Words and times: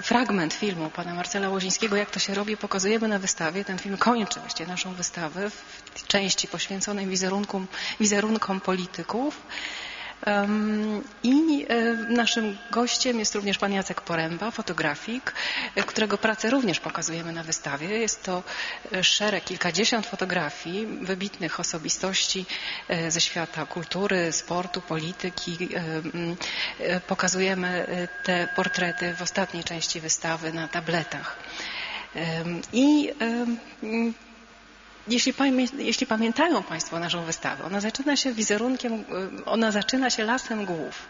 fragment 0.01 0.53
filmu 0.53 0.89
pana 0.89 1.13
Marcela 1.13 1.49
Łozińskiego, 1.49 1.95
jak 1.95 2.09
to 2.11 2.19
się 2.19 2.33
robi, 2.33 2.57
pokazujemy 2.57 3.07
na 3.07 3.19
wystawie. 3.19 3.65
Ten 3.65 3.79
film 3.79 3.97
kończy 3.97 4.39
właściwie 4.39 4.69
naszą 4.69 4.93
wystawę 4.93 5.49
w 5.95 6.07
części 6.07 6.47
poświęconej 6.47 7.07
wizerunkom, 7.07 7.67
wizerunkom 7.99 8.61
polityków. 8.61 9.41
I 11.23 11.65
naszym 12.09 12.57
gościem 12.71 13.19
jest 13.19 13.35
również 13.35 13.57
pan 13.57 13.73
Jacek 13.73 14.01
Poręba, 14.01 14.51
fotografik, 14.51 15.33
którego 15.85 16.17
pracę 16.17 16.49
również 16.49 16.79
pokazujemy 16.79 17.31
na 17.31 17.43
wystawie. 17.43 17.87
Jest 17.87 18.23
to 18.23 18.43
szereg, 19.01 19.43
kilkadziesiąt 19.43 20.05
fotografii 20.07 20.85
wybitnych 20.85 21.59
osobistości 21.59 22.45
ze 23.07 23.21
świata 23.21 23.65
kultury, 23.65 24.31
sportu, 24.31 24.81
polityki. 24.81 25.69
Pokazujemy 27.07 27.87
te 28.23 28.47
portrety 28.55 29.15
w 29.15 29.21
ostatniej 29.21 29.63
części 29.63 29.99
wystawy 30.01 30.53
na 30.53 30.67
tabletach. 30.67 31.37
I 32.73 33.09
jeśli, 35.07 35.33
jeśli, 35.77 36.07
pamiętają 36.07 36.63
Państwo 36.63 36.99
naszą 36.99 37.23
wystawę, 37.25 37.63
ona 37.63 37.79
zaczyna 37.81 38.15
się 38.15 38.33
wizerunkiem, 38.33 39.03
ona 39.45 39.71
zaczyna 39.71 40.09
się 40.09 40.23
lasem 40.23 40.65
głów, 40.65 41.07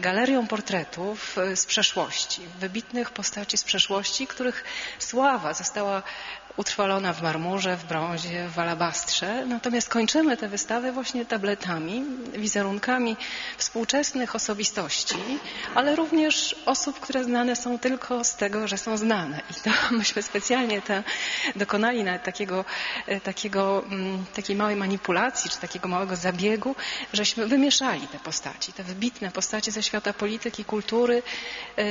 galerią 0.00 0.46
portretów 0.46 1.36
z 1.54 1.66
przeszłości, 1.66 2.40
wybitnych 2.60 3.10
postaci 3.10 3.58
z 3.58 3.64
przeszłości, 3.64 4.26
których 4.26 4.64
sława 4.98 5.54
została 5.54 6.02
utrwalona 6.56 7.12
w 7.12 7.22
marmurze, 7.22 7.76
w 7.76 7.84
brązie, 7.84 8.48
w 8.48 8.58
alabastrze. 8.58 9.46
Natomiast 9.46 9.88
kończymy 9.88 10.36
tę 10.36 10.48
wystawę 10.48 10.92
właśnie 10.92 11.26
tabletami, 11.26 12.04
wizerunkami 12.32 13.16
współczesnych 13.58 14.34
osobistości, 14.34 15.16
ale 15.74 15.96
również 15.96 16.56
osób, 16.66 17.00
które 17.00 17.24
znane 17.24 17.56
są 17.56 17.78
tylko 17.78 18.24
z 18.24 18.36
tego, 18.36 18.68
że 18.68 18.78
są 18.78 18.96
znane. 18.96 19.40
I 19.50 19.54
to 19.54 19.70
myśmy 19.98 20.22
specjalnie 20.22 20.82
te, 20.82 21.02
dokonali 21.56 22.04
nawet 22.04 22.22
takiego, 22.22 22.64
takiego, 23.24 23.84
takiej 24.34 24.56
małej 24.56 24.76
manipulacji, 24.76 25.50
czy 25.50 25.58
takiego 25.58 25.88
małego 25.88 26.16
zabiegu, 26.16 26.74
żeśmy 27.12 27.46
wymieszali 27.46 28.08
te 28.08 28.18
postaci, 28.18 28.72
te 28.72 28.82
wybitne 28.82 29.30
postacie 29.30 29.72
ze 29.72 29.82
świata 29.82 30.12
polityki, 30.12 30.64
kultury 30.64 31.22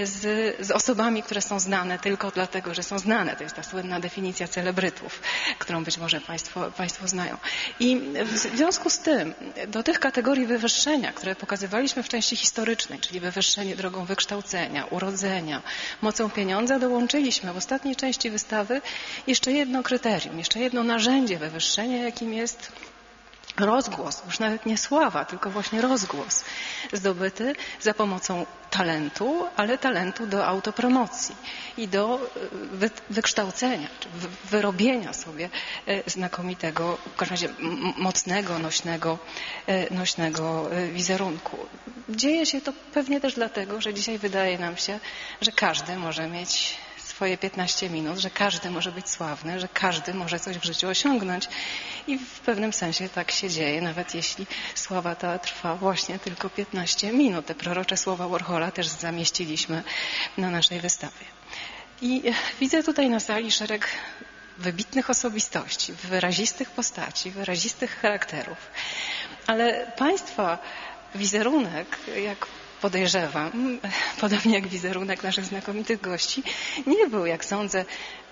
z, 0.03 0.21
z 0.65 0.71
osobami, 0.71 1.23
które 1.23 1.41
są 1.41 1.59
znane 1.59 1.99
tylko 1.99 2.31
dlatego, 2.31 2.73
że 2.73 2.83
są 2.83 2.99
znane. 2.99 3.35
To 3.35 3.43
jest 3.43 3.55
ta 3.55 3.63
słynna 3.63 3.99
definicja 3.99 4.47
celebrytów, 4.51 5.21
którą 5.59 5.83
być 5.83 5.97
może 5.97 6.21
Państwo, 6.21 6.71
Państwo 6.71 7.07
znają. 7.07 7.37
I 7.79 8.01
w 8.25 8.37
związku 8.37 8.89
z 8.89 8.99
tym 8.99 9.33
do 9.67 9.83
tych 9.83 9.99
kategorii 9.99 10.45
wywyższenia, 10.45 11.13
które 11.13 11.35
pokazywaliśmy 11.35 12.03
w 12.03 12.09
części 12.09 12.35
historycznej, 12.35 12.99
czyli 12.99 13.19
wywyższenie 13.19 13.75
drogą 13.75 14.05
wykształcenia, 14.05 14.85
urodzenia, 14.85 15.61
mocą 16.01 16.29
pieniądza, 16.29 16.79
dołączyliśmy 16.79 17.53
w 17.53 17.57
ostatniej 17.57 17.95
części 17.95 18.29
wystawy 18.29 18.81
jeszcze 19.27 19.51
jedno 19.51 19.83
kryterium, 19.83 20.37
jeszcze 20.37 20.59
jedno 20.59 20.83
narzędzie 20.83 21.37
wywyższenia, 21.37 21.97
jakim 22.03 22.33
jest 22.33 22.71
rozgłos, 23.57 24.21
już 24.25 24.39
nawet 24.39 24.65
nie 24.65 24.77
sława, 24.77 25.25
tylko 25.25 25.49
właśnie 25.49 25.81
rozgłos 25.81 26.43
zdobyty 26.93 27.55
za 27.81 27.93
pomocą 27.93 28.45
talentu, 28.69 29.45
ale 29.55 29.77
talentu 29.77 30.27
do 30.27 30.45
autopromocji 30.47 31.35
i 31.77 31.87
do 31.87 32.19
wykształcenia, 33.09 33.87
czy 33.99 34.09
wyrobienia 34.49 35.13
sobie 35.13 35.49
znakomitego, 36.07 36.97
w 37.13 37.15
każdym 37.15 37.35
razie 37.35 37.49
mocnego, 37.97 38.59
nośnego, 38.59 39.17
nośnego 39.91 40.69
wizerunku. 40.93 41.57
Dzieje 42.09 42.45
się 42.45 42.61
to 42.61 42.73
pewnie 42.93 43.21
też 43.21 43.33
dlatego, 43.33 43.81
że 43.81 43.93
dzisiaj 43.93 44.17
wydaje 44.17 44.57
nam 44.59 44.77
się, 44.77 44.99
że 45.41 45.51
każdy 45.51 45.95
może 45.95 46.27
mieć 46.27 46.77
swoje 47.21 47.37
15 47.37 47.89
minut, 47.89 48.17
że 48.17 48.29
każdy 48.29 48.69
może 48.69 48.91
być 48.91 49.09
sławny, 49.09 49.59
że 49.59 49.67
każdy 49.67 50.13
może 50.13 50.39
coś 50.39 50.57
w 50.57 50.63
życiu 50.63 50.87
osiągnąć. 50.87 51.47
I 52.07 52.17
w 52.17 52.39
pewnym 52.39 52.73
sensie 52.73 53.09
tak 53.09 53.31
się 53.31 53.49
dzieje, 53.49 53.81
nawet 53.81 54.15
jeśli 54.15 54.47
sława 54.75 55.15
ta 55.15 55.39
trwa 55.39 55.75
właśnie 55.75 56.19
tylko 56.19 56.49
15 56.49 57.13
minut. 57.13 57.45
Te 57.45 57.55
prorocze 57.55 57.97
słowa 57.97 58.27
Warhola 58.27 58.71
też 58.71 58.87
zamieściliśmy 58.87 59.83
na 60.37 60.49
naszej 60.49 60.79
wystawie. 60.79 61.25
I 62.01 62.23
widzę 62.59 62.83
tutaj 62.83 63.09
na 63.09 63.19
sali 63.19 63.51
szereg 63.51 63.87
wybitnych 64.57 65.09
osobistości, 65.09 65.93
wyrazistych 65.93 66.71
postaci, 66.71 67.31
wyrazistych 67.31 67.99
charakterów. 67.99 68.57
Ale 69.47 69.91
Państwa 69.97 70.57
wizerunek, 71.15 71.87
jak 72.23 72.47
podejrzewam, 72.81 73.79
podobnie 74.21 74.53
jak 74.55 74.67
wizerunek 74.67 75.23
naszych 75.23 75.45
znakomitych 75.45 76.01
gości, 76.01 76.43
nie 76.87 77.07
był, 77.07 77.25
jak 77.25 77.45
sądzę, 77.45 77.85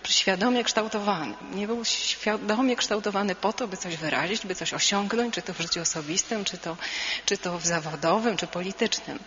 świadomie 0.07 0.63
kształtowany. 0.63 1.33
Nie 1.53 1.67
był 1.67 1.85
świadomie 1.85 2.75
kształtowany 2.75 3.35
po 3.35 3.53
to, 3.53 3.67
by 3.67 3.77
coś 3.77 3.97
wyrazić, 3.97 4.45
by 4.45 4.55
coś 4.55 4.73
osiągnąć, 4.73 5.33
czy 5.33 5.41
to 5.41 5.53
w 5.53 5.59
życiu 5.59 5.81
osobistym, 5.81 6.45
czy 6.45 6.57
to, 6.57 6.77
czy 7.25 7.37
to 7.37 7.57
w 7.59 7.65
zawodowym, 7.65 8.37
czy 8.37 8.47
politycznym. 8.47 9.19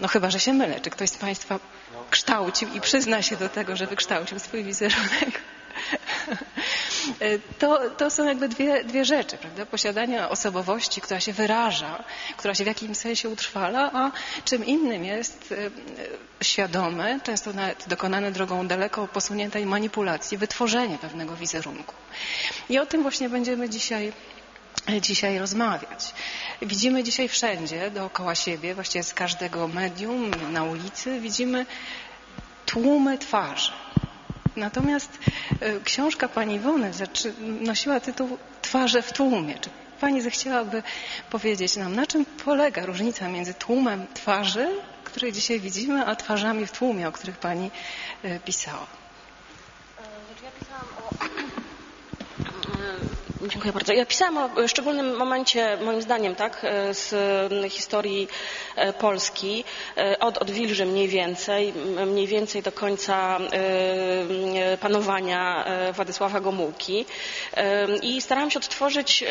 No 0.00 0.08
chyba, 0.08 0.30
że 0.30 0.40
się 0.40 0.52
mylę. 0.52 0.80
Czy 0.80 0.90
ktoś 0.90 1.10
z 1.10 1.16
Państwa 1.16 1.60
kształcił 2.10 2.74
i 2.74 2.80
przyzna 2.80 3.22
się 3.22 3.36
do 3.36 3.48
tego, 3.48 3.76
że 3.76 3.86
wykształcił 3.86 4.38
swój 4.38 4.64
wizerunek? 4.64 5.40
To, 7.58 7.90
to 7.90 8.10
są 8.10 8.24
jakby 8.24 8.48
dwie, 8.48 8.84
dwie 8.84 9.04
rzeczy, 9.04 9.38
prawda? 9.38 9.66
Posiadanie 9.66 10.28
osobowości, 10.28 11.00
która 11.00 11.20
się 11.20 11.32
wyraża, 11.32 12.04
która 12.36 12.54
się 12.54 12.64
w 12.64 12.66
jakimś 12.66 12.96
sensie 12.96 13.28
utrwala, 13.28 13.90
a 13.92 14.10
czym 14.44 14.64
innym 14.64 15.04
jest 15.04 15.54
świadome, 16.42 17.20
często 17.20 17.52
nawet 17.52 17.88
dokonane 17.88 18.32
drogą 18.32 18.66
daleko 18.66 19.08
posuniętej 19.08 19.66
manipulacji, 19.66 20.38
wytworzenie 20.38 20.98
pewnego 20.98 21.36
wizerunku. 21.36 21.94
I 22.68 22.78
o 22.78 22.86
tym 22.86 23.02
właśnie 23.02 23.28
będziemy 23.28 23.68
dzisiaj 23.68 24.12
dzisiaj 25.00 25.38
rozmawiać. 25.38 26.14
Widzimy 26.62 27.02
dzisiaj 27.02 27.28
wszędzie 27.28 27.90
dookoła 27.90 28.34
siebie, 28.34 28.74
właściwie 28.74 29.02
z 29.02 29.14
każdego 29.14 29.68
medium, 29.68 30.30
na 30.52 30.64
ulicy, 30.64 31.20
widzimy 31.20 31.66
tłumy 32.66 33.18
twarzy. 33.18 33.72
Natomiast 34.56 35.18
książka 35.84 36.28
pani 36.28 36.54
Iwony 36.54 36.90
nosiła 37.60 38.00
tytuł 38.00 38.38
Twarze 38.62 39.02
w 39.02 39.12
tłumie. 39.12 39.58
Czy 39.58 39.70
pani 40.00 40.22
zechciałaby 40.22 40.82
powiedzieć 41.30 41.76
nam, 41.76 41.96
na 41.96 42.06
czym 42.06 42.24
polega 42.24 42.86
różnica 42.86 43.28
między 43.28 43.54
tłumem 43.54 44.06
twarzy, 44.14 44.68
które 45.04 45.32
dzisiaj 45.32 45.60
widzimy, 45.60 46.06
a 46.06 46.16
twarzami 46.16 46.66
w 46.66 46.72
tłumie, 46.72 47.08
o 47.08 47.12
których 47.12 47.36
pani 47.38 47.70
pisała? 48.44 48.86
Ja 50.44 50.50
pisałam 50.50 50.86
o 50.98 51.12
Dziękuję 53.48 53.72
bardzo. 53.72 53.92
Ja 53.92 54.06
pisałam 54.06 54.38
o 54.38 54.68
szczególnym 54.68 55.16
momencie, 55.16 55.76
moim 55.84 56.02
zdaniem, 56.02 56.34
tak, 56.34 56.66
z 56.90 57.12
historii 57.72 58.28
Polski, 58.98 59.64
od 60.20 60.38
Odwilży 60.38 60.86
mniej 60.86 61.08
więcej, 61.08 61.72
mniej 62.06 62.26
więcej 62.26 62.62
do 62.62 62.72
końca 62.72 63.38
panowania 64.80 65.64
Władysława 65.92 66.40
Gomułki. 66.40 67.06
I 68.02 68.20
starałam 68.20 68.50
się 68.50 68.58
odtworzyć 68.58 69.24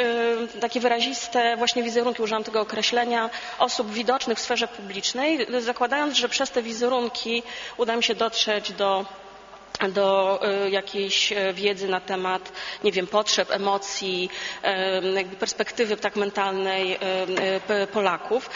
takie 0.61 0.79
wyraziste 0.79 1.57
właśnie 1.57 1.83
wizerunki, 1.83 2.21
użyłam 2.21 2.43
tego 2.43 2.61
określenia, 2.61 3.29
osób 3.59 3.91
widocznych 3.93 4.37
w 4.37 4.41
sferze 4.41 4.67
publicznej, 4.67 5.47
zakładając, 5.59 6.15
że 6.17 6.29
przez 6.29 6.51
te 6.51 6.61
wizerunki 6.63 7.43
uda 7.77 7.95
mi 7.95 8.03
się 8.03 8.15
dotrzeć 8.15 8.71
do 8.73 9.05
do 9.89 10.39
e, 10.41 10.69
jakiejś 10.69 11.31
e, 11.31 11.53
wiedzy 11.53 11.87
na 11.87 11.99
temat, 11.99 12.51
nie 12.83 12.91
wiem, 12.91 13.07
potrzeb, 13.07 13.51
emocji, 13.51 14.29
jakby 15.15 15.35
perspektywy 15.35 15.97
tak 15.97 16.15
mentalnej 16.15 16.99
Polaków. 17.93 18.49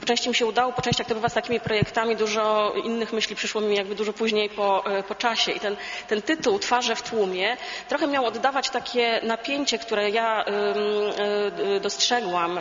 Po 0.00 0.06
części 0.06 0.28
mi 0.28 0.34
się 0.34 0.46
udało, 0.46 0.72
po 0.72 0.82
części 0.82 1.00
jak 1.00 1.08
to 1.08 1.14
bywa 1.14 1.28
z 1.28 1.34
takimi 1.34 1.60
projektami, 1.60 2.16
dużo 2.16 2.74
innych 2.84 3.12
myśli 3.12 3.36
przyszło 3.36 3.60
mi 3.60 3.76
jakby 3.76 3.94
dużo 3.94 4.12
później 4.12 4.50
po, 4.50 4.86
e, 4.86 5.02
po 5.02 5.14
czasie. 5.14 5.52
I 5.52 5.60
ten, 5.60 5.76
ten 6.08 6.22
tytuł 6.22 6.58
Twarze 6.58 6.96
w 6.96 7.02
tłumie 7.02 7.56
trochę 7.88 8.06
miał 8.06 8.26
oddawać 8.26 8.70
takie 8.70 9.20
napięcie, 9.22 9.78
które 9.78 10.10
ja 10.10 10.44
dostrzegłam. 11.80 12.60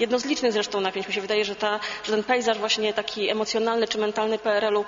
Jedno 0.00 0.18
z 0.18 0.24
licznych 0.24 0.52
zresztą 0.52 0.80
napięć. 0.80 1.08
Mi 1.08 1.14
się 1.14 1.20
wydaje, 1.20 1.44
że, 1.44 1.56
ta, 1.56 1.80
że 2.04 2.12
ten 2.12 2.24
pejzaż 2.24 2.58
właśnie 2.58 2.94
taki 2.94 3.30
emocjonalny 3.30 3.88
czy 3.88 3.98
mentalny 3.98 4.38
PRL-u 4.38 4.84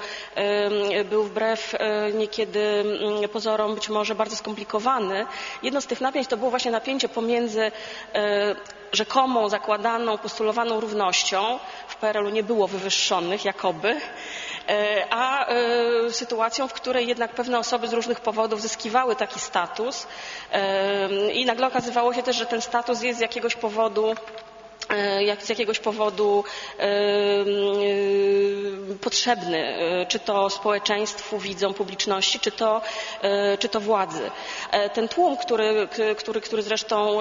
był 1.05 1.25
wbrew 1.25 1.75
niekiedy 2.15 2.61
mm, 2.61 3.29
pozorom 3.29 3.75
być 3.75 3.89
może 3.89 4.15
bardzo 4.15 4.37
skomplikowany. 4.37 5.27
Jedno 5.63 5.81
z 5.81 5.87
tych 5.87 6.01
napięć 6.01 6.29
to 6.29 6.37
było 6.37 6.51
właśnie 6.51 6.71
napięcie 6.71 7.09
pomiędzy 7.09 7.73
e, 8.15 8.55
rzekomą, 8.93 9.49
zakładaną, 9.49 10.19
postulowaną 10.19 10.81
równością. 10.81 11.59
W 11.89 11.97
PRL-u 11.97 12.29
nie 12.29 12.43
było 12.43 12.69
wywyższonych, 12.69 13.45
jakoby, 13.45 14.01
e, 14.69 15.07
a 15.11 15.47
e, 15.47 15.55
sytuacją, 16.11 16.69
w 16.69 16.73
której 16.73 17.07
jednak 17.07 17.35
pewne 17.35 17.59
osoby 17.59 17.89
z 17.89 17.93
różnych 17.93 18.21
powodów 18.21 18.61
zyskiwały 18.61 19.17
taki 19.17 19.41
status 19.41 20.07
i 21.33 21.47
nagle 21.47 21.67
okazywało 21.67 22.15
się 22.15 22.23
też, 22.23 22.37
że 22.37 22.47
ten 22.47 22.61
status 22.61 23.03
jest 23.03 23.19
z 23.19 23.23
jakiegoś 23.23 23.57
powodu 23.57 24.15
jak 25.21 25.43
z 25.43 25.49
jakiegoś 25.49 25.79
powodu 25.79 26.45
e, 26.79 26.83
e, 26.83 26.85
potrzebny, 29.01 29.79
czy 30.09 30.19
to 30.19 30.51
społeczeństwu, 30.51 31.39
widzom, 31.39 31.75
publiczności, 31.75 32.41
czy 32.41 32.51
to, 32.53 32.81
czy 33.59 33.69
to 33.69 33.81
władzy. 33.81 34.31
Ten 34.95 35.09
tłum, 35.09 35.37
który, 35.37 35.89
który, 36.19 36.41
który 36.41 36.63
zresztą 36.63 37.19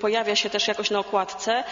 pojawia 0.00 0.36
się 0.36 0.50
też 0.50 0.68
jakoś 0.68 0.90
na 0.90 0.98
okładce, 0.98 1.64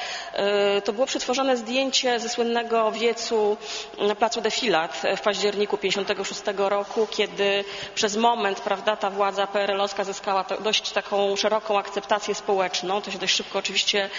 to 0.84 0.92
było 0.92 1.06
przetworzone 1.06 1.56
zdjęcie 1.56 2.20
ze 2.20 2.28
słynnego 2.28 2.92
wiecu 2.92 3.56
na 3.98 4.14
placu 4.14 4.40
Defilat 4.40 5.02
w 5.16 5.20
październiku 5.20 5.76
1956 5.76 6.58
roku, 6.70 7.06
kiedy 7.10 7.64
przez 7.94 8.16
moment 8.16 8.60
prawda, 8.60 8.96
ta 8.96 9.10
władza 9.10 9.46
PRL-owska 9.46 10.04
zyskała 10.04 10.44
dość 10.60 10.90
taką 10.92 11.36
szeroką 11.36 11.78
akceptację 11.78 12.34
społeczną. 12.34 13.02
To 13.02 13.10
się 13.10 13.18
dość 13.18 13.34
szybko 13.34 13.58
oczywiście 13.58 14.10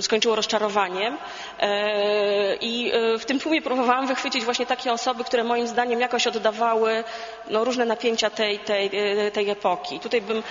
skończyło 0.00 0.36
rozczarowaniem. 0.36 1.18
E, 1.60 2.56
I 2.56 2.92
e, 2.92 3.18
w 3.18 3.24
tym 3.24 3.40
tłumie 3.40 3.62
próbowałam 3.62 4.06
wychwycić 4.06 4.44
właśnie 4.44 4.66
takie 4.66 4.92
osoby, 4.92 5.24
które 5.24 5.44
moim 5.44 5.66
zdaniem 5.66 6.00
jakoś 6.00 6.26
oddawały 6.26 7.04
no, 7.50 7.64
różne 7.64 7.84
napięcia 7.84 8.30
tej, 8.30 8.58
tej, 8.58 8.90
e, 9.26 9.30
tej 9.30 9.50
epoki. 9.50 10.00
Tutaj 10.00 10.20
bym 10.20 10.42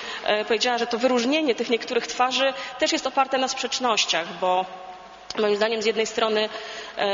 powiedziała, 0.48 0.78
że 0.78 0.88
to 0.88 0.98
wyróżnienie 0.98 1.56
tych 1.56 1.70
niektórych 1.70 2.08
twarzy 2.08 2.54
też 2.80 2.92
jest 2.92 3.08
oparte 3.08 3.38
na 3.38 3.48
sprzecznościach, 3.48 4.28
bo 4.42 4.66
Moim 5.38 5.56
zdaniem 5.56 5.82
z 5.82 5.86
jednej 5.86 6.06
strony 6.06 6.50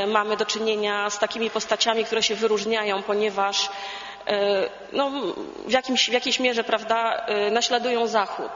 mamy 0.08 0.38
do 0.38 0.46
czynienia 0.46 1.10
z 1.10 1.20
takimi 1.20 1.50
postaciami, 1.50 2.06
które 2.06 2.24
się 2.24 2.36
wyróżniają, 2.36 3.04
ponieważ 3.04 3.70
no, 4.94 5.12
w, 5.66 5.72
jakimś, 5.72 6.10
w 6.10 6.14
jakiejś 6.14 6.40
mierze 6.40 6.64
prawda, 6.64 7.26
naśladują 7.52 8.08
Zachód. 8.08 8.52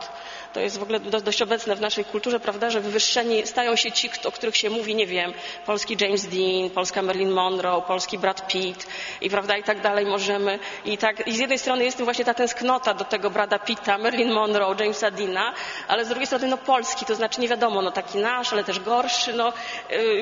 To 0.54 0.60
jest 0.60 0.80
w 0.80 0.84
ogóle 0.84 1.00
dość 1.00 1.42
obecne 1.42 1.76
w 1.76 1.82
naszej 1.82 2.06
kulturze, 2.06 2.40
prawda, 2.40 2.70
że 2.70 2.82
wywyższeni 2.82 3.48
stają 3.48 3.76
się 3.76 3.92
ci, 3.92 4.10
o 4.26 4.32
których 4.32 4.58
się 4.58 4.70
mówi, 4.70 4.96
nie 4.96 5.08
wiem, 5.08 5.34
polski 5.66 5.98
James 6.02 6.26
Dean, 6.26 6.70
polska 6.70 7.02
Marilyn 7.02 7.32
Monroe, 7.32 7.82
polski 7.82 8.18
Brad 8.18 8.48
Pitt 8.48 8.88
i 9.22 9.30
prawda, 9.30 9.58
i 9.58 9.64
tak 9.64 9.82
dalej 9.82 10.06
możemy. 10.06 10.60
I, 10.86 10.98
tak, 10.98 11.28
I 11.28 11.36
z 11.36 11.40
jednej 11.40 11.60
strony 11.60 11.84
jest 11.84 11.98
tym 11.98 12.06
właśnie 12.06 12.26
ta 12.26 12.34
tęsknota 12.34 12.94
do 12.94 13.06
tego 13.06 13.30
Brada 13.30 13.60
Pitta, 13.60 13.98
Marilyn 13.98 14.32
Monroe, 14.32 14.76
Jamesa 14.80 15.12
Deana, 15.12 15.54
ale 15.88 16.06
z 16.06 16.08
drugiej 16.08 16.28
strony 16.28 16.48
no 16.48 16.58
polski, 16.58 17.06
to 17.06 17.16
znaczy 17.16 17.42
nie 17.42 17.48
wiadomo, 17.48 17.82
no 17.82 17.92
taki 17.92 18.18
nasz, 18.18 18.54
ale 18.54 18.64
też 18.64 18.80
gorszy, 18.80 19.34
no 19.34 19.54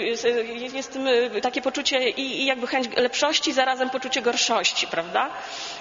jest, 0.02 0.28
jest 0.74 0.94
tym 0.94 1.08
y, 1.08 1.42
takie 1.42 1.62
poczucie 1.62 2.10
i, 2.10 2.42
i 2.42 2.46
jakby 2.46 2.68
chęć 2.68 2.88
lepszości, 2.98 3.54
zarazem 3.54 3.90
poczucie 3.90 4.22
gorszości, 4.22 4.88
prawda? 4.88 5.30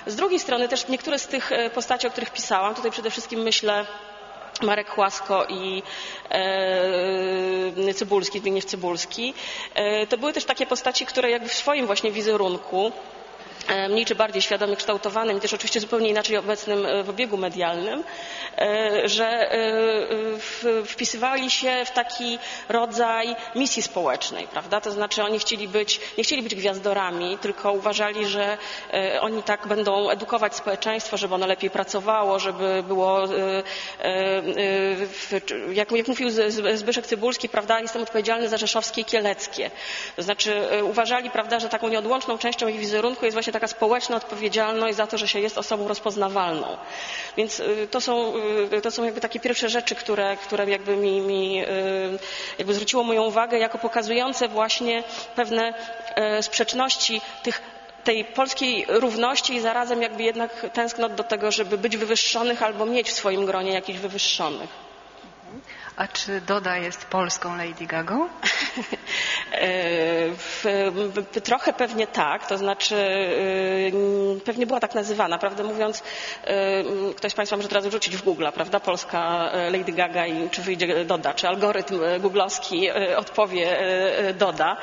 Z 0.07 0.17
drugiej 0.17 0.39
strony 0.39 0.69
też 0.69 0.89
niektóre 0.89 1.19
z 1.19 1.27
tych 1.27 1.53
y, 1.53 1.71
postaci, 1.71 2.07
o 2.07 2.11
których 2.11 2.31
pisałam, 2.31 2.75
tutaj 2.75 2.91
przede 2.91 3.11
wszystkim 3.11 3.41
myślę 3.41 3.87
Marek 4.63 4.91
Chłasko 4.91 5.47
i 5.49 5.83
e, 6.31 7.95
Cybulski, 7.95 8.39
Zbigniew 8.39 8.65
Cybulski. 8.65 9.35
E, 9.75 10.07
to 10.07 10.19
były 10.19 10.33
też 10.33 10.45
takie 10.45 10.67
postaci, 10.67 11.07
które 11.07 11.31
jakby 11.31 11.49
w 11.49 11.55
swoim 11.55 11.87
właśnie 11.87 12.11
wizerunku 12.13 12.93
mniej 13.89 14.07
czy 14.07 14.15
bardziej 14.15 14.43
świadomie 14.43 14.77
kształtowanym 14.77 15.37
i 15.37 15.41
też 15.41 15.55
oczywiście 15.55 15.81
zupełnie 15.81 16.09
inaczej 16.09 16.37
obecnym 16.37 16.87
e, 16.87 17.03
w 17.03 17.11
obiegu 17.11 17.37
medialnym, 17.37 18.05
e, 18.59 19.09
że 19.09 19.51
wpisywali 20.87 21.51
się 21.51 21.85
w 21.85 21.91
taki 21.91 22.39
rodzaj 22.69 23.37
misji 23.55 23.83
społecznej, 23.83 24.47
prawda? 24.47 24.81
To 24.81 24.91
znaczy 24.91 25.23
oni 25.23 25.39
chcieli 25.39 25.69
być, 25.69 26.01
nie 26.19 26.25
chcieli 26.25 26.43
być 26.43 26.55
gwiazdorami, 26.55 27.39
tylko 27.39 27.73
uważali, 27.73 28.27
że 28.27 28.59
oni 29.21 29.43
tak 29.43 29.67
będą 29.67 30.11
edukować 30.11 30.55
społeczeństwo, 30.55 31.17
żeby 31.17 31.35
ono 31.35 31.47
lepiej 31.47 31.71
pracowało, 31.71 32.39
żeby 32.39 32.85
było, 32.89 33.29
jak, 35.73 35.93
jak 35.93 36.09
mówił 36.09 36.29
Zbyszek 36.75 37.07
Cybulski, 37.07 37.49
prawda, 37.49 37.81
jestem 37.81 38.03
odpowiedzialny 38.03 38.49
za 38.49 38.57
rzeszowskie 38.57 39.01
i 39.01 39.05
kieleckie. 39.05 39.71
To 40.17 40.23
znaczy 40.23 40.69
uważali, 40.83 41.31
prawda, 41.31 41.61
że 41.61 41.69
taką 41.69 41.89
nieodłączną 41.89 42.39
częścią 42.39 42.69
ich 42.69 42.79
wizerunku 42.79 43.25
jest 43.25 43.35
właśnie 43.35 43.53
taka 43.57 43.69
społeczna 43.69 44.17
odpowiedzialność 44.17 44.97
za 44.97 45.07
to, 45.07 45.19
że 45.19 45.29
się 45.29 45.41
jest 45.41 45.59
osobą 45.59 45.89
rozpoznawalną. 45.89 46.77
Więc 47.37 47.61
y, 47.61 47.89
to 47.91 48.01
są, 48.01 48.33
y, 48.73 48.81
to 48.83 48.91
są 48.91 49.05
jakby 49.05 49.21
takie 49.21 49.41
pierwsze 49.41 49.69
rzeczy, 49.69 49.95
które, 49.95 50.37
które 50.37 50.71
jakby 50.71 50.97
mi, 50.97 51.21
mi 51.21 51.65
y, 51.65 51.69
jakby 52.59 52.75
zwróciło 52.75 53.03
moją 53.03 53.25
uwagę 53.25 53.59
jako 53.59 53.79
pokazujące 53.79 54.49
właśnie 54.49 55.05
pewne 55.37 55.75
sprzeczności 56.41 57.21
tych 57.43 57.63
tej 58.05 58.25
polskiej 58.25 58.87
równości 58.89 59.55
i 59.55 59.61
zarazem 59.61 60.03
jakby 60.03 60.23
jednak 60.23 60.67
tęsknot 60.73 61.15
do 61.15 61.25
tego, 61.25 61.51
żeby 61.51 61.79
być 61.79 61.97
wywyższonych 61.97 62.63
albo 62.63 62.87
mieć 62.87 63.09
w 63.09 63.13
swoim 63.13 63.47
gronie 63.47 63.73
jakichś 63.73 63.99
wywyższonych. 63.99 64.86
A 65.97 66.09
czy 66.09 66.41
Doda 66.41 66.77
jest 66.77 67.05
polską 67.05 67.57
Lady 67.57 67.87
Gagą? 67.87 68.29
E, 69.53 71.41
trochę 71.41 71.73
pewnie 71.73 72.07
tak, 72.07 72.47
to 72.47 72.59
znaczy 72.59 72.97
e, 74.37 74.41
pewnie 74.41 74.67
była 74.67 74.81
tak 74.81 74.95
nazywana, 74.95 75.39
prawdę 75.39 75.65
mówiąc, 75.65 76.03
e, 76.45 76.85
ktoś 77.17 77.33
z 77.33 77.35
Państwa 77.35 77.57
może 77.57 77.69
teraz 77.69 77.87
rzucić 77.87 78.17
w 78.17 78.23
Google, 78.23 78.47
prawda, 78.55 78.81
polska 78.81 79.51
Lady 79.71 79.93
Gaga 79.93 80.27
i 80.27 80.51
czy 80.51 80.63
wyjdzie 80.63 81.05
Doda, 81.05 81.35
czy 81.35 81.49
algorytm 81.49 82.01
googlowski 82.21 82.91
odpowie 83.17 83.79
Doda. 84.35 84.77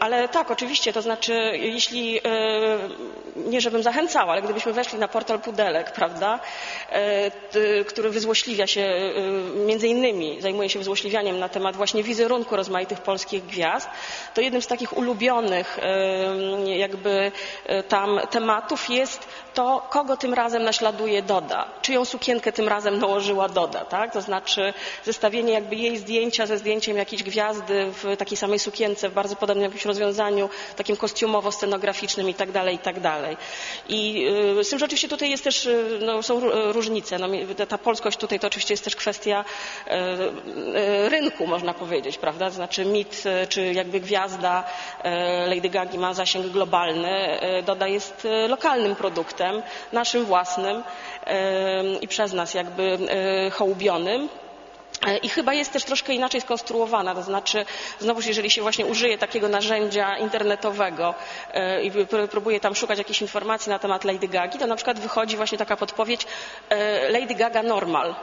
Ale 0.00 0.28
tak, 0.28 0.50
oczywiście, 0.50 0.92
to 0.92 1.02
znaczy, 1.02 1.32
jeśli, 1.54 2.20
nie 3.36 3.60
żebym 3.60 3.82
zachęcała, 3.82 4.32
ale 4.32 4.42
gdybyśmy 4.42 4.72
weszli 4.72 4.98
na 4.98 5.08
portal 5.08 5.40
Pudelek, 5.40 5.92
prawda, 5.92 6.40
który 7.86 8.10
wyzłośliwia 8.10 8.66
się, 8.66 9.12
między 9.66 9.88
innymi 9.88 10.40
zajmuje 10.40 10.68
się 10.68 10.78
wyzłośliwianiem 10.78 11.38
na 11.38 11.48
temat 11.48 11.76
właśnie 11.76 12.02
wizerunku 12.02 12.56
rozmaitych 12.56 13.00
polskich 13.00 13.46
gwiazd, 13.46 13.88
to 14.34 14.40
jednym 14.40 14.62
z 14.62 14.66
takich 14.66 14.96
ulubionych 14.96 15.78
jakby 16.66 17.32
tam 17.88 18.20
tematów 18.30 18.90
jest 18.90 19.28
to, 19.54 19.86
kogo 19.90 20.16
tym 20.16 20.34
razem 20.34 20.62
naśladuje 20.62 21.22
Doda, 21.22 21.66
czyją 21.82 22.04
sukienkę 22.04 22.52
tym 22.52 22.68
razem 22.68 22.98
nałożyła 22.98 23.48
Doda, 23.48 23.84
tak? 23.84 24.12
To 24.12 24.20
znaczy 24.20 24.74
zestawienie 25.04 25.52
jakby 25.52 25.76
jej 25.76 25.98
zdjęcia 25.98 26.46
ze 26.46 26.58
zdjęciem 26.58 26.96
jakiejś 26.96 27.22
gwiazdy 27.22 27.92
w 27.92 28.16
takiej 28.16 28.36
samej 28.36 28.51
sukience 28.58 29.08
w 29.08 29.12
bardzo 29.12 29.36
podobnym 29.36 29.64
jakimś 29.64 29.84
rozwiązaniu, 29.84 30.48
takim 30.76 30.96
kostiumowo-scenograficznym 30.96 32.28
i 32.28 32.34
tak 32.34 32.52
dalej, 32.52 32.74
i 32.74 32.78
tak. 32.78 32.96
I 33.88 34.26
z 34.62 34.68
tym, 34.68 34.78
że 34.78 34.84
oczywiście 34.84 35.08
tutaj 35.08 35.30
jest 35.30 35.44
też, 35.44 35.68
no, 36.00 36.22
są 36.22 36.40
różnice. 36.72 37.18
No, 37.18 37.28
ta 37.68 37.78
polskość 37.78 38.18
tutaj 38.18 38.40
to 38.40 38.46
oczywiście 38.46 38.72
jest 38.74 38.84
też 38.84 38.96
kwestia 38.96 39.44
rynku, 41.08 41.46
można 41.46 41.74
powiedzieć, 41.74 42.18
prawda? 42.18 42.50
Znaczy 42.50 42.84
mit, 42.84 43.24
czy 43.48 43.72
jakby 43.72 44.00
gwiazda 44.00 44.64
Lady 45.46 45.68
Gagi 45.68 45.98
ma 45.98 46.14
zasięg 46.14 46.46
globalny, 46.46 47.40
Doda 47.66 47.88
jest 47.88 48.28
lokalnym 48.48 48.96
produktem, 48.96 49.62
naszym 49.92 50.24
własnym 50.24 50.82
i 52.00 52.08
przez 52.08 52.32
nas 52.32 52.54
jakby 52.54 52.98
hołubionym. 53.52 54.28
E, 55.06 55.16
I 55.16 55.28
chyba 55.28 55.54
jest 55.54 55.72
też 55.72 55.84
troszkę 55.84 56.12
inaczej 56.14 56.40
skonstruowana, 56.40 57.14
to 57.14 57.22
znaczy 57.22 57.64
znowuż 57.98 58.26
jeżeli 58.26 58.50
się 58.50 58.62
właśnie 58.62 58.86
użyje 58.86 59.18
takiego 59.18 59.48
narzędzia 59.48 60.16
internetowego 60.18 61.14
e, 61.52 61.82
i 61.82 61.92
próbuje 62.30 62.60
tam 62.60 62.74
szukać 62.74 62.98
jakichś 62.98 63.22
informacji 63.22 63.70
na 63.70 63.78
temat 63.78 64.04
Lady 64.04 64.28
Gagi, 64.28 64.58
to 64.58 64.66
na 64.66 64.76
przykład 64.76 64.98
wychodzi 65.00 65.36
właśnie 65.36 65.58
taka 65.58 65.76
podpowiedź 65.76 66.26
e, 66.68 67.08
Lady 67.10 67.34
Gaga 67.34 67.62
Normal. 67.62 68.14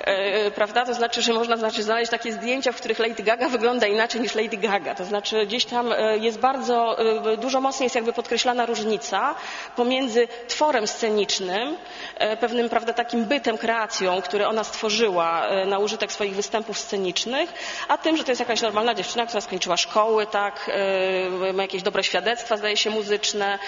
E, 0.00 0.50
prawda? 0.50 0.84
To 0.84 0.94
znaczy, 0.94 1.22
że 1.22 1.32
można 1.32 1.56
znaczy, 1.56 1.82
znaleźć 1.82 2.10
takie 2.10 2.32
zdjęcia, 2.32 2.72
w 2.72 2.76
których 2.76 2.98
Lady 2.98 3.22
Gaga 3.22 3.48
wygląda 3.48 3.86
inaczej 3.86 4.20
niż 4.20 4.34
Lady 4.34 4.56
Gaga. 4.56 4.94
To 4.94 5.04
znaczy 5.04 5.46
gdzieś 5.46 5.64
tam 5.64 5.92
e, 5.92 6.18
jest 6.18 6.38
bardzo, 6.38 6.98
e, 7.32 7.36
dużo 7.36 7.60
mocniej 7.60 7.84
jest 7.84 7.94
jakby 7.94 8.12
podkreślana 8.12 8.66
różnica 8.66 9.34
pomiędzy 9.76 10.28
tworem 10.48 10.86
scenicznym, 10.86 11.76
pewnym, 12.40 12.68
prawda, 12.68 12.92
takim 12.92 13.24
bytem, 13.24 13.58
kreacją, 13.58 14.22
który 14.22 14.46
ona 14.46 14.64
stworzyła 14.64 15.46
na 15.66 15.78
użytek 15.78 16.12
swoich 16.12 16.34
występów 16.34 16.78
scenicznych, 16.78 17.52
a 17.88 17.98
tym, 17.98 18.16
że 18.16 18.24
to 18.24 18.30
jest 18.30 18.40
jakaś 18.40 18.62
normalna 18.62 18.94
dziewczyna, 18.94 19.26
która 19.26 19.40
skończyła 19.40 19.76
szkoły, 19.76 20.26
tak, 20.26 20.70
ma 21.54 21.62
jakieś 21.62 21.82
dobre 21.82 22.04
świadectwa, 22.04 22.56
zdaje 22.56 22.76
się, 22.76 22.90
muzyczne, 22.90 23.58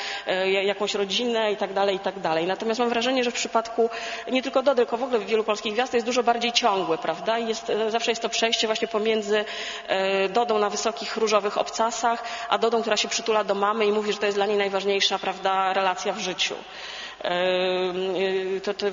jakąś 0.63 0.95
rodzinę 0.95 1.53
i 1.53 1.57
tak 1.57 1.73
dalej, 1.73 1.97
i 1.97 1.99
tak 1.99 2.21
dalej. 2.21 2.47
Natomiast 2.47 2.81
mam 2.81 2.89
wrażenie, 2.89 3.25
że 3.25 3.31
w 3.31 3.35
przypadku 3.35 3.91
nie 4.31 4.43
tylko 4.43 4.63
Dody, 4.63 4.87
tylko 4.89 4.97
w 4.97 5.03
ogóle 5.03 5.19
wielu 5.19 5.45
polskich 5.45 5.73
gwiazd 5.73 5.95
jest 5.99 6.07
dużo 6.07 6.23
bardziej 6.23 6.53
ciągłe, 6.53 6.99
prawda? 6.99 7.39
Jest, 7.39 7.71
e, 7.71 7.91
zawsze 7.91 8.11
jest 8.11 8.23
to 8.23 8.29
przejście 8.29 8.67
właśnie 8.67 8.89
pomiędzy 8.89 9.45
e, 9.87 10.29
Dodą 10.29 10.59
na 10.59 10.71
wysokich 10.71 11.17
różowych 11.17 11.59
obcasach, 11.59 12.25
a 12.49 12.59
Dodą, 12.59 12.81
która 12.81 12.97
się 12.97 13.09
przytula 13.09 13.45
do 13.45 13.55
mamy 13.55 13.87
i 13.87 13.93
mówi, 13.93 14.13
że 14.13 14.19
to 14.19 14.27
jest 14.27 14.39
dla 14.39 14.47
niej 14.47 14.57
najważniejsza, 14.57 15.19
prawda, 15.19 15.73
relacja 15.73 16.13
w 16.13 16.19
życiu. 16.19 16.55
E, 17.25 18.61
to, 18.61 18.75
to 18.75 18.87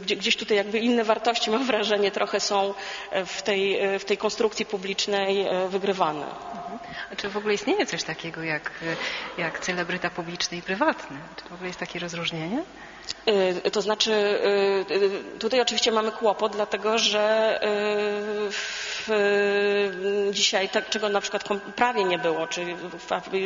gdzieś 0.00 0.36
tutaj 0.36 0.56
jakby 0.56 0.78
inne 0.78 1.04
wartości, 1.04 1.50
mam 1.50 1.66
wrażenie, 1.66 2.10
trochę 2.10 2.40
są 2.40 2.74
w 3.26 3.42
tej, 3.42 3.80
w 3.98 4.04
tej 4.04 4.16
konstrukcji 4.16 4.66
publicznej 4.66 5.46
wygrywane. 5.68 6.26
A 7.12 7.16
czy 7.16 7.28
w 7.28 7.36
ogóle 7.36 7.54
istnieje 7.54 7.86
coś 7.86 8.02
takiego 8.02 8.42
jak, 8.42 8.70
jak 9.38 9.60
celebryta 9.60 10.10
publiczny 10.10 10.58
i 10.58 10.62
prywatny? 10.62 11.16
Czy 11.36 11.48
w 11.48 11.52
ogóle 11.52 11.66
jest 11.66 11.80
takie 11.80 11.98
rozróżnienie? 11.98 12.62
Y, 13.66 13.70
to 13.70 13.82
znaczy, 13.82 14.12
y, 14.90 14.94
y, 14.94 15.38
tutaj 15.38 15.60
oczywiście 15.60 15.92
mamy 15.92 16.12
kłopot, 16.12 16.52
dlatego 16.52 16.98
że 16.98 17.60
dzisiaj, 20.30 20.68
tak, 20.68 20.88
czego 20.88 21.08
na 21.08 21.20
przykład 21.20 21.44
prawie 21.76 22.04
nie 22.04 22.18
było, 22.18 22.46
czy 22.46 22.66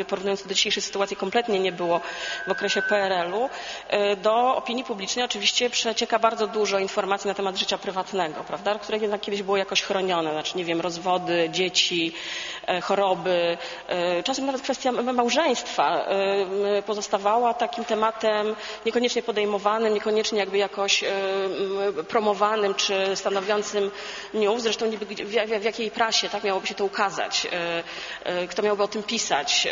porównując 0.08 0.46
do 0.46 0.54
dzisiejszej 0.54 0.82
sytuacji 0.82 1.16
kompletnie 1.16 1.60
nie 1.60 1.72
było 1.72 2.00
w 2.46 2.50
okresie 2.50 2.82
PRL-u, 2.82 3.48
do 4.22 4.56
opinii 4.56 4.84
publicznej 4.84 5.24
oczywiście 5.24 5.70
przecieka 5.70 6.18
bardzo 6.18 6.46
dużo 6.46 6.78
informacji 6.78 7.28
na 7.28 7.34
temat 7.34 7.56
życia 7.56 7.78
prywatnego, 7.78 8.44
prawda, 8.44 8.78
które 8.78 8.98
jednak 8.98 9.20
kiedyś 9.20 9.42
było 9.42 9.56
jakoś 9.56 9.82
chronione, 9.82 10.32
znaczy, 10.32 10.58
nie 10.58 10.64
wiem, 10.64 10.80
rozwody, 10.80 11.48
dzieci, 11.52 12.12
choroby, 12.82 13.58
czasem 14.24 14.46
nawet 14.46 14.62
kwestia 14.62 14.92
małżeństwa 14.92 16.06
pozostawała 16.86 17.54
takim 17.54 17.84
tematem 17.84 18.56
niekoniecznie 18.86 19.22
podejmowanym 19.22 19.94
niekoniecznie 19.94 20.38
jakby 20.38 20.58
jakoś 20.58 21.04
promowanym 22.08 22.74
czy 22.74 23.16
stanowiącym 23.16 23.90
news. 24.34 24.62
Zresztą 24.62 24.86
w, 25.58 25.64
jakiej 25.64 25.90
prasie 25.90 26.28
tak 26.28 26.44
miałoby 26.44 26.66
się 26.66 26.74
to 26.74 26.84
ukazać, 26.84 27.46
e, 27.52 27.82
e, 28.24 28.46
kto 28.46 28.62
miałby 28.62 28.82
o 28.82 28.88
tym 28.88 29.02
pisać, 29.02 29.68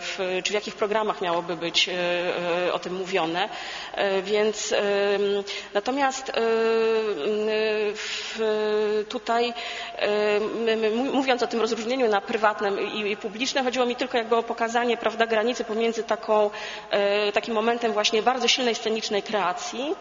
w, 0.00 0.40
czy 0.44 0.50
w 0.50 0.54
jakich 0.54 0.74
programach 0.74 1.20
miałoby 1.20 1.56
być 1.56 1.90
o 2.72 2.78
tym 2.78 2.94
mówione. 2.94 3.48
Więc 4.22 4.74
natomiast 5.74 6.32
tutaj 9.08 9.52
mówiąc 11.12 11.42
o 11.42 11.46
tym 11.46 11.60
rozróżnieniu 11.60 12.08
na 12.08 12.20
prywatne 12.20 12.70
i 12.82 13.16
publiczne, 13.16 13.62
chodziło 13.64 13.86
mi 13.86 13.96
tylko 13.96 14.18
jakby 14.18 14.36
o 14.36 14.42
pokazanie 14.42 14.96
prawda, 14.96 15.26
granicy 15.26 15.64
pomiędzy 15.64 16.02
taką, 16.02 16.50
takim 17.34 17.54
momentem 17.54 17.92
właśnie 17.92 18.22
bardzo 18.22 18.48
silnej 18.48 18.74
scenicznej 18.74 19.22
kreacji, 19.22 19.94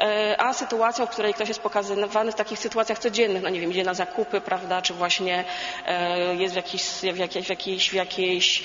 e, 0.00 0.36
a 0.40 0.52
sytuacją, 0.52 1.06
w 1.06 1.10
której 1.10 1.34
ktoś 1.34 1.48
jest 1.48 1.60
pokazywany 1.60 2.32
w 2.32 2.34
takich 2.34 2.58
sytuacjach 2.58 2.98
codziennych, 2.98 3.42
no 3.42 3.48
nie 3.48 3.60
wiem, 3.60 3.70
idzie 3.70 3.84
na 3.84 3.94
zakupy, 3.94 4.40
prawda, 4.44 4.82
czy 4.82 4.94
właśnie 4.94 5.44
e, 5.86 6.34
jest 6.34 6.54
w 6.54 6.56
jakiejś, 6.56 6.82
w 7.12 7.16
jakiejś, 7.18 7.46
w 7.46 7.50
jakiejś, 7.50 7.90
w 7.90 7.94
jakiejś 7.94 8.62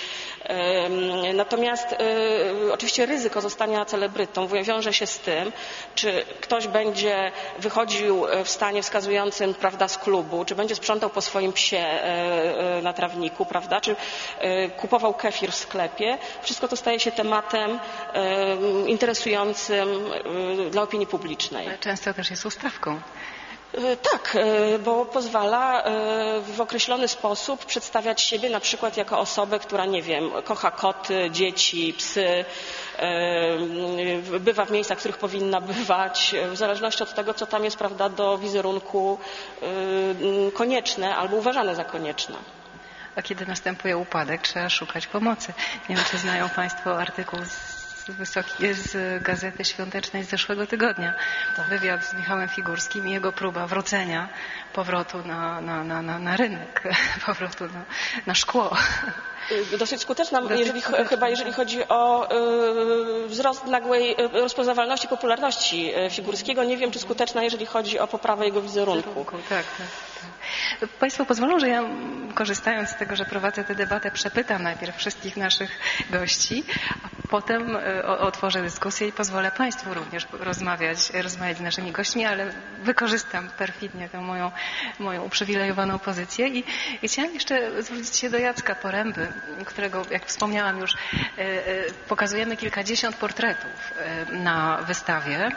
Natomiast 1.33 1.93
e, 1.93 2.73
oczywiście 2.73 3.05
ryzyko 3.05 3.41
zostania 3.41 3.85
celebrytą 3.85 4.47
wiąże 4.47 4.93
się 4.93 5.07
z 5.07 5.19
tym, 5.19 5.51
czy 5.95 6.25
ktoś 6.41 6.67
będzie 6.67 7.31
wychodził 7.59 8.25
w 8.43 8.49
stanie 8.49 8.81
wskazującym 8.83 9.53
prawda, 9.53 9.87
z 9.87 9.97
klubu, 9.97 10.45
czy 10.45 10.55
będzie 10.55 10.75
sprzątał 10.75 11.09
po 11.09 11.21
swoim 11.21 11.53
psie 11.53 11.85
na 12.83 12.93
trawniku, 12.93 13.45
prawda, 13.45 13.81
czy 13.81 13.95
kupował 14.77 15.13
kefir 15.13 15.51
w 15.51 15.55
sklepie. 15.55 16.17
Wszystko 16.41 16.67
to 16.67 16.75
staje 16.75 16.99
się 16.99 17.11
tematem 17.11 17.79
interesującym 18.87 19.87
dla 20.71 20.81
opinii 20.81 21.07
publicznej. 21.07 21.67
Ale 21.67 21.77
często 21.77 22.13
też 22.13 22.29
jest 22.29 22.45
ustawką. 22.45 23.01
Y, 23.77 23.97
tak, 24.11 24.35
y, 24.35 24.79
bo 24.79 25.05
pozwala 25.05 25.83
w 26.41 26.61
określony 26.61 27.07
sposób 27.07 27.65
przedstawiać 27.65 28.21
siebie 28.21 28.49
na 28.49 28.59
przykład 28.59 28.97
jako 28.97 29.19
osobę, 29.19 29.59
która, 29.59 29.85
nie 29.85 30.01
wiem, 30.01 30.31
kocha 30.43 30.71
koty, 30.71 31.29
dzieci, 31.31 31.93
psy, 31.97 32.45
bywa 34.39 34.65
w 34.65 34.71
miejscach, 34.71 34.97
w 34.97 34.99
których 34.99 35.17
powinna 35.17 35.61
bywać, 35.61 36.35
w 36.51 36.57
zależności 36.57 37.03
od 37.03 37.13
tego, 37.13 37.33
co 37.33 37.45
tam 37.45 37.63
jest, 37.63 37.77
prawda, 37.77 38.09
do 38.09 38.37
wizerunku 38.37 39.19
konieczne 40.53 41.15
albo 41.15 41.37
uważane 41.37 41.75
za 41.75 41.83
konieczne. 41.83 42.35
A 43.15 43.21
kiedy 43.21 43.45
następuje 43.45 43.97
upadek, 43.97 44.41
trzeba 44.41 44.69
szukać 44.69 45.07
pomocy. 45.07 45.53
Nie 45.89 45.95
wiem, 45.95 46.05
czy 46.11 46.17
znają 46.17 46.49
Państwo 46.49 46.99
artykuł 46.99 47.39
z 47.45 47.78
wysoki, 48.13 48.73
z 48.73 49.23
Gazety 49.23 49.65
Świątecznej 49.65 50.23
z 50.23 50.29
zeszłego 50.29 50.67
tygodnia. 50.67 51.13
To 51.55 51.63
wywiad 51.63 52.05
z 52.05 52.13
Michałem 52.13 52.49
Figurskim 52.49 53.07
i 53.07 53.11
jego 53.11 53.31
próba 53.31 53.67
wrócenia, 53.67 54.29
powrotu 54.73 55.27
na, 55.27 55.61
na, 55.61 55.83
na, 55.83 56.01
na, 56.01 56.19
na 56.19 56.37
rynek, 56.37 56.83
powrotu 57.25 57.63
na, 57.65 57.85
na 58.25 58.35
szkło. 58.35 58.77
Y, 59.51 59.77
dosyć 59.77 60.01
skuteczna, 60.01 60.41
Dosyć 60.41 60.59
jeżeli, 60.59 60.81
skuteczna. 60.81 61.05
chyba 61.05 61.29
jeżeli 61.29 61.53
chodzi 61.53 61.87
o 61.89 62.29
y, 63.25 63.27
wzrost 63.27 63.65
nagłej 63.65 64.11
y, 64.11 64.27
rozpoznawalności, 64.27 65.07
popularności 65.07 65.93
Figurskiego. 66.09 66.63
Nie 66.63 66.77
wiem, 66.77 66.91
czy 66.91 66.99
skuteczna, 66.99 67.43
jeżeli 67.43 67.65
chodzi 67.65 67.99
o 67.99 68.07
poprawę 68.07 68.45
jego 68.45 68.61
wizerunku. 68.61 69.25
Tak, 69.25 69.49
tak, 69.49 69.65
tak. 69.77 69.87
Państwo 70.99 71.25
pozwolą, 71.25 71.59
że 71.59 71.69
ja 71.69 71.83
korzystając 72.35 72.89
z 72.89 72.95
tego, 72.95 73.15
że 73.15 73.25
prowadzę 73.25 73.63
tę 73.63 73.75
debatę, 73.75 74.11
przepytam 74.11 74.63
najpierw 74.63 74.97
wszystkich 74.97 75.37
naszych 75.37 75.79
gości, 76.09 76.63
a 77.03 77.27
potem 77.29 77.77
otworzę 78.19 78.61
dyskusję 78.61 79.07
i 79.07 79.11
pozwolę 79.11 79.51
Państwu 79.51 79.93
również 79.93 80.27
rozmawiać, 80.31 80.97
rozmawiać 81.09 81.57
z 81.57 81.61
naszymi 81.61 81.91
gośćmi, 81.91 82.25
ale 82.25 82.51
wykorzystam 82.83 83.49
perfidnie 83.57 84.09
tę 84.09 84.21
moją, 84.21 84.51
moją 84.99 85.23
uprzywilejowaną 85.23 85.99
pozycję 85.99 86.47
i, 86.47 86.63
i 87.01 87.07
chciałam 87.07 87.33
jeszcze 87.33 87.83
zwrócić 87.83 88.17
się 88.17 88.29
do 88.29 88.37
Jacka 88.37 88.75
Poręby, 88.75 89.27
którego, 89.65 90.05
jak 90.11 90.25
wspomniałam 90.25 90.79
już, 90.79 90.93
e, 90.93 90.97
e, 91.37 91.91
pokazujemy 92.07 92.57
kilkadziesiąt 92.57 93.15
portretów 93.15 93.93
e, 93.97 94.25
na 94.31 94.77
wystawie. 94.77 95.49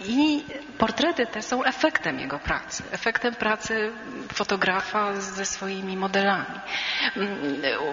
I 0.00 0.44
portrety 0.78 1.26
te 1.26 1.42
są 1.42 1.64
efektem 1.64 2.20
jego 2.20 2.38
pracy, 2.38 2.82
efektem 2.90 3.34
pracy 3.34 3.92
fotografa 4.32 5.20
ze 5.20 5.44
swoimi 5.44 5.96
modelami. 5.96 6.60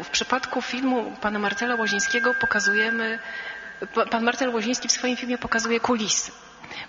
W 0.04 0.10
przypadku 0.10 0.62
filmu 0.62 1.16
pana 1.22 1.40
Marcela 1.40 1.76
Łozińskiego 1.76 2.34
pokazujemy, 2.34 3.20
pan 4.12 4.24
Marcel 4.24 4.50
Łoziński 4.50 4.88
w 4.88 4.92
swoim 4.92 5.18
filmie 5.18 5.38
pokazuje 5.38 5.80
kulisy, 5.80 6.32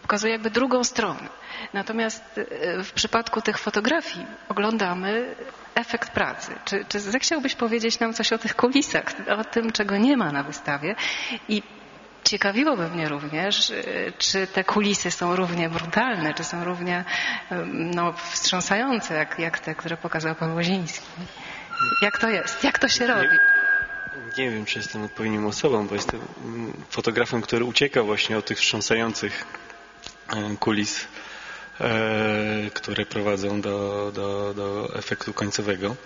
pokazuje 0.02 0.32
jakby 0.32 0.50
drugą 0.50 0.84
stronę. 0.84 1.28
Natomiast 1.72 2.40
w 2.84 2.92
przypadku 2.92 3.40
tych 3.40 3.58
fotografii 3.58 4.26
oglądamy 4.48 5.34
efekt 5.74 6.10
pracy. 6.10 6.52
Czy, 6.64 6.84
czy 6.88 7.00
zechciałbyś 7.00 7.54
powiedzieć 7.54 8.00
nam 8.00 8.14
coś 8.14 8.32
o 8.32 8.38
tych 8.38 8.56
kulisach, 8.56 9.04
o 9.38 9.44
tym, 9.44 9.72
czego 9.72 9.96
nie 9.96 10.16
ma 10.16 10.32
na 10.32 10.42
wystawie 10.42 10.94
i 11.48 11.62
Ciekawiłoby 12.24 12.88
mnie 12.88 13.08
również, 13.08 13.72
czy 14.18 14.46
te 14.46 14.64
kulisy 14.64 15.10
są 15.10 15.36
równie 15.36 15.68
brutalne, 15.68 16.34
czy 16.34 16.44
są 16.44 16.64
równie 16.64 17.04
no, 17.72 18.12
wstrząsające, 18.12 19.14
jak, 19.14 19.38
jak 19.38 19.58
te, 19.58 19.74
które 19.74 19.96
pokazał 19.96 20.34
pan 20.34 20.54
Łoziński. 20.54 21.06
Jak 22.02 22.18
to 22.18 22.28
jest? 22.28 22.64
Jak 22.64 22.78
to 22.78 22.88
się 22.88 23.06
robi? 23.06 23.36
Nie 24.38 24.50
wiem, 24.50 24.64
czy 24.64 24.78
jestem 24.78 25.02
odpowiednią 25.02 25.46
osobą, 25.46 25.86
bo 25.86 25.94
jestem 25.94 26.20
mm, 26.44 26.72
fotografem, 26.90 27.42
który 27.42 27.64
ucieka 27.64 28.02
właśnie 28.02 28.38
od 28.38 28.44
tych 28.44 28.58
wstrząsających 28.58 29.44
e, 29.44 29.69
kulis, 30.60 31.00
e, 31.80 32.70
które 32.74 33.06
prowadzą 33.06 33.60
do, 33.60 34.10
do, 34.14 34.54
do 34.54 34.94
efektu 34.98 35.32
końcowego. 35.32 35.96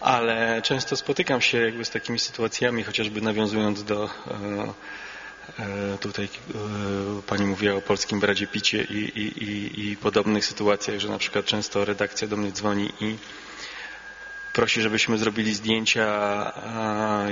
Ale 0.00 0.62
często 0.62 0.96
spotykam 0.96 1.40
się 1.40 1.58
jakby 1.58 1.84
z 1.84 1.90
takimi 1.90 2.18
sytuacjami, 2.18 2.82
chociażby 2.82 3.20
nawiązując 3.20 3.84
do 3.84 4.10
e, 5.58 5.98
tutaj 6.00 6.28
pani 7.26 7.46
mówiła 7.46 7.74
o 7.74 7.80
polskim 7.80 8.20
Bradzie 8.20 8.46
Picie 8.46 8.82
i, 8.82 8.94
i, 9.20 9.44
i, 9.44 9.90
i 9.90 9.96
podobnych 9.96 10.44
sytuacjach, 10.44 10.98
że 11.00 11.08
na 11.08 11.18
przykład 11.18 11.44
często 11.44 11.84
redakcja 11.84 12.28
do 12.28 12.36
mnie 12.36 12.52
dzwoni 12.52 12.92
i 13.00 13.16
prosi, 14.56 14.82
żebyśmy 14.82 15.18
zrobili 15.18 15.54
zdjęcia 15.54 16.06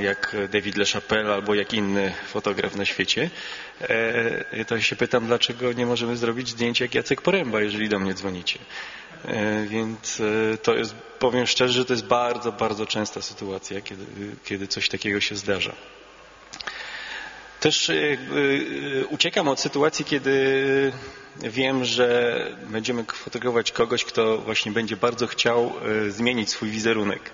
jak 0.02 0.36
David 0.52 0.76
LeChapelle 0.76 1.34
albo 1.34 1.54
jak 1.54 1.74
inny 1.74 2.14
fotograf 2.28 2.76
na 2.76 2.84
świecie. 2.84 3.30
E, 3.80 4.64
to 4.64 4.80
się 4.80 4.96
pytam, 4.96 5.26
dlaczego 5.26 5.72
nie 5.72 5.86
możemy 5.86 6.16
zrobić 6.16 6.48
zdjęcia 6.48 6.84
jak 6.84 6.94
Jacek 6.94 7.22
Poręba, 7.22 7.60
jeżeli 7.60 7.88
do 7.88 7.98
mnie 7.98 8.14
dzwonicie. 8.14 8.58
E, 9.24 9.66
więc 9.66 10.20
e, 10.20 10.58
to 10.58 10.74
jest, 10.74 10.94
powiem 11.18 11.46
szczerze, 11.46 11.72
że 11.72 11.84
to 11.84 11.92
jest 11.92 12.06
bardzo, 12.06 12.52
bardzo 12.52 12.86
częsta 12.86 13.22
sytuacja, 13.22 13.80
kiedy, 13.80 14.04
kiedy 14.44 14.68
coś 14.68 14.88
takiego 14.88 15.20
się 15.20 15.36
zdarza. 15.36 15.72
Też 17.64 17.90
uciekam 19.10 19.48
od 19.48 19.60
sytuacji, 19.60 20.04
kiedy 20.04 20.32
wiem, 21.42 21.84
że 21.84 22.38
będziemy 22.66 23.04
fotografować 23.04 23.72
kogoś, 23.72 24.04
kto 24.04 24.38
właśnie 24.38 24.72
będzie 24.72 24.96
bardzo 24.96 25.26
chciał 25.26 25.72
e, 26.06 26.10
zmienić 26.10 26.50
swój 26.50 26.70
wizerunek. 26.70 27.30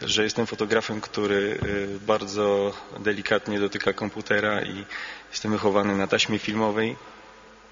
Że 0.00 0.24
jestem 0.24 0.46
fotografem, 0.46 1.00
który 1.00 1.58
e, 1.62 1.98
bardzo 2.06 2.72
delikatnie 3.00 3.60
dotyka 3.60 3.92
komputera 3.92 4.62
i 4.62 4.84
jestem 5.30 5.52
wychowany 5.52 5.96
na 5.96 6.06
taśmie 6.06 6.38
filmowej 6.38 6.96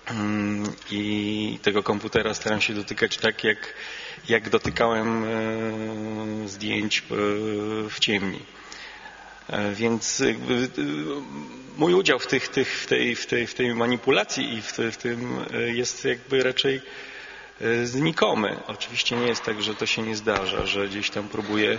mm, 0.07 0.73
i 0.91 1.59
tego 1.63 1.83
komputera 1.83 2.35
staram 2.35 2.61
się 2.61 2.75
dotykać 2.75 3.17
tak, 3.17 3.45
jak, 3.45 3.75
jak 4.29 4.49
dotykałem 4.51 5.25
e, 5.25 6.49
zdjęć 6.49 7.03
w 7.91 7.97
ciemni. 8.01 8.41
Więc 9.75 10.23
mój 11.77 11.95
udział 11.95 12.19
w, 12.19 12.27
tych, 12.27 12.49
tych, 12.49 12.79
w, 12.79 12.87
tej, 12.87 13.17
w, 13.17 13.27
tej, 13.27 13.47
w 13.47 13.55
tej 13.55 13.75
manipulacji 13.75 14.55
i 14.55 14.63
w, 14.63 14.73
w 14.73 14.97
tym 14.97 15.45
e, 15.55 15.61
jest 15.61 16.05
jakby 16.05 16.43
raczej 16.43 16.81
e, 17.61 17.87
znikomy. 17.87 18.57
Oczywiście 18.67 19.17
nie 19.17 19.27
jest 19.27 19.43
tak, 19.43 19.63
że 19.63 19.75
to 19.75 19.87
się 19.87 20.03
nie 20.03 20.17
zdarza, 20.17 20.67
że 20.67 20.89
gdzieś 20.89 21.11
tam 21.11 21.29
próbuję 21.29 21.79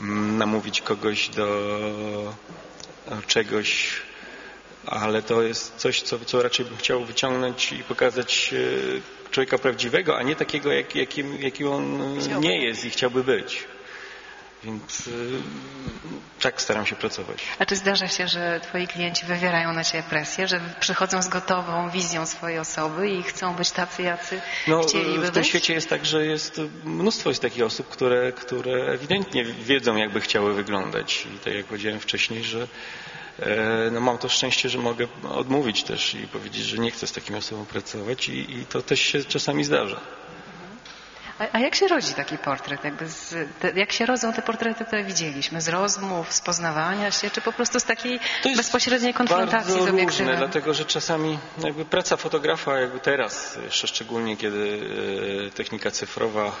mm, 0.00 0.38
namówić 0.38 0.80
kogoś 0.80 1.28
do 1.28 2.34
czegoś, 3.26 3.92
ale 4.86 5.22
to 5.22 5.42
jest 5.42 5.76
coś, 5.76 6.02
co, 6.02 6.18
co 6.18 6.42
raczej 6.42 6.66
bym 6.66 6.76
chciał 6.76 7.04
wyciągnąć 7.04 7.72
i 7.72 7.84
pokazać 7.84 8.54
e, 8.54 9.30
człowieka 9.30 9.58
prawdziwego, 9.58 10.18
a 10.18 10.22
nie 10.22 10.36
takiego, 10.36 10.72
jak, 10.72 10.94
jakim, 10.94 11.42
jakim 11.42 11.68
on 11.68 12.18
nie 12.40 12.64
jest 12.64 12.84
i 12.84 12.90
chciałby 12.90 13.24
być. 13.24 13.64
Więc 14.66 15.06
y, 15.06 15.10
tak 16.40 16.62
staram 16.62 16.86
się 16.86 16.96
pracować. 16.96 17.38
A 17.58 17.66
czy 17.66 17.76
zdarza 17.76 18.08
się, 18.08 18.28
że 18.28 18.60
twoi 18.60 18.86
klienci 18.88 19.26
wywierają 19.26 19.72
na 19.72 19.84
ciebie 19.84 20.04
presję, 20.10 20.48
że 20.48 20.60
przychodzą 20.80 21.22
z 21.22 21.28
gotową 21.28 21.90
wizją 21.90 22.26
swojej 22.26 22.58
osoby 22.58 23.10
i 23.10 23.22
chcą 23.22 23.54
być 23.54 23.70
tacy, 23.70 24.02
jacy 24.02 24.40
no, 24.68 24.82
chcieliby 24.82 25.18
być? 25.18 25.30
W 25.30 25.34
tym 25.34 25.44
świecie 25.44 25.74
jest 25.74 25.88
tak, 25.88 26.06
że 26.06 26.26
jest 26.26 26.60
mnóstwo 26.84 27.28
jest 27.28 27.42
takich 27.42 27.64
osób, 27.64 27.88
które, 27.88 28.32
które 28.32 28.92
ewidentnie 28.92 29.44
wiedzą, 29.44 29.96
jakby 29.96 30.20
chciały 30.20 30.54
wyglądać. 30.54 31.26
I 31.36 31.38
tak 31.38 31.54
jak 31.54 31.66
powiedziałem 31.66 32.00
wcześniej, 32.00 32.44
że 32.44 32.68
e, 33.38 33.90
no 33.92 34.00
mam 34.00 34.18
to 34.18 34.28
szczęście, 34.28 34.68
że 34.68 34.78
mogę 34.78 35.06
odmówić 35.28 35.84
też 35.84 36.14
i 36.14 36.28
powiedzieć, 36.28 36.62
że 36.62 36.78
nie 36.78 36.90
chcę 36.90 37.06
z 37.06 37.12
takim 37.12 37.36
osobą 37.36 37.66
pracować 37.66 38.28
i, 38.28 38.58
i 38.58 38.66
to 38.66 38.82
też 38.82 39.00
się 39.00 39.24
czasami 39.24 39.64
zdarza. 39.64 40.00
A, 41.38 41.46
a, 41.52 41.58
jak 41.58 41.74
się 41.74 41.88
rodzi 41.88 42.14
taki 42.14 42.38
portret? 42.38 42.80
Z, 43.06 43.34
te, 43.60 43.70
jak 43.70 43.92
się 43.92 44.06
rodzą 44.06 44.32
te 44.32 44.42
portrety, 44.42 44.84
które 44.84 45.04
widzieliśmy? 45.04 45.60
Z 45.60 45.68
rozmów, 45.68 46.32
z 46.32 46.40
poznawania 46.40 47.10
się, 47.10 47.30
czy 47.30 47.40
po 47.40 47.52
prostu 47.52 47.80
z 47.80 47.84
takiej 47.84 48.20
bezpośredniej 48.56 49.14
konfrontacji 49.14 49.72
z 49.72 49.76
obiektywem? 49.76 50.06
różne, 50.06 50.36
dlatego 50.36 50.74
że 50.74 50.84
czasami 50.84 51.38
jakby 51.58 51.84
praca 51.84 52.16
fotografa, 52.16 52.80
jakby 52.80 53.00
teraz, 53.00 53.58
jeszcze 53.64 53.86
szczególnie 53.86 54.36
kiedy 54.36 54.80
e, 55.46 55.50
technika 55.50 55.90
cyfrowa 55.90 56.52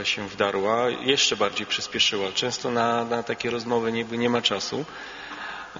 e, 0.00 0.04
się 0.04 0.28
wdarła, 0.28 0.90
jeszcze 0.90 1.36
bardziej 1.36 1.66
przyspieszyła. 1.66 2.32
Często 2.32 2.70
na, 2.70 3.04
na 3.04 3.22
takie 3.22 3.50
rozmowy 3.50 3.92
nie, 3.92 4.04
nie 4.04 4.30
ma 4.30 4.42
czasu, 4.42 4.84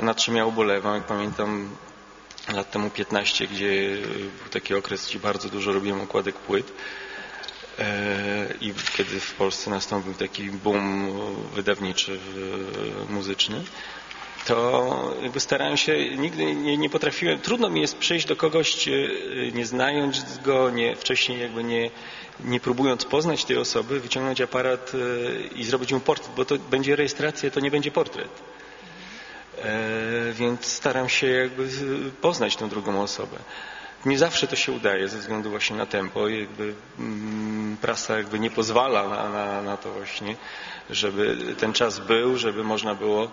nad 0.03 0.17
czym 0.17 0.37
ja 0.37 0.47
ubolewam. 0.47 0.95
Jak 0.95 1.05
pamiętam 1.05 1.77
lat 2.53 2.71
temu 2.71 2.91
15, 2.91 3.47
gdzie 3.47 3.97
był 4.43 4.49
taki 4.51 4.75
okres, 4.75 5.09
gdzie 5.09 5.19
bardzo 5.19 5.49
dużo 5.49 5.73
robiłem 5.73 6.01
okładek 6.01 6.35
płyt, 6.35 6.73
E, 6.73 7.10
i 8.61 8.73
kiedy 8.97 9.21
w 9.21 9.35
Polsce 9.35 9.71
nastąpił 9.71 10.15
taki 10.15 10.51
boom 10.51 11.13
wydawniczy, 11.55 12.19
muzyczny, 13.09 13.63
to 14.47 15.15
jakby 15.23 15.41
starałem 15.41 15.77
się, 15.77 16.17
nigdy 16.17 16.55
nie, 16.55 16.77
nie, 16.77 16.91
potrafiłem, 16.91 17.39
trudno 17.39 17.71
mi 17.71 17.81
jest 17.81 17.99
przyjść 17.99 18.27
do 18.27 18.37
kogoś, 18.37 18.89
e, 18.89 18.93
nie 19.53 19.67
znając 19.67 20.39
go, 20.39 20.71
nie, 20.71 20.97
wcześniej 20.97 21.41
jakby 21.41 21.65
nie, 21.65 21.91
nie 22.45 22.61
próbując 22.61 23.05
poznać 23.05 23.45
tej 23.45 23.57
osoby, 23.57 24.01
wyciągnąć 24.01 24.41
aparat 24.41 24.93
e, 24.95 25.41
i 25.57 25.65
zrobić 25.65 25.93
mu 25.93 26.01
portret, 26.01 26.31
bo 26.37 26.45
to 26.45 26.59
będzie 26.59 26.97
rejestracja, 26.97 27.51
to 27.51 27.61
nie 27.61 27.71
będzie 27.71 27.91
portret. 27.91 28.29
Więc 30.33 30.67
staram 30.67 31.09
się 31.09 31.27
jakby 31.27 31.69
poznać 32.21 32.57
tę 32.57 32.69
drugą 32.69 33.03
osobę. 33.03 33.37
Nie 34.07 34.19
zawsze 34.19 34.47
to 34.47 34.57
się 34.57 34.73
udaje 34.73 35.09
ze 35.09 35.19
względu 35.19 35.51
właśnie 35.51 35.77
na 35.77 35.87
tempo. 35.87 36.29
Jakby, 36.29 36.75
mm, 36.99 37.77
prasa 37.77 38.17
jakby 38.19 38.39
nie 38.39 38.51
pozwala 38.51 39.09
na, 39.09 39.29
na, 39.29 39.63
na 39.63 39.77
to 39.77 39.93
właśnie, 39.93 40.37
żeby 40.91 41.37
ten 41.59 41.73
czas 41.73 41.99
był, 41.99 42.39
żeby 42.39 42.65
można 42.65 42.95
było 42.95 43.25
e, 43.25 43.29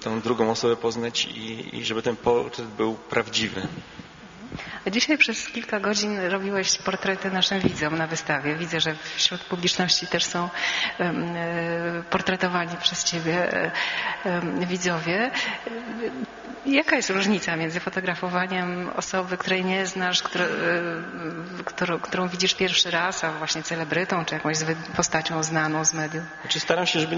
tą 0.00 0.20
drugą 0.20 0.50
osobę 0.50 0.76
poznać 0.76 1.24
i, 1.24 1.76
i 1.76 1.84
żeby 1.84 2.02
ten 2.02 2.16
portret 2.16 2.68
był 2.68 2.94
prawdziwy. 2.94 3.68
Dzisiaj 4.90 5.18
przez 5.18 5.48
kilka 5.48 5.80
godzin 5.80 6.20
robiłeś 6.20 6.78
portrety 6.78 7.30
naszym 7.30 7.60
widzom 7.60 7.98
na 7.98 8.06
wystawie. 8.06 8.56
Widzę, 8.56 8.80
że 8.80 8.94
wśród 9.16 9.40
publiczności 9.40 10.06
też 10.06 10.24
są 10.24 10.48
e, 11.00 12.02
portretowani 12.10 12.76
przez 12.76 13.04
Ciebie 13.04 13.48
widzowie. 14.68 15.30
Jaka 16.66 16.96
jest 16.96 17.10
różnica 17.10 17.56
między 17.56 17.80
fotografowaniem 17.80 18.90
osoby, 18.96 19.36
której 19.36 19.64
nie 19.64 19.86
znasz, 19.86 20.20
e, 20.20 20.24
którą, 21.64 21.98
którą, 21.98 22.28
widzisz 22.28 22.54
pierwszy 22.54 22.90
raz, 22.90 23.24
a 23.24 23.32
właśnie 23.32 23.62
celebrytą, 23.62 24.24
czy 24.24 24.34
jakąś 24.34 24.56
postacią 24.96 25.42
znaną 25.42 25.84
z 25.84 25.94
mediów? 25.94 26.24
Znaczy 26.40 26.60
staram 26.60 26.86
się, 26.86 27.00
żeby 27.00 27.16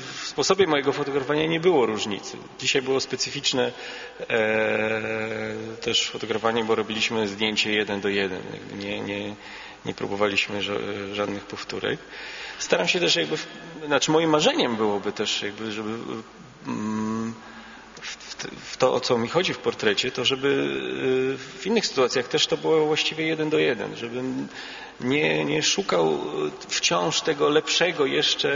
w 0.00 0.26
sposobie 0.26 0.66
mojego 0.66 0.92
fotografowania 0.92 1.46
nie 1.46 1.60
było 1.60 1.86
różnicy. 1.86 2.36
Dzisiaj 2.58 2.82
było 2.82 3.00
specyficzne 3.00 3.72
e, 4.20 5.00
też 5.80 6.10
fotografowanie, 6.10 6.64
bo 6.68 6.74
robiliśmy 6.74 7.28
zdjęcie 7.28 7.72
jeden 7.72 8.00
do 8.00 8.08
jeden. 8.08 8.42
Nie, 8.78 9.00
nie, 9.00 9.34
nie 9.86 9.94
próbowaliśmy 9.94 10.60
żadnych 11.12 11.44
powtórek. 11.44 11.98
Staram 12.58 12.88
się 12.88 13.00
też 13.00 13.16
jakby, 13.16 13.36
znaczy 13.86 14.10
moim 14.10 14.30
marzeniem 14.30 14.76
byłoby 14.76 15.12
też 15.12 15.42
jakby, 15.42 15.72
żeby 15.72 15.90
mm, 16.66 17.34
w 18.70 18.76
to, 18.76 18.94
o 18.94 19.00
co 19.00 19.18
mi 19.18 19.28
chodzi 19.28 19.54
w 19.54 19.58
portrecie, 19.58 20.10
to 20.10 20.24
żeby 20.24 20.48
y, 20.48 21.58
w 21.58 21.66
innych 21.66 21.86
sytuacjach 21.86 22.28
też 22.28 22.46
to 22.46 22.56
było 22.56 22.86
właściwie 22.86 23.26
jeden 23.26 23.50
do 23.50 23.58
jeden, 23.58 23.96
żebym 23.96 24.48
nie, 25.00 25.44
nie 25.44 25.62
szukał 25.62 26.18
wciąż 26.68 27.20
tego 27.20 27.48
lepszego 27.48 28.06
jeszcze 28.06 28.50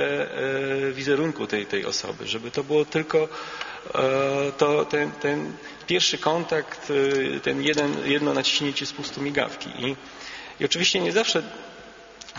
e, 0.88 0.92
wizerunku 0.92 1.46
tej, 1.46 1.66
tej 1.66 1.86
osoby, 1.86 2.26
żeby 2.26 2.50
to 2.50 2.64
było 2.64 2.84
tylko 2.84 3.28
e, 3.94 4.52
to, 4.58 4.84
ten, 4.84 5.12
ten 5.12 5.52
pierwszy 5.86 6.18
kontakt, 6.18 6.92
e, 7.36 7.40
ten 7.40 7.62
jeden, 7.62 7.96
jedno 8.04 8.34
naciśnięcie 8.34 8.86
spustu 8.86 9.20
migawki. 9.22 9.70
I, 9.78 9.96
I 10.60 10.64
oczywiście 10.64 11.00
nie 11.00 11.12
zawsze 11.12 11.42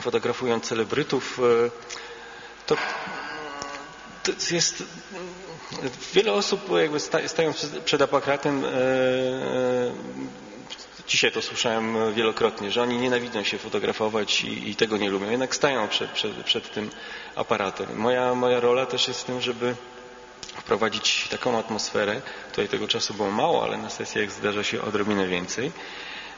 fotografując 0.02 0.64
celebrytów, 0.66 1.40
to 2.66 2.76
to 4.24 4.32
jest 4.52 4.84
wiele 6.14 6.34
osób 6.34 6.62
jakby 6.82 7.00
stają 7.28 7.54
przed 7.86 8.02
aparatem 8.02 8.66
e, 8.66 8.68
e, 8.70 8.74
dzisiaj 11.08 11.32
to 11.32 11.42
słyszałem 11.42 12.14
wielokrotnie, 12.14 12.72
że 12.72 12.82
oni 12.84 12.98
nienawidzą 12.98 13.44
się 13.44 13.58
fotografować 13.58 14.44
i, 14.44 14.70
i 14.70 14.76
tego 14.76 14.98
nie 14.98 15.10
lubią, 15.10 15.32
jednak 15.32 15.56
stają 15.56 15.88
przed, 15.88 16.12
przed, 16.12 16.32
przed 16.44 16.74
tym 16.74 16.90
aparatem. 17.36 17.96
Moja, 17.96 18.36
moja 18.36 18.60
rola 18.60 18.86
też 18.86 19.08
jest 19.08 19.22
w 19.22 19.24
tym, 19.24 19.42
żeby 19.42 19.76
wprowadzić 20.42 21.28
taką 21.28 21.58
atmosferę, 21.58 22.22
tutaj 22.50 22.68
tego 22.68 22.88
czasu 22.88 23.14
było 23.14 23.32
mało, 23.32 23.64
ale 23.64 23.78
na 23.78 23.90
sesjach 23.90 24.32
zdarza 24.32 24.64
się 24.64 24.82
odrobinę 24.82 25.28
więcej, 25.28 25.72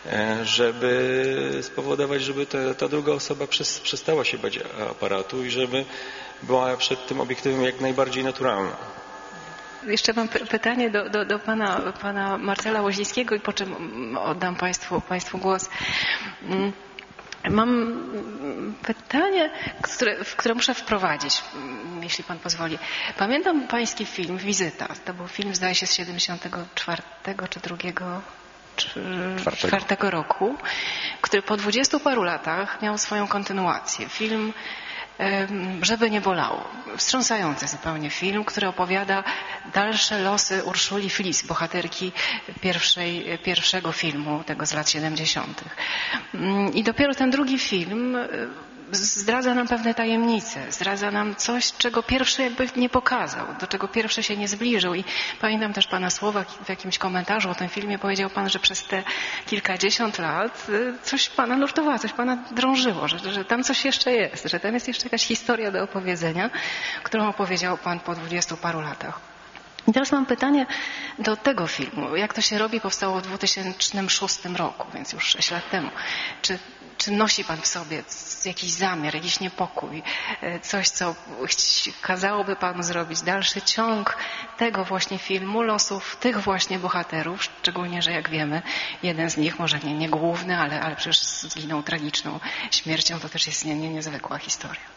e, 0.06 0.40
żeby 0.46 1.60
spowodować, 1.62 2.22
żeby 2.24 2.46
ta, 2.46 2.74
ta 2.74 2.88
druga 2.88 3.14
osoba 3.14 3.48
przestała 3.84 4.26
się 4.26 4.38
bać 4.38 4.60
aparatu 4.92 5.46
i 5.46 5.50
żeby 5.52 5.86
była 6.44 6.78
przed 6.78 7.08
tym 7.08 7.22
obiektywem 7.22 7.64
jak 7.64 7.82
najbardziej 7.82 8.24
naturalna. 8.24 8.76
Jeszcze 9.88 10.14
mam 10.14 10.28
pytanie 10.28 10.90
do, 10.90 11.10
do, 11.10 11.26
do 11.26 11.40
pana, 11.40 11.82
pana 12.02 12.38
Marcela 12.38 12.82
Łozińskiego 12.82 13.36
i 13.36 13.40
po 13.40 13.54
czym 13.54 13.76
oddam 14.18 14.56
Państwu, 14.56 15.02
państwu 15.02 15.38
głos. 15.38 15.70
Mm, 16.44 16.72
mam 17.50 18.00
pytanie, 18.84 19.50
które, 19.82 20.24
w 20.24 20.36
które 20.36 20.56
muszę 20.56 20.74
wprowadzić, 20.74 21.44
jeśli 22.02 22.24
Pan 22.24 22.40
pozwoli. 22.40 22.80
Pamiętam 23.18 23.68
Pański 23.68 24.06
film 24.06 24.38
Wizyta. 24.38 24.88
To 25.06 25.14
był 25.14 25.28
film, 25.28 25.56
zdaje 25.56 25.76
się, 25.76 25.88
z 25.88 25.94
74 25.94 27.02
czy 27.50 27.60
drugiego 27.60 28.22
czwartego 29.58 30.10
roku, 30.12 30.56
który 31.22 31.42
po 31.42 31.58
dwudziestu 31.58 32.00
paru 32.00 32.24
latach 32.24 32.82
miał 32.82 32.98
swoją 32.98 33.28
kontynuację. 33.28 34.10
Film 34.10 34.54
żeby 35.82 36.12
nie 36.12 36.22
bolało. 36.22 36.64
Wstrząsający 36.98 37.68
zupełnie 37.68 38.10
film, 38.10 38.46
który 38.46 38.68
opowiada 38.68 39.24
dalsze 39.74 40.20
losy 40.20 40.64
Urszuli 40.64 41.10
Flis, 41.10 41.48
bohaterki 41.48 42.12
pierwszej, 42.62 43.40
pierwszego 43.44 43.92
filmu, 43.92 44.44
tego 44.44 44.66
z 44.66 44.74
lat 44.74 44.90
70. 44.90 45.64
Mm, 46.34 46.74
I 46.74 46.84
dopiero 46.84 47.16
ten 47.16 47.32
drugi 47.32 47.60
film 47.60 48.18
zdradza 48.92 49.54
nam 49.54 49.68
pewne 49.68 49.94
tajemnice, 49.94 50.72
zdradza 50.72 51.12
nam 51.12 51.36
coś, 51.36 51.74
czego 51.74 52.04
pierwszy 52.04 52.42
jakby 52.42 52.68
nie 52.76 52.90
pokazał, 52.90 53.46
do 53.60 53.68
czego 53.68 53.88
pierwszy 53.88 54.24
się 54.24 54.38
nie 54.38 54.48
zbliżył. 54.48 54.96
I 54.96 55.04
pamiętam 55.42 55.74
też 55.74 55.88
Pana 55.88 56.10
słowa 56.10 56.44
w 56.44 56.70
jakimś 56.70 56.98
komentarzu 56.98 57.50
o 57.50 57.56
tym 57.56 57.70
filmie, 57.70 58.00
powiedział 58.00 58.30
Pan, 58.30 58.50
że 58.50 58.60
przez 58.60 58.84
te 58.84 59.04
kilkadziesiąt 59.46 60.20
lat 60.20 60.68
y, 60.70 60.94
coś 61.04 61.30
Pana 61.30 61.58
nurtowało, 61.58 62.00
coś 62.00 62.14
Pana 62.14 62.38
drążyło, 62.52 63.08
że, 63.08 63.20
że 63.20 63.46
tam 63.46 63.64
coś 63.64 63.86
jeszcze 63.86 64.12
jest, 64.12 64.50
że 64.50 64.60
tam 64.60 64.74
jest 64.74 64.88
jeszcze 64.88 65.04
jakaś 65.04 65.26
historia 65.26 65.72
do 65.72 65.84
opowiedzenia, 65.84 66.50
którą 67.04 67.30
opowiedział 67.30 67.78
Pan 67.78 68.00
po 68.00 68.16
dwudziestu 68.16 68.58
paru 68.58 68.82
latach. 68.82 69.35
I 69.88 69.94
teraz 69.94 70.12
mam 70.12 70.26
pytanie 70.26 70.66
do 71.20 71.36
tego 71.38 71.68
filmu. 71.68 72.16
Jak 72.16 72.34
to 72.34 72.42
się 72.42 72.58
robi? 72.58 72.82
Powstało 72.82 73.20
w 73.20 73.22
2006 73.22 74.46
roku, 74.46 74.88
więc 74.94 75.14
już 75.14 75.24
6 75.26 75.52
lat 75.52 75.70
temu. 75.70 75.90
Czy 76.42 76.60
czy 76.98 77.12
nosi 77.12 77.44
Pan 77.44 77.62
w 77.62 77.68
sobie 77.68 78.04
jakiś 78.46 78.72
zamiar, 78.72 79.16
jakiś 79.16 79.40
niepokój, 79.40 80.04
e, 80.42 80.60
coś, 80.60 80.90
co 80.90 81.16
kazałoby 82.02 82.56
Panu 82.56 82.84
zrobić, 82.84 83.22
dalszy 83.22 83.62
ciąg 83.62 84.18
tego 84.58 84.86
właśnie 84.86 85.18
filmu, 85.18 85.62
losów 85.62 86.16
tych 86.20 86.40
właśnie 86.40 86.80
bohaterów, 86.80 87.44
szczególnie, 87.44 88.02
że 88.02 88.12
jak 88.12 88.30
wiemy, 88.30 88.62
jeden 89.04 89.30
z 89.30 89.38
nich, 89.38 89.60
może 89.60 89.80
nie, 89.80 89.94
nie 89.94 90.10
główny, 90.10 90.58
ale, 90.58 90.82
ale 90.82 90.96
przecież 90.96 91.24
zginął 91.24 91.84
tragiczną 91.84 92.40
śmiercią, 92.72 93.20
to 93.20 93.30
też 93.30 93.48
jest 93.48 93.66
nie, 93.66 93.76
nie, 93.76 93.90
niezwykła 93.90 94.38
historia. 94.38 94.95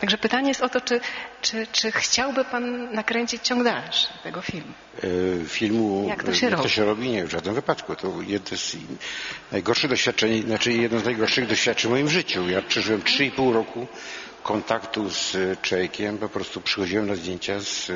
Także 0.00 0.18
pytanie 0.18 0.48
jest 0.48 0.62
o 0.62 0.68
to, 0.68 0.80
czy, 0.80 1.00
czy, 1.42 1.66
czy 1.72 1.92
chciałby 1.92 2.44
Pan 2.44 2.92
nakręcić 2.92 3.42
ciąg 3.42 3.64
dalszy 3.64 4.06
tego 4.22 4.42
filmu? 4.42 4.72
E, 5.42 5.48
filmu, 5.48 6.06
jak 6.08 6.24
to 6.24 6.34
się 6.34 6.46
jak 6.46 6.52
robi? 6.52 6.62
To 6.62 6.68
się 6.68 6.84
robi? 6.84 7.08
Nie, 7.08 7.24
w 7.24 7.30
żadnym 7.30 7.54
wypadku. 7.54 7.96
To 7.96 8.14
jedno 8.26 8.56
z 8.56 8.76
najgorszych 9.52 9.90
doświadczeń, 9.90 10.42
znaczy 10.42 10.72
jedno 10.72 11.00
z 11.00 11.04
najgorszych 11.04 11.46
doświadczeń 11.46 11.88
w 11.88 11.92
moim 11.92 12.08
życiu. 12.08 12.48
Ja 12.48 12.62
przeżyłem 12.62 13.02
3,5 13.02 13.52
roku 13.52 13.86
kontaktu 14.42 15.10
z 15.10 15.36
człowiekiem, 15.62 16.18
po 16.18 16.28
prostu 16.28 16.60
przychodziłem 16.60 17.06
na 17.06 17.14
zdjęcia 17.14 17.60
z, 17.60 17.90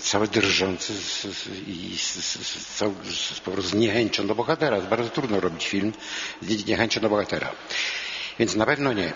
cały 0.00 0.28
drżący 0.28 0.94
z, 0.94 1.22
z, 1.22 1.46
i 1.68 1.98
z, 1.98 2.14
z, 2.14 2.82
z, 3.34 3.40
po 3.40 3.50
prostu 3.50 3.70
z 3.70 3.74
niechęcią 3.74 4.26
do 4.26 4.34
bohatera. 4.34 4.80
Bardzo 4.80 5.10
trudno 5.10 5.40
robić 5.40 5.68
film 5.68 5.92
z 6.42 6.66
niechęcią 6.66 7.00
do 7.00 7.08
bohatera. 7.08 7.52
Więc 8.38 8.54
na 8.56 8.66
pewno 8.66 8.92
nie. 8.92 9.06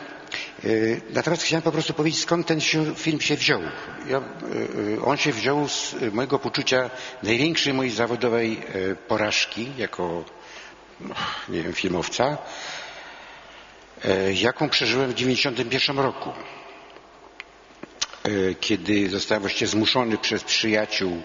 E, 0.65 0.69
natomiast 1.11 1.43
chciałem 1.43 1.63
po 1.63 1.73
prostu 1.73 1.95
powiedzieć, 1.95 2.21
skąd 2.21 2.47
ten 2.47 2.61
film 2.97 3.21
się 3.21 3.37
wziął. 3.37 3.61
Ja, 4.09 4.19
e, 4.19 5.03
on 5.05 5.17
się 5.17 5.33
wziął 5.33 5.69
z 5.69 5.95
mojego 6.13 6.39
poczucia 6.39 6.91
największej 7.23 7.75
mojej 7.75 7.93
zawodowej 7.93 8.61
e, 8.91 8.95
porażki 8.95 9.69
jako, 9.79 10.25
nie 11.49 11.63
wiem, 11.63 11.73
filmowca, 11.73 12.39
jaką 14.35 14.69
przeżyłem 14.69 15.11
w 15.11 15.15
1991 15.15 15.99
roku. 16.05 16.33
Kiedy 18.61 19.11
zostałem 19.11 19.41
właściwie 19.43 19.67
zmuszony 19.67 20.19
przez 20.19 20.45
przyjaciół 20.45 21.23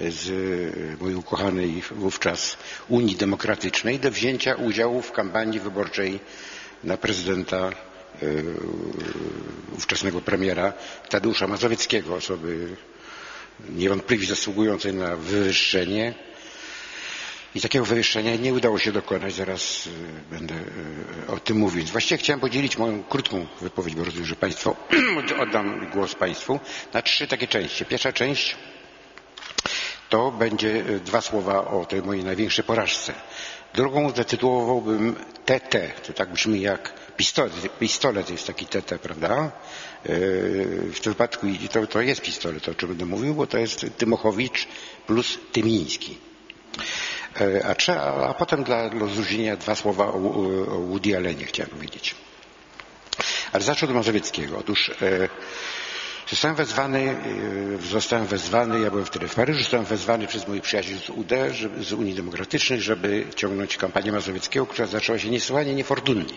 z 0.00 0.30
mojej 1.00 1.16
ukochanej 1.16 1.82
wówczas 1.90 2.56
Unii 2.88 3.16
Demokratycznej 3.16 3.98
do 3.98 4.10
wzięcia 4.10 4.54
udziału 4.54 5.02
w 5.02 5.12
kampanii 5.12 5.60
wyborczej 5.60 6.20
na 6.84 6.96
prezydenta 6.96 7.70
E, 8.22 8.26
ówczesnego 9.76 10.20
premiera 10.20 10.72
Tadeusza 11.08 11.46
Mazowieckiego, 11.46 12.14
osoby 12.14 12.76
niewątpliwie 13.68 14.26
zasługującej 14.26 14.94
na 14.94 15.16
wywyższenie. 15.16 16.14
I 17.54 17.60
takiego 17.60 17.84
wywyższenia 17.84 18.36
nie 18.36 18.54
udało 18.54 18.78
się 18.78 18.92
dokonać, 18.92 19.34
zaraz 19.34 19.86
e, 20.30 20.34
będę 20.36 20.54
e, 20.54 21.32
o 21.32 21.40
tym 21.40 21.56
mówił. 21.56 21.84
Właściwie 21.84 22.18
chciałem 22.18 22.40
podzielić 22.40 22.78
moją 22.78 23.02
krótką 23.04 23.46
wypowiedź, 23.60 23.94
bo 23.94 24.04
rozumiem, 24.04 24.26
że 24.26 24.36
Państwo, 24.36 24.76
oddam 25.42 25.90
głos 25.90 26.14
Państwu, 26.14 26.60
na 26.92 27.02
trzy 27.02 27.26
takie 27.26 27.46
części. 27.46 27.84
Pierwsza 27.84 28.12
część 28.12 28.56
to 30.08 30.30
będzie 30.30 30.84
dwa 31.04 31.20
słowa 31.20 31.64
o 31.64 31.84
tej 31.84 32.02
mojej 32.02 32.24
największej 32.24 32.64
porażce. 32.64 33.14
Drugą 33.74 34.10
zatytułowałbym 34.10 35.14
TT, 35.44 35.92
to 36.06 36.12
tak 36.12 36.32
brzmi 36.32 36.60
jak 36.60 36.92
pistolet, 37.16 37.78
pistolet 37.78 38.30
jest 38.30 38.46
taki 38.46 38.66
TT, 38.66 38.98
prawda? 38.98 39.34
E, 39.34 39.50
w 40.92 41.00
tym 41.02 41.12
wypadku 41.12 41.46
to, 41.72 41.86
to 41.86 42.00
jest 42.00 42.20
pistolet, 42.22 42.68
o 42.68 42.74
czym 42.74 42.88
będę 42.88 43.04
mówił, 43.06 43.34
bo 43.34 43.46
to 43.46 43.58
jest 43.58 43.86
Tymochowicz 43.98 44.68
plus 45.06 45.38
Tymiński. 45.52 46.18
E, 47.40 47.66
a, 47.66 47.74
trzeba, 47.74 48.28
a 48.28 48.34
potem 48.34 48.64
dla 48.64 48.88
rozróżnienia 48.88 49.56
dwa 49.56 49.74
słowa 49.74 50.06
o, 50.06 50.16
o 50.68 50.80
Woody 50.80 51.16
Allenie 51.16 51.44
chciałem 51.44 51.70
powiedzieć. 51.70 52.14
Ale 53.52 53.64
zacznę 53.64 53.88
od 53.88 53.94
Mazowieckiego. 53.94 54.58
Otóż 54.58 54.90
e, 56.26 56.30
Zostałem 56.30 56.56
wezwany, 56.56 57.16
zostałem 57.90 58.26
wezwany, 58.26 58.80
ja 58.80 58.90
byłem 58.90 59.04
wtedy 59.06 59.28
w 59.28 59.34
Paryżu, 59.34 59.58
zostałem 59.60 59.86
wezwany 59.86 60.26
przez 60.26 60.48
moich 60.48 60.62
przyjaciół 60.62 60.98
z 60.98 61.10
UD, 61.10 61.30
z 61.80 61.92
Unii 61.92 62.14
Demokratycznej, 62.14 62.80
żeby 62.80 63.26
ciągnąć 63.36 63.76
kampanię 63.76 64.12
mazowieckiego, 64.12 64.66
która 64.66 64.86
zaczęła 64.86 65.18
się 65.18 65.30
niesłychanie 65.30 65.74
niefortunnie. 65.74 66.34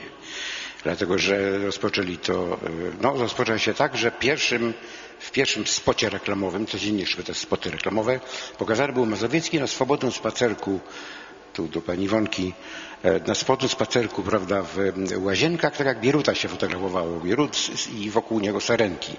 Dlatego 0.84 1.18
że 1.18 1.58
rozpoczęli 1.58 2.18
to, 2.18 2.54
e, 2.54 2.58
no 3.02 3.14
rozpoczęło 3.14 3.58
się 3.58 3.74
tak, 3.74 3.98
że 3.98 4.12
pierwszym, 4.12 4.74
w 5.20 5.32
pierwszym 5.32 5.68
spocie 5.68 6.10
reklamowym, 6.10 6.66
codziennie 6.66 7.06
szły 7.06 7.24
te 7.24 7.34
spoty 7.34 7.72
reklamowe, 7.72 8.20
pokazany 8.58 8.94
był 8.94 9.06
Mazowiecki 9.06 9.60
na 9.60 9.68
swobodnym 9.68 10.12
spacerku, 10.12 10.80
tu 11.54 11.68
do 11.68 11.82
pani 11.82 12.08
Wonki, 12.08 12.54
na 13.28 13.36
swobodnym 13.36 13.70
spacerku, 13.70 14.24
prawda, 14.24 14.62
w 14.62 14.78
łazienkach, 15.18 15.78
tak 15.78 15.88
jak 15.88 16.02
Bieruta 16.02 16.36
się 16.36 16.48
fotografowało, 16.48 17.20
Bierut 17.20 17.58
i 18.00 18.10
wokół 18.10 18.40
niego 18.40 18.62
sarenki. 18.62 19.16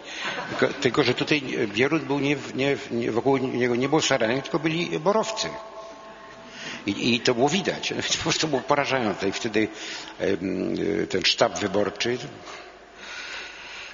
Tylko, 0.50 0.74
tylko 0.74 1.04
że 1.04 1.14
tutaj 1.14 1.42
Bierut 1.74 2.04
był 2.04 2.20
nie, 2.20 2.36
nie, 2.54 2.76
nie, 2.90 3.12
wokół 3.12 3.36
niego 3.36 3.76
nie 3.76 3.88
było 3.88 4.02
sarenek, 4.02 4.42
tylko 4.42 4.58
byli 4.58 5.00
borowcy. 5.00 5.48
I, 6.86 7.14
I, 7.14 7.20
to 7.20 7.34
było 7.34 7.48
widać. 7.48 7.94
Po 8.18 8.22
prostu 8.22 8.48
było 8.48 8.60
porażające. 8.60 9.28
I 9.28 9.32
wtedy 9.32 9.68
ten 11.08 11.24
sztab 11.24 11.58
wyborczy 11.58 12.18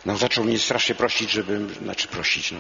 no, 0.07 0.17
zaczął 0.17 0.45
mnie 0.45 0.59
strasznie 0.59 0.95
prosić, 0.95 1.31
żebym, 1.31 1.75
znaczy 1.75 2.09
prosić, 2.09 2.53
no, 2.53 2.59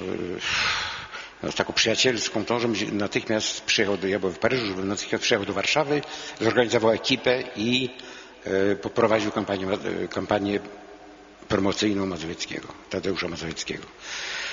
no, 1.45 1.53
taką 1.53 1.73
przyjacielską 1.73 2.45
tą, 2.45 2.61
żebym 2.61 2.99
natychmiast 2.99 3.61
przyjechał 3.61 3.97
do, 3.97 4.09
ja 4.09 4.19
byłem 4.19 4.35
w 4.35 4.39
Paryżu, 4.39 4.67
żebym 4.67 4.89
natychmiast 4.89 5.25
przyjechał 5.25 5.47
do 5.47 5.53
Warszawy, 5.53 6.03
zorganizował 6.41 6.91
ekipę 6.91 7.43
i 7.57 7.91
e, 8.45 8.77
poprowadził 8.77 9.31
kampanię, 9.31 9.67
kampanię 10.11 10.61
promocyjną 11.49 12.07
Mazowieckiego, 12.07 12.69
Tadeusza 12.91 13.29
Mazowieckiego. 13.29 13.87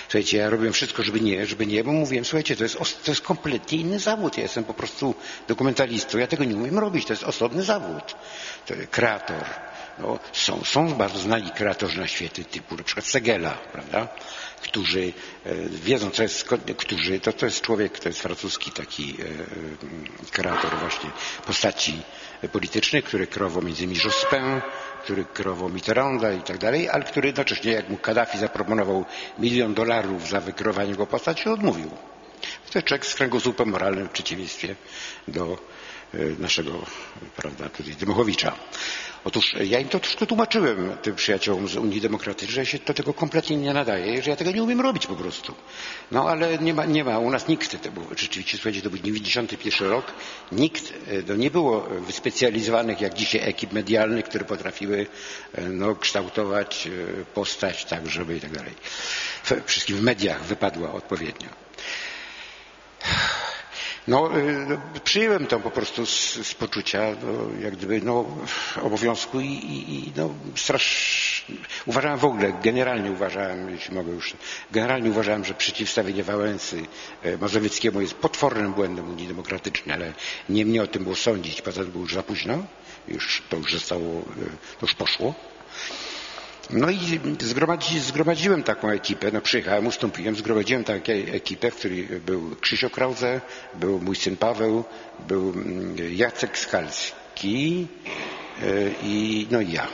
Słuchajcie, 0.03 0.37
ja 0.37 0.49
robiłem 0.49 0.73
wszystko, 0.73 1.03
żeby 1.03 1.21
nie, 1.21 1.45
żeby 1.45 1.65
nie, 1.65 1.83
bo 1.83 1.91
mówiłem, 1.91 2.25
słuchajcie, 2.25 2.55
to 2.55 2.63
jest, 2.63 2.77
to 2.77 3.11
jest 3.11 3.21
kompletnie 3.21 3.77
inny 3.77 3.99
zawód. 3.99 4.37
Ja 4.37 4.43
jestem 4.43 4.63
po 4.63 4.73
prostu 4.73 5.15
dokumentalistą, 5.47 6.17
ja 6.17 6.27
tego 6.27 6.43
nie 6.43 6.55
umiem 6.55 6.79
robić, 6.79 7.05
to 7.05 7.13
jest 7.13 7.23
osobny 7.23 7.63
zawód. 7.63 8.15
To 8.65 8.73
kreator. 8.91 9.43
No, 9.99 10.19
są, 10.33 10.63
są 10.63 10.93
bardzo 10.93 11.19
znani 11.19 11.51
kreatorzy 11.51 11.99
na 11.99 12.07
świecie, 12.07 12.43
typu 12.43 12.75
na 12.75 12.83
przykład 12.83 13.05
Segela, 13.05 13.51
prawda? 13.51 14.07
którzy 14.61 15.13
e, 15.45 15.55
wiedzą, 15.69 16.09
co 16.09 16.23
jest, 16.23 16.49
którzy, 16.77 17.19
to, 17.19 17.33
to 17.33 17.45
jest 17.45 17.61
człowiek, 17.61 17.99
to 17.99 18.09
jest 18.09 18.21
francuski 18.21 18.71
taki 18.71 19.17
e, 19.21 20.31
kreator 20.31 20.79
właśnie 20.79 21.09
postaci 21.45 22.01
politycznych, 22.51 23.05
który 23.05 23.27
kreował 23.27 23.63
między 23.63 23.83
innymi 23.83 23.99
Jospin, 24.05 24.61
który 25.03 25.25
kreował 25.25 25.69
Mitterranda 25.69 26.33
i 26.33 26.41
tak 26.41 26.57
dalej, 26.57 26.89
ale 26.89 27.03
który 27.03 27.27
jednocześnie, 27.27 27.71
jak 27.71 27.89
mu 27.89 27.97
Kaddafi 27.97 28.37
zaproponował 28.37 29.05
milion 29.39 29.73
dolarów 29.73 30.29
za 30.29 30.39
wykreowanie 30.41 30.89
jego 30.89 31.07
postaci, 31.07 31.49
odmówił. 31.49 31.89
To 32.71 32.79
jest 32.79 32.87
człowiek 32.87 33.05
z 33.05 33.15
kręgosłupem 33.15 33.69
moralnym 33.69 34.07
w 34.07 34.11
przeciwieństwie 34.11 34.75
do 35.27 35.57
naszego, 36.39 36.71
prawda, 37.35 37.69
tutaj 37.69 37.93
Dymachowicza. 37.95 38.55
Otóż 39.23 39.53
ja 39.63 39.79
im 39.79 39.87
to 39.89 39.99
troszkę 39.99 40.25
tłumaczyłem, 40.25 40.97
tym 41.01 41.15
przyjaciołom 41.15 41.67
z 41.67 41.75
Unii 41.75 42.01
Demokratycznej, 42.01 42.65
że 42.65 42.71
się 42.71 42.79
do 42.85 42.93
tego 42.93 43.13
kompletnie 43.13 43.57
nie 43.57 43.73
nadaje, 43.73 44.23
że 44.23 44.29
ja 44.29 44.35
tego 44.35 44.51
nie 44.51 44.63
umiem 44.63 44.81
robić 44.81 45.07
po 45.07 45.15
prostu. 45.15 45.55
No 46.11 46.29
ale 46.29 46.57
nie 46.57 46.73
ma, 46.73 46.85
nie 46.85 47.03
ma 47.03 47.19
u 47.19 47.29
nas 47.29 47.47
nikt, 47.47 47.83
to 47.83 47.91
był, 47.91 48.03
rzeczywiście, 48.17 48.57
słuchajcie, 48.57 48.81
to 48.81 48.89
był 48.89 48.99
91 48.99 49.89
rok, 49.89 50.05
nikt, 50.51 50.93
no 51.27 51.35
nie 51.35 51.51
było 51.51 51.81
wyspecjalizowanych 51.81 53.01
jak 53.01 53.13
dzisiaj 53.13 53.41
ekip 53.49 53.71
medialnych, 53.71 54.25
które 54.25 54.45
potrafiły 54.45 55.07
no, 55.69 55.95
kształtować 55.95 56.87
postać 57.33 57.85
tak, 57.85 58.07
żeby 58.09 58.37
i 58.37 58.39
tak 58.39 58.51
dalej. 58.51 58.73
Wszystkim 59.65 59.97
w 59.97 60.01
mediach 60.01 60.43
wypadła 60.43 60.91
odpowiednio. 60.91 61.49
No, 64.07 64.29
przyjąłem 65.03 65.47
to 65.47 65.59
po 65.59 65.71
prostu 65.71 66.05
z, 66.05 66.33
z 66.47 66.53
poczucia, 66.53 67.01
no, 67.23 67.61
jak 67.63 67.75
gdyby, 67.75 68.01
no, 68.01 68.25
obowiązku 68.81 69.39
i, 69.39 69.45
i, 69.45 70.07
i 70.07 70.11
no, 70.15 70.29
strasz... 70.55 71.45
uważałem 71.85 72.19
w 72.19 72.25
ogóle, 72.25 72.53
generalnie 72.63 73.11
uważałem, 73.11 73.69
jeśli 73.69 73.95
mogę 73.95 74.11
już, 74.11 74.33
generalnie 74.71 75.09
uważałem, 75.09 75.45
że 75.45 75.53
przeciwstawienie 75.53 76.23
Wałęsy 76.23 76.85
Mazowieckiemu 77.41 78.01
jest 78.01 78.13
potwornym 78.13 78.73
błędem 78.73 79.09
Unii 79.09 79.27
Demokratycznej, 79.27 79.95
ale 79.95 80.13
nie 80.49 80.65
mnie 80.65 80.83
o 80.83 80.87
tym 80.87 81.03
było 81.03 81.15
sądzić, 81.15 81.61
poza 81.61 81.81
tym 81.81 81.91
było 81.91 82.03
już 82.03 82.13
za 82.13 82.23
późno, 82.23 82.63
już, 83.07 83.43
to 83.49 83.57
już 83.57 83.73
zostało, 83.73 84.21
to 84.79 84.85
już 84.85 84.95
poszło. 84.95 85.33
No 86.69 86.89
i 86.89 86.99
zgromadzi, 87.41 87.99
zgromadziłem 87.99 88.63
taką 88.63 88.89
ekipę, 88.89 89.31
no 89.33 89.41
przyjechałem, 89.41 89.87
ustąpiłem, 89.87 90.35
zgromadziłem 90.35 90.83
taką 90.83 91.11
ekipę, 91.11 91.71
w 91.71 91.75
której 91.75 92.03
był 92.25 92.55
Krzysio 92.61 92.89
Krause, 92.89 93.41
był 93.73 93.99
mój 93.99 94.15
syn 94.15 94.37
Paweł, 94.37 94.83
był 95.27 95.53
Jacek 96.15 96.57
Skalski 96.57 97.87
i, 99.03 99.47
no 99.51 99.61
i 99.61 99.71
ja. 99.71 99.87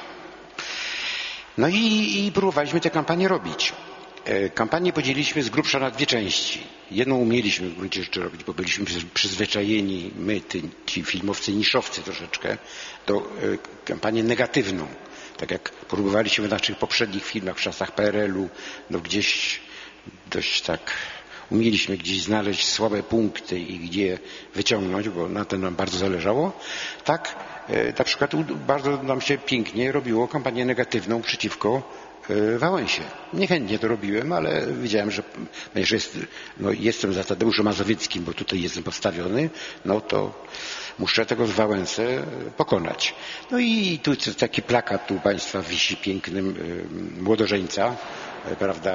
No 1.57 1.67
i, 1.67 2.25
i 2.25 2.31
próbowaliśmy 2.31 2.79
tę 2.79 2.89
kampanię 2.89 3.27
robić. 3.27 3.73
Kampanię 4.53 4.93
podzieliliśmy 4.93 5.43
z 5.43 5.49
grubsza 5.49 5.79
na 5.79 5.91
dwie 5.91 6.05
części. 6.05 6.63
Jedną 6.91 7.15
umieliśmy 7.17 7.69
w 7.69 7.75
gruncie 7.75 8.03
rzeczy 8.03 8.21
robić, 8.21 8.43
bo 8.43 8.53
byliśmy 8.53 8.85
przyzwyczajeni, 9.13 10.11
my, 10.15 10.41
ci 10.85 11.03
filmowcy, 11.03 11.53
niszowcy 11.53 12.01
troszeczkę, 12.01 12.57
do 13.07 13.33
kampanię 13.85 14.23
negatywną 14.23 14.87
tak 15.37 15.51
jak 15.51 15.69
próbowaliśmy 15.71 16.47
w 16.47 16.51
naszych 16.51 16.77
poprzednich 16.77 17.25
filmach 17.25 17.57
w 17.57 17.61
czasach 17.61 17.91
PRL-u, 17.91 18.49
no 18.89 18.99
gdzieś 18.99 19.59
dość 20.31 20.61
tak 20.61 20.91
umieliśmy 21.51 21.97
gdzieś 21.97 22.21
znaleźć 22.23 22.67
słabe 22.67 23.03
punkty 23.03 23.59
i 23.59 23.79
gdzie 23.79 24.19
wyciągnąć, 24.55 25.09
bo 25.09 25.29
na 25.29 25.45
tym 25.45 25.61
nam 25.61 25.75
bardzo 25.75 25.97
zależało. 25.97 26.51
Tak 27.03 27.35
na 27.97 28.03
przykład 28.03 28.31
bardzo 28.67 29.03
nam 29.03 29.21
się 29.21 29.37
pięknie 29.37 29.91
robiło 29.91 30.27
kampanię 30.27 30.65
negatywną 30.65 31.21
przeciwko 31.21 31.83
Wałęsie. 32.57 33.01
Niechętnie 33.33 33.79
to 33.79 33.87
robiłem, 33.87 34.33
ale 34.33 34.67
widziałem, 34.67 35.11
że 35.11 35.23
jest, 35.75 36.19
no, 36.57 36.71
jestem 36.71 37.13
za 37.13 37.23
Tadeuszem 37.23 37.65
Mazowieckim, 37.65 38.23
bo 38.23 38.33
tutaj 38.33 38.61
jestem 38.61 38.83
postawiony, 38.83 39.49
no 39.85 40.01
to 40.01 40.45
muszę 40.99 41.25
tego 41.25 41.47
z 41.47 41.51
Wałęsę 41.51 42.23
pokonać. 42.57 43.15
No 43.51 43.59
i 43.59 43.99
tu 44.03 44.11
taki 44.15 44.61
plakat 44.61 45.07
tu 45.07 45.19
Państwa 45.19 45.61
wisi 45.61 45.97
pięknym 45.97 46.55
młodożeńca, 47.21 47.95
prawda, 48.55 48.93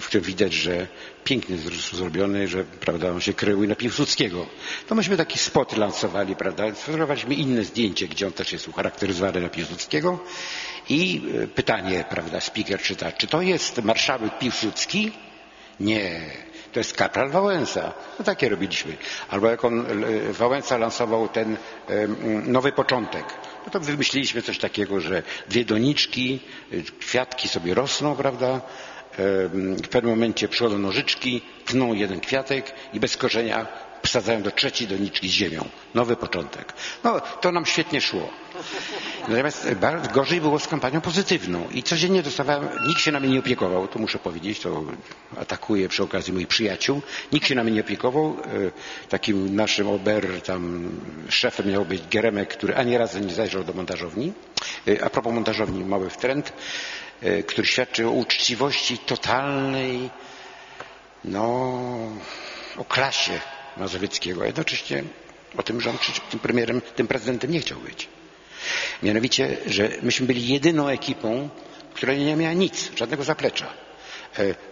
w 0.00 0.06
którym 0.06 0.24
widać, 0.26 0.52
że 0.52 0.86
pięknie 1.24 1.56
zrobiony, 1.92 2.48
że 2.48 2.64
prawda, 2.64 3.10
on 3.10 3.20
się 3.20 3.34
krył 3.34 3.64
i 3.64 3.68
na 3.68 3.74
Piłsudskiego. 3.74 4.46
To 4.88 4.94
myśmy 4.94 5.16
taki 5.16 5.38
spot 5.38 5.76
lansowali, 5.76 6.36
prawda, 6.36 6.74
sfotografowaliśmy 6.74 7.34
inne 7.34 7.64
zdjęcie, 7.64 8.08
gdzie 8.08 8.26
on 8.26 8.32
też 8.32 8.52
jest 8.52 8.68
ucharakteryzowany 8.68 9.40
na 9.40 9.48
Piłsudskiego 9.48 10.18
i 10.88 11.22
pytanie, 11.54 12.04
prawda, 12.10 12.40
speaker 12.40 12.80
czyta, 12.80 13.12
czy 13.12 13.26
to 13.26 13.42
jest 13.42 13.82
marszałek 13.82 14.38
Piłsudski? 14.38 15.12
Nie, 15.80 16.20
to 16.72 16.80
jest 16.80 16.92
kapral 16.96 17.30
Wałęsa. 17.30 17.92
No 18.18 18.24
takie 18.24 18.48
robiliśmy. 18.48 18.96
Albo 19.30 19.50
jak 19.50 19.64
on, 19.64 19.86
Wałęsa 20.32 20.78
lansował 20.78 21.28
ten 21.28 21.56
nowy 22.46 22.72
początek, 22.72 23.24
no 23.66 23.70
to 23.72 23.80
wymyśliliśmy 23.80 24.42
coś 24.42 24.58
takiego, 24.58 25.00
że 25.00 25.22
dwie 25.48 25.64
doniczki, 25.64 26.40
kwiatki 27.00 27.48
sobie 27.48 27.74
rosną, 27.74 28.16
prawda? 28.16 28.60
W 29.82 29.88
pewnym 29.90 30.10
momencie 30.14 30.48
przychodzą 30.48 30.78
nożyczki, 30.78 31.42
tną 31.64 31.94
jeden 31.94 32.20
kwiatek 32.20 32.72
i 32.92 33.00
bez 33.00 33.16
korzenia 33.16 33.66
wsadzają 34.06 34.42
do 34.42 34.50
trzeciej 34.50 34.88
doniczki 34.88 35.28
z 35.28 35.32
ziemią. 35.32 35.68
Nowy 35.94 36.16
początek. 36.16 36.72
No, 37.04 37.20
to 37.20 37.52
nam 37.52 37.66
świetnie 37.66 38.00
szło. 38.00 38.28
Natomiast 39.28 39.74
bardzo 39.74 40.08
gorzej 40.10 40.40
było 40.40 40.58
z 40.58 40.68
kampanią 40.68 41.00
pozytywną 41.00 41.68
i 41.72 41.82
codziennie 41.82 42.22
dostawałem, 42.22 42.68
nikt 42.88 43.00
się 43.00 43.12
nami 43.12 43.28
nie 43.28 43.38
opiekował, 43.38 43.88
to 43.88 43.98
muszę 43.98 44.18
powiedzieć, 44.18 44.60
to 44.60 44.82
atakuję 45.40 45.88
przy 45.88 46.02
okazji 46.02 46.32
moich 46.32 46.48
przyjaciół, 46.48 47.02
nikt 47.32 47.46
się 47.48 47.54
nami 47.54 47.72
nie 47.72 47.80
opiekował. 47.80 48.36
Takim 49.08 49.56
naszym 49.56 49.88
ober, 49.88 50.42
tam 50.42 50.90
szefem 51.28 51.70
miał 51.70 51.84
być 51.84 52.02
Geremek, 52.10 52.48
który 52.48 52.76
ani 52.76 52.98
razu 52.98 53.18
nie 53.18 53.34
zajrzał 53.34 53.64
do 53.64 53.72
montażowni. 53.72 54.32
A 55.04 55.10
propos 55.10 55.32
montażowni, 55.32 55.84
mały 55.84 56.10
trend, 56.10 56.52
który 57.46 57.66
świadczy 57.66 58.06
o 58.06 58.10
uczciwości 58.10 58.98
totalnej, 58.98 60.10
no, 61.24 61.42
o 62.76 62.84
klasie 62.84 63.40
Mazowieckiego, 63.76 64.42
a 64.42 64.46
jednocześnie 64.46 65.04
o 65.56 65.62
tym, 65.62 65.76
on 65.88 65.98
tym 66.30 66.40
premierem, 66.40 66.80
tym 66.96 67.06
prezydentem 67.06 67.50
nie 67.50 67.60
chciał 67.60 67.78
być. 67.78 68.08
Mianowicie, 69.02 69.56
że 69.66 69.88
myśmy 70.02 70.26
byli 70.26 70.48
jedyną 70.48 70.88
ekipą, 70.88 71.48
która 71.94 72.14
nie 72.14 72.36
miała 72.36 72.52
nic, 72.54 72.90
żadnego 72.96 73.24
zaplecza. 73.24 73.66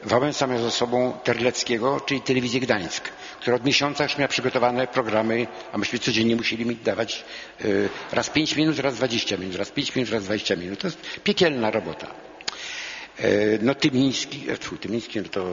Wałęsa 0.03 0.47
miał 0.47 0.59
ze 0.59 0.71
sobą 0.71 1.13
Terleckiego, 1.25 2.01
czyli 2.01 2.21
Telewizję 2.21 2.61
Gdańsk, 2.61 3.09
która 3.41 3.57
od 3.57 3.65
miesiąca 3.65 4.05
już 4.05 4.19
miała 4.19 4.29
przygotowane 4.29 4.87
programy, 4.87 5.47
a 5.73 5.79
myśmy 5.79 5.99
codziennie 5.99 6.37
musieli 6.37 6.67
mi 6.67 6.77
dawać 6.77 7.25
raz 8.13 8.31
pięć 8.31 8.57
minut, 8.57 8.79
raz 8.79 8.95
dwadzieścia 8.95 9.37
minut, 9.37 9.57
raz 9.57 9.71
pięć 9.71 9.95
minut, 9.97 10.11
raz 10.11 10.25
dwadzieścia 10.25 10.57
minut. 10.57 10.81
To 10.81 10.87
jest 10.87 10.99
piekielna 11.25 11.71
robota. 11.71 12.07
No 13.63 13.75
Tymiński, 13.75 14.47
tfu, 14.61 14.77
Tymiński 14.77 15.21
no 15.21 15.29
to 15.29 15.45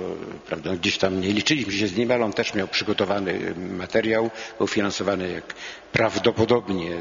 prawda, 0.47 0.75
gdzieś 0.75 0.97
tam 0.97 1.21
nie 1.21 1.29
liczyliśmy 1.33 1.73
się 1.73 1.87
z 1.87 1.97
nim, 1.97 2.11
ale 2.11 2.25
on 2.25 2.33
też 2.33 2.53
miał 2.53 2.67
przygotowany 2.67 3.53
materiał, 3.55 4.29
był 4.57 4.67
finansowany 4.67 5.31
jak 5.31 5.53
prawdopodobnie, 5.91 6.91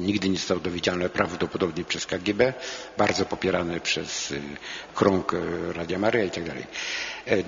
nigdy 0.00 0.28
nie 0.28 0.36
został 0.38 0.60
dowiedziany, 0.60 1.08
prawdopodobnie 1.08 1.84
przez 1.84 2.06
KGB, 2.06 2.52
bardzo 2.98 3.24
popierany 3.24 3.80
przez 3.80 4.34
krąg 4.94 5.32
Radia 5.74 5.98
Maria 5.98 6.24
i 6.24 6.30
tak 6.30 6.44
dalej. 6.44 6.66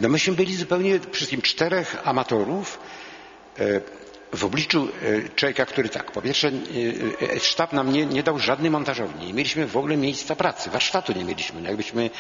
No 0.01 0.09
myśmy 0.09 0.35
byli 0.35 0.57
zupełnie 0.57 1.01
wszystkim 1.13 1.43
czterech 1.43 1.97
amatorów, 2.05 2.79
w 4.33 4.45
obliczu 4.45 4.89
człowieka, 5.37 5.67
który 5.67 5.89
tak, 5.89 6.13
po 6.13 6.23
pierwsze 6.23 6.51
sztab 7.41 7.73
nam 7.73 7.93
nie, 7.93 8.07
nie 8.07 8.23
dał 8.23 8.39
żadnej 8.39 8.71
montażowni, 8.71 9.27
nie 9.27 9.33
mieliśmy 9.35 9.67
w 9.67 9.77
ogóle 9.77 9.97
miejsca 9.97 10.37
pracy, 10.37 10.71
warsztatu 10.71 11.13
nie 11.13 11.25
mieliśmy. 11.25 11.61
No 11.61 11.69
jakbyśmy 11.69 12.11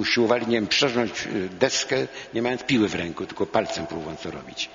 usiłowali, 0.00 0.46
nie 0.46 0.56
wiem, 0.56 0.66
przerząć 0.66 1.12
deskę, 1.50 1.96
nie 2.34 2.42
mając 2.42 2.62
piły 2.62 2.88
w 2.88 2.94
ręku, 2.94 3.26
tylko 3.26 3.46
palcem 3.46 3.86
próbując 3.86 4.20
to 4.20 4.30
robić. 4.30 4.70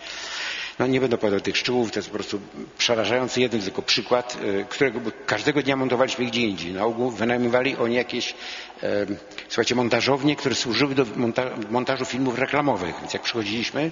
No 0.79 0.87
nie 0.87 1.01
będę 1.01 1.15
opowiadał 1.15 1.39
tych 1.41 1.57
szczegółów, 1.57 1.91
to 1.91 1.99
jest 1.99 2.09
po 2.09 2.15
prostu 2.15 2.39
przerażający 2.77 3.41
jeden 3.41 3.61
tylko 3.61 3.81
przykład, 3.81 4.37
którego 4.69 4.99
każdego 5.25 5.61
dnia 5.61 5.75
montowaliśmy 5.75 6.25
gdzie 6.25 6.41
indziej. 6.41 6.73
Na 6.73 6.85
ogół 6.85 7.11
wynajmowali 7.11 7.77
oni 7.77 7.95
jakieś, 7.95 8.35
e, 8.83 9.05
słuchajcie, 9.47 9.75
montażownie, 9.75 10.35
które 10.35 10.55
służyły 10.55 10.95
do 10.95 11.05
monta 11.15 11.43
montażu 11.69 12.05
filmów 12.05 12.39
reklamowych. 12.39 12.95
Więc 13.01 13.13
jak 13.13 13.23
przychodziliśmy, 13.23 13.89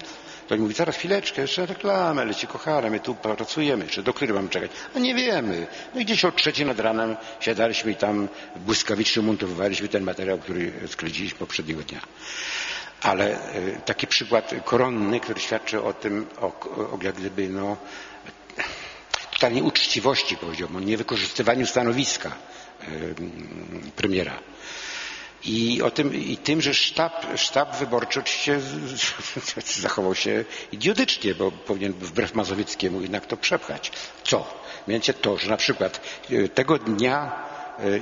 to 0.48 0.54
oni 0.54 0.62
mówi, 0.62 0.74
zaraz 0.74 0.96
chwileczkę, 0.96 1.42
jeszcze 1.42 1.66
reklamę 1.66 2.24
leci, 2.24 2.46
kochane, 2.46 2.90
my 2.90 3.00
tu 3.00 3.14
pracujemy, 3.14 3.86
czy 3.86 4.02
do 4.02 4.14
której 4.14 4.34
mamy 4.34 4.48
czekać? 4.48 4.70
A 4.96 4.98
nie 4.98 5.14
wiemy. 5.14 5.66
No 5.94 6.00
i 6.00 6.04
gdzieś 6.04 6.24
o 6.24 6.32
trzeciej 6.32 6.66
nad 6.66 6.80
ranem 6.80 7.16
siadaliśmy 7.40 7.92
i 7.92 7.96
tam 7.96 8.28
błyskawicznie 8.56 9.22
montowaliśmy 9.22 9.88
ten 9.88 10.02
materiał, 10.02 10.38
który 10.38 10.72
skleciliśmy 10.86 11.38
poprzedniego 11.38 11.82
dnia. 11.82 12.00
Ale 13.02 13.38
taki 13.84 14.06
przykład 14.06 14.54
koronny, 14.64 15.20
który 15.20 15.40
świadczy 15.40 15.82
o 15.82 15.92
tym, 15.92 16.26
o, 16.40 16.46
o 16.76 16.98
jak 17.02 17.14
gdyby, 17.14 17.48
no, 17.48 17.76
totalnej 19.32 19.62
uczciwości, 19.62 20.36
powiedziałbym, 20.36 20.76
o 20.76 20.80
niewykorzystywaniu 20.80 21.66
stanowiska 21.66 22.32
premiera. 23.96 24.38
I 25.44 25.82
o 25.82 25.90
tym, 25.90 26.14
i 26.14 26.36
tym, 26.36 26.60
że 26.62 26.74
sztab, 26.74 27.26
sztab 27.36 27.76
wyborczy 27.76 28.20
oczywiście 28.20 28.60
zachował 29.80 30.14
się 30.14 30.44
idiotycznie, 30.72 31.34
bo 31.34 31.50
powinien 31.50 31.92
wbrew 31.92 32.34
Mazowieckiemu 32.34 33.00
jednak 33.00 33.26
to 33.26 33.36
przepchać. 33.36 33.92
Co? 34.24 34.54
Mianowicie 34.88 35.14
to, 35.14 35.36
że 35.38 35.50
na 35.50 35.56
przykład 35.56 36.00
tego 36.54 36.78
dnia 36.78 37.32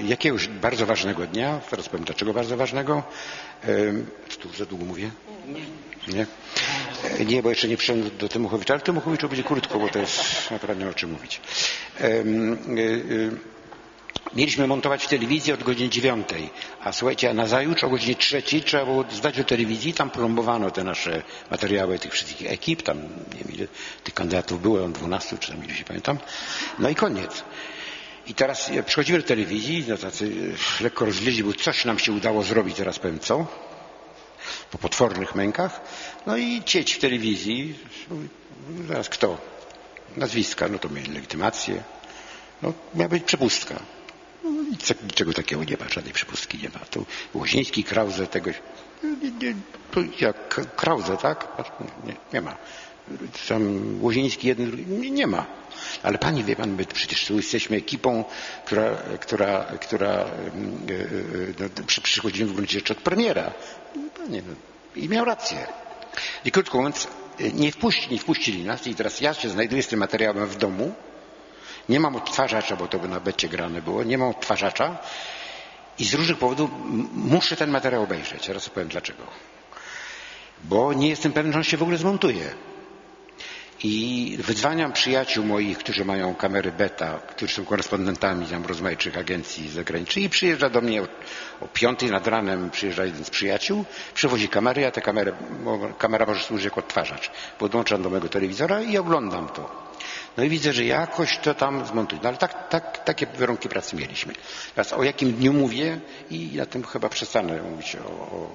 jakiegoś 0.05 0.49
bardzo 0.49 0.87
ważnego 0.87 1.27
dnia, 1.27 1.61
teraz 1.71 1.89
powiem 1.89 2.05
dlaczego 2.05 2.33
bardzo 2.33 2.57
ważnego, 2.57 3.03
czy 4.29 4.39
tu 4.39 4.49
za 4.53 4.67
długo 4.67 4.85
mówię? 4.85 5.11
Nie? 6.09 6.27
E, 7.21 7.25
nie, 7.25 7.43
bo 7.43 7.51
jeszcze 7.51 7.69
nie 7.69 7.77
przyszedłem 7.77 8.11
do 8.19 8.29
Tymuchowicza, 8.29 8.75
ale 8.75 8.83
Tymuchowiczu 8.83 9.29
będzie 9.29 9.45
krótko, 9.45 9.79
bo 9.79 9.89
to 9.89 9.99
jest 9.99 10.51
naprawdę 10.51 10.89
o 10.89 10.95
czym 10.95 11.11
mówić. 11.13 11.41
Mieliśmy 14.35 14.67
montować 14.67 15.05
w 15.05 15.09
telewizji 15.09 15.53
od 15.53 15.63
godziny 15.63 15.89
dziewiątej, 15.91 16.51
a 16.81 16.93
słuchajcie, 16.93 17.31
a 17.31 17.35
na 17.35 17.47
zajutrz 17.47 17.85
o 17.85 17.89
godzinie 17.89 18.15
trzeciej 18.15 18.63
trzeba 18.63 18.85
było 18.85 19.05
zdać 19.13 19.37
do 19.37 19.45
telewizji, 19.45 19.95
tam 19.95 20.11
plombowano 20.11 20.71
te 20.71 20.85
nasze 20.85 21.23
materiały 21.51 21.99
tych 21.99 22.13
wszystkich 22.13 22.51
ekip, 22.53 22.83
tam 22.83 22.99
nie 23.03 23.39
wiem 23.45 23.53
ile 23.55 23.67
tych 24.05 24.15
kandydatów 24.15 24.63
było, 24.63 24.85
on 24.85 24.93
dwunastu 24.93 25.39
czy 25.39 25.53
tam 25.53 25.65
iluś, 25.65 25.83
pamiętam. 25.83 26.19
No 26.79 26.89
i 26.89 26.95
koniec. 26.95 27.45
I 28.27 28.35
teraz 28.35 28.71
przychodzimy 28.87 29.19
do 29.19 29.25
telewizji, 29.25 29.85
no 29.89 29.99
tacy 29.99 30.55
lekko 30.81 31.05
rozwieźli, 31.05 31.45
bo 31.45 31.53
coś 31.53 31.85
nam 31.85 31.99
się 31.99 32.13
udało 32.13 32.43
zrobić, 32.43 32.77
teraz 32.77 32.99
powiem 32.99 33.21
co, 33.21 33.47
po 34.71 34.79
potwornych 34.79 35.35
mękach. 35.35 35.81
No 36.27 36.37
i 36.37 36.63
cieć 36.65 36.93
w 36.93 36.99
telewizji, 36.99 37.79
zaraz 38.89 39.09
kto? 39.09 39.39
Nazwiska, 40.17 40.69
no 40.69 40.79
to 40.79 40.89
mieli 40.89 41.13
legitymację. 41.13 41.83
No, 42.63 42.73
miała 42.95 43.09
być 43.09 43.25
przepustka. 43.25 43.83
No, 44.45 44.51
niczego 45.03 45.33
takiego 45.33 45.65
nie 45.65 45.77
ma, 45.77 45.89
żadnej 45.89 46.13
przepustki 46.15 46.59
nie 46.59 46.69
ma. 46.69 46.79
To 46.79 47.05
Łoziński, 47.35 47.85
Krause, 47.85 48.27
tego... 48.27 48.51
Nie, 49.03 49.31
nie, 49.31 49.55
to 49.91 50.01
jak 50.21 50.49
Krause, 50.77 51.17
tak? 51.17 51.49
Nie, 52.05 52.17
nie 52.33 52.41
ma. 52.41 52.57
Sam 53.47 53.99
Łoziński 54.03 54.49
jeden, 54.49 54.71
drugi, 54.71 55.13
nie, 55.13 55.27
ma. 55.27 55.47
Ale 56.03 56.19
pani 56.19 56.45
wie 56.45 56.57
pan, 56.57 56.71
my 56.71 56.85
przecież 56.85 57.27
tu 57.27 57.37
jesteśmy 57.37 57.77
ekipą, 57.77 58.25
która, 58.65 58.97
która, 59.21 59.65
która 59.65 60.25
yy, 60.89 61.55
no, 61.61 61.85
przychodzimy 62.03 62.51
w 62.51 62.55
gruncie 62.55 62.79
rzeczy 62.79 62.93
od 62.93 62.99
premiera. 62.99 63.53
Panie, 64.17 64.43
no, 64.49 64.55
I 64.97 65.09
miał 65.09 65.25
rację. 65.25 65.67
I 66.45 66.51
krótko 66.51 66.79
mówiąc, 66.79 67.09
nie, 67.55 67.73
wpuści, 67.73 68.09
nie 68.11 68.19
wpuścili 68.19 68.65
nas 68.65 68.87
i 68.87 68.95
teraz 68.95 69.21
ja 69.21 69.35
się 69.35 69.49
znajduję 69.49 69.83
z 69.83 69.89
tym 69.89 70.01
materiałem 70.01 70.47
w 70.47 70.57
domu, 70.57 70.95
nie 71.89 72.01
mam 72.01 72.17
odtwarzacza, 72.17 72.77
bo 72.77 72.89
to 72.89 72.99
by 72.99 73.09
na 73.09 73.21
becie 73.21 73.49
grane 73.49 73.83
było, 73.83 74.05
nie 74.05 74.19
mam 74.19 74.29
odtwarzacza 74.29 74.99
i 75.99 76.05
z 76.05 76.15
różnych 76.15 76.39
powodów 76.39 76.71
muszę 77.13 77.57
ten 77.57 77.71
materiał 77.71 78.03
obejrzeć. 78.03 78.47
Teraz 78.47 78.69
opowiem 78.69 78.89
dlaczego. 78.89 79.23
Bo 80.65 80.93
nie 80.93 81.09
jestem 81.09 81.33
pewien, 81.33 81.53
że 81.53 81.59
on 81.59 81.65
się 81.65 81.77
w 81.77 81.83
ogóle 81.83 81.99
zmontuje. 81.99 82.55
I 83.85 84.37
wydzwaniam 84.41 84.93
przyjaciół 84.93 85.45
moich, 85.45 85.79
którzy 85.79 86.05
mają 86.05 86.35
kamery 86.35 86.73
beta, 86.73 87.19
którzy 87.19 87.55
są 87.55 87.65
korespondentami 87.65 88.47
tam 88.47 88.67
rozmaitych 88.67 89.19
agencji 89.19 89.69
zagranicznych 89.69 90.25
i 90.25 90.31
przyjeżdża 90.31 90.71
do 90.71 90.81
mnie 90.81 91.03
o, 91.03 91.07
o 91.61 91.69
piątej 91.69 92.11
nad 92.11 92.27
ranem, 92.27 92.71
przyjeżdża 92.71 93.05
jeden 93.05 93.25
z 93.25 93.31
przyjaciół, 93.31 93.85
przywozi 94.15 94.49
kamery, 94.49 94.87
a 94.87 94.91
tę 94.91 95.01
kamerę, 95.01 95.33
kamera 95.99 96.27
może 96.27 96.45
służyć 96.45 96.65
jako 96.65 96.81
odtwarzacz. 96.81 97.31
Podłączam 97.59 98.03
do 98.03 98.11
mojego 98.11 98.29
telewizora 98.29 98.83
i 98.83 98.99
oglądam 98.99 99.49
to. 99.49 99.87
No 100.37 100.45
i 100.45 100.49
widzę, 100.49 100.73
że 100.73 100.85
jakoś 100.85 101.39
to 101.39 101.55
tam 101.55 101.87
zmontuję. 101.87 102.21
No 102.23 102.29
ale 102.29 102.39
tak, 102.39 102.69
tak, 102.69 103.05
takie 103.05 103.27
warunki 103.27 103.69
pracy 103.69 103.97
mieliśmy. 103.97 104.33
Teraz 104.75 104.93
o 104.93 105.03
jakim 105.03 105.33
dniu 105.33 105.53
mówię 105.53 106.01
i 106.31 106.51
na 106.57 106.67
tym 106.67 106.85
chyba 106.85 107.09
przestanę 107.09 107.63
mówić 107.63 107.97
o, 107.97 108.11
o, 108.11 108.51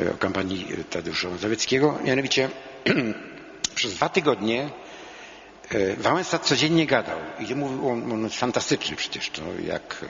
o, 0.00 0.10
o 0.14 0.16
kampanii 0.18 0.66
Tadeusza 0.90 1.28
Mazowieckiego. 1.28 1.98
Mianowicie 2.04 2.48
przez 3.78 3.94
dwa 3.94 4.08
tygodnie 4.08 4.70
e, 5.70 5.96
Wałęsa 5.96 6.38
codziennie 6.38 6.86
gadał 6.86 7.18
i 7.38 7.54
mówił 7.54 7.88
on, 7.88 8.12
on 8.12 8.30
fantastyczny 8.30 8.96
przecież, 8.96 9.30
to 9.30 9.42
jak, 9.66 10.04
e, 10.04 10.06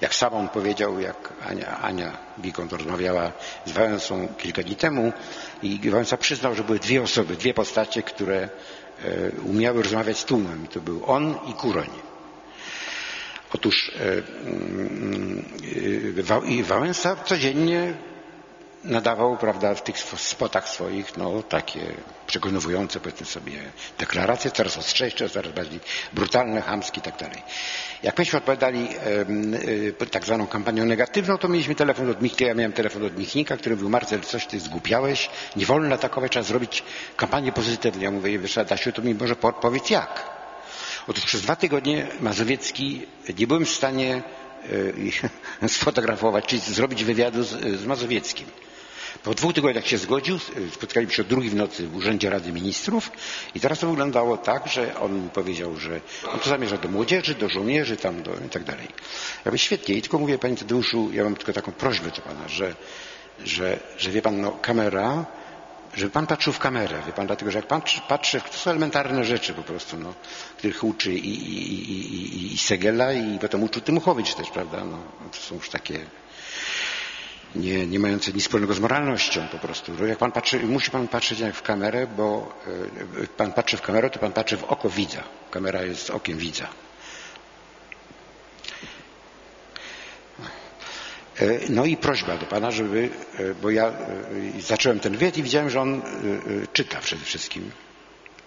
jak 0.00 0.14
sam 0.14 0.34
on 0.34 0.48
powiedział, 0.48 1.00
jak 1.00 1.32
Ania, 1.46 1.78
Ania 1.80 2.18
Bikont 2.38 2.72
rozmawiała 2.72 3.32
z 3.64 3.72
Wałęsą 3.72 4.28
kilka 4.38 4.62
dni 4.62 4.76
temu 4.76 5.12
i 5.62 5.90
Wałęsa 5.90 6.16
przyznał, 6.16 6.54
że 6.54 6.64
były 6.64 6.78
dwie 6.78 7.02
osoby, 7.02 7.36
dwie 7.36 7.54
postacie, 7.54 8.02
które 8.02 8.38
e, 8.42 8.48
umiały 9.30 9.82
rozmawiać 9.82 10.18
z 10.18 10.24
tłumem. 10.24 10.64
I 10.64 10.68
to 10.68 10.80
był 10.80 11.02
on 11.06 11.38
i 11.46 11.52
Kuroń. 11.52 11.90
Otóż 13.52 13.92
mm, 14.46 15.44
Wałęsa 16.64 17.16
codziennie 17.16 17.94
nadawał, 18.84 19.36
prawda, 19.36 19.74
w 19.74 19.82
tych 19.82 19.98
spotach 19.98 20.68
swoich, 20.68 21.16
no, 21.16 21.42
takie 21.42 21.80
przekonujące, 22.26 23.00
powiedzmy 23.00 23.26
sobie, 23.26 23.52
deklaracje, 23.98 24.50
coraz 24.50 24.78
ostrzejsze, 24.78 25.28
coraz 25.28 25.52
bardziej 25.52 25.80
brutalne, 26.12 26.62
chamskie 26.62 26.98
i 27.00 27.02
tak. 27.02 27.14
Jak 28.02 28.18
myśmy 28.18 28.38
odpowiadali 28.38 28.88
e, 30.00 30.06
tak 30.06 30.24
zwaną 30.24 30.46
kampanią 30.46 30.84
negatywną, 30.84 31.38
to 31.38 31.48
mieliśmy 31.48 31.74
telefon 31.74 32.10
od 32.10 32.22
Michnika, 32.22 32.44
ja 32.44 32.54
miałem 32.54 32.72
telefon 32.72 33.04
od 33.04 33.18
Michnika, 33.18 33.56
który 33.56 33.74
mówił, 33.74 33.90
Marcel, 33.90 34.20
coś 34.20 34.46
ty 34.46 34.60
zgłupiałeś, 34.60 35.30
nie 35.56 35.66
wolno 35.66 35.94
atakować, 35.94 36.32
trzeba 36.32 36.42
zrobić 36.42 36.82
kampanię 37.16 37.52
pozytywną. 37.52 38.02
Ja 38.02 38.10
mówię, 38.10 38.38
wiesz, 38.38 38.58
Adasiu, 38.58 38.92
to 38.92 39.02
mi 39.02 39.14
może 39.14 39.36
powiedz 39.36 39.90
jak. 39.90 40.30
Otóż 41.08 41.24
przez 41.24 41.42
dwa 41.42 41.56
tygodnie 41.56 42.06
Mazowiecki 42.20 43.06
nie 43.38 43.46
byłem 43.46 43.64
w 43.64 43.70
stanie 43.70 44.22
e, 45.62 45.68
sfotografować, 45.68 46.46
czyli 46.46 46.62
zrobić 46.62 47.04
wywiadu 47.04 47.42
z, 47.42 47.80
z 47.80 47.86
Mazowieckim. 47.86 48.46
Po 49.22 49.34
dwóch 49.34 49.54
tygodniach 49.54 49.86
się 49.86 49.98
zgodził, 49.98 50.38
spotkaliśmy 50.72 51.14
się 51.14 51.22
o 51.22 51.24
drugiej 51.24 51.50
w 51.50 51.54
nocy 51.54 51.86
w 51.86 51.96
Urzędzie 51.96 52.30
Rady 52.30 52.52
Ministrów 52.52 53.10
i 53.54 53.60
teraz 53.60 53.78
to 53.78 53.88
wyglądało 53.90 54.36
tak, 54.36 54.68
że 54.68 55.00
on 55.00 55.22
mi 55.24 55.30
powiedział, 55.30 55.76
że 55.76 56.00
on 56.32 56.38
to 56.38 56.48
zamierza 56.48 56.76
do 56.76 56.88
młodzieży, 56.88 57.34
do 57.34 57.48
żołnierzy, 57.48 57.96
tam 57.96 58.22
do, 58.22 58.30
i 58.46 58.48
tak 58.50 58.64
dalej. 58.64 58.86
Ja 59.44 59.50
mówię, 59.50 59.58
świetnie. 59.58 59.94
I 59.94 60.02
tylko 60.02 60.18
mówię, 60.18 60.38
panie 60.38 60.56
Tadeuszu, 60.56 61.10
ja 61.12 61.24
mam 61.24 61.36
tylko 61.36 61.52
taką 61.52 61.72
prośbę 61.72 62.10
do 62.10 62.22
pana, 62.22 62.48
że, 62.48 62.74
że, 63.44 63.80
że 63.98 64.10
wie 64.10 64.22
pan, 64.22 64.40
no 64.40 64.50
kamera, 64.52 65.26
żeby 65.96 66.10
pan 66.10 66.26
patrzył 66.26 66.52
w 66.52 66.58
kamerę, 66.58 67.02
wie 67.06 67.12
pan, 67.12 67.26
dlatego 67.26 67.50
że 67.50 67.58
jak 67.58 67.66
pan 67.66 67.82
patrzy, 68.08 68.40
to 68.40 68.58
są 68.58 68.70
elementarne 68.70 69.24
rzeczy 69.24 69.54
po 69.54 69.62
prostu, 69.62 69.98
no, 69.98 70.14
których 70.58 70.84
uczy 70.84 71.12
i, 71.12 71.28
i, 71.28 71.72
i, 71.72 72.14
i, 72.14 72.54
i 72.54 72.58
Segela 72.58 73.12
i 73.12 73.38
potem 73.38 73.62
uczył 73.62 73.82
Tymuchowicz 73.82 74.34
też, 74.34 74.50
prawda, 74.50 74.84
no, 74.84 74.98
to 75.32 75.38
są 75.38 75.54
już 75.54 75.70
takie 75.70 76.06
nie, 77.54 77.86
nie 77.86 77.98
mające 77.98 78.32
nic 78.32 78.42
wspólnego 78.42 78.74
z 78.74 78.80
moralnością 78.80 79.48
po 79.48 79.58
prostu. 79.58 80.06
Jak 80.06 80.18
pan 80.18 80.32
patrzy, 80.32 80.60
musi 80.60 80.90
pan 80.90 81.08
patrzeć 81.08 81.40
jak 81.40 81.54
w 81.54 81.62
kamerę, 81.62 82.06
bo 82.16 82.54
y, 83.22 83.28
pan 83.28 83.52
patrzy 83.52 83.76
w 83.76 83.82
kamerę, 83.82 84.10
to 84.10 84.18
pan 84.18 84.32
patrzy 84.32 84.56
w 84.56 84.64
oko 84.64 84.90
widza. 84.90 85.22
Kamera 85.50 85.82
jest 85.82 86.10
okiem 86.10 86.38
widza. 86.38 86.68
E, 91.40 91.58
no 91.68 91.84
i 91.84 91.96
prośba 91.96 92.36
do 92.36 92.46
Pana, 92.46 92.70
żeby, 92.70 93.10
e, 93.38 93.54
bo 93.54 93.70
ja 93.70 93.92
zacząłem 94.60 95.00
ten 95.00 95.16
wywiad 95.16 95.36
i 95.36 95.42
widziałem, 95.42 95.70
że 95.70 95.80
on 95.80 96.02
czyta 96.72 96.98
przede 97.00 97.24
wszystkim. 97.24 97.70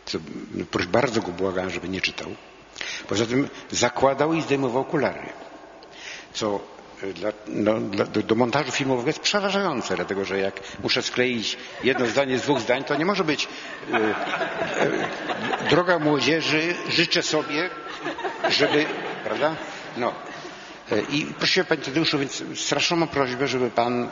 Co, 0.05 0.17
no, 0.53 0.65
bardzo 0.87 1.21
go 1.21 1.31
błagałem, 1.31 1.69
żeby 1.69 1.89
nie 1.89 2.01
czytał. 2.01 2.35
Poza 3.07 3.25
tym 3.25 3.49
zakładał 3.71 4.33
i 4.33 4.41
zdejmował 4.41 4.81
okulary. 4.81 5.29
Co 6.33 6.59
dla, 7.03 7.31
no, 7.47 7.79
dla, 7.79 8.05
do, 8.05 8.23
do, 8.23 8.35
montażu 8.35 8.71
filmowego 8.71 9.09
jest 9.09 9.19
przerażające, 9.19 9.95
dlatego 9.95 10.25
że 10.25 10.39
jak 10.39 10.59
muszę 10.83 11.01
skleić 11.01 11.57
jedno 11.83 12.05
zdanie 12.05 12.39
z 12.39 12.41
dwóch 12.41 12.59
zdań, 12.59 12.83
to 12.83 12.95
nie 12.95 13.05
może 13.05 13.23
być 13.23 13.47
e, 13.91 13.95
e, 13.95 15.69
droga 15.69 15.99
młodzieży, 15.99 16.75
życzę 16.89 17.23
sobie, 17.23 17.69
żeby, 18.49 18.85
prawda? 19.23 19.55
No. 19.97 20.13
I 21.09 21.25
prosiłem 21.25 21.67
Panie 21.67 21.81
Tadeuszu, 21.81 22.19
więc 22.19 22.43
straszną 22.55 23.07
prośbę, 23.07 23.47
żeby 23.47 23.69
Pan 23.71 24.11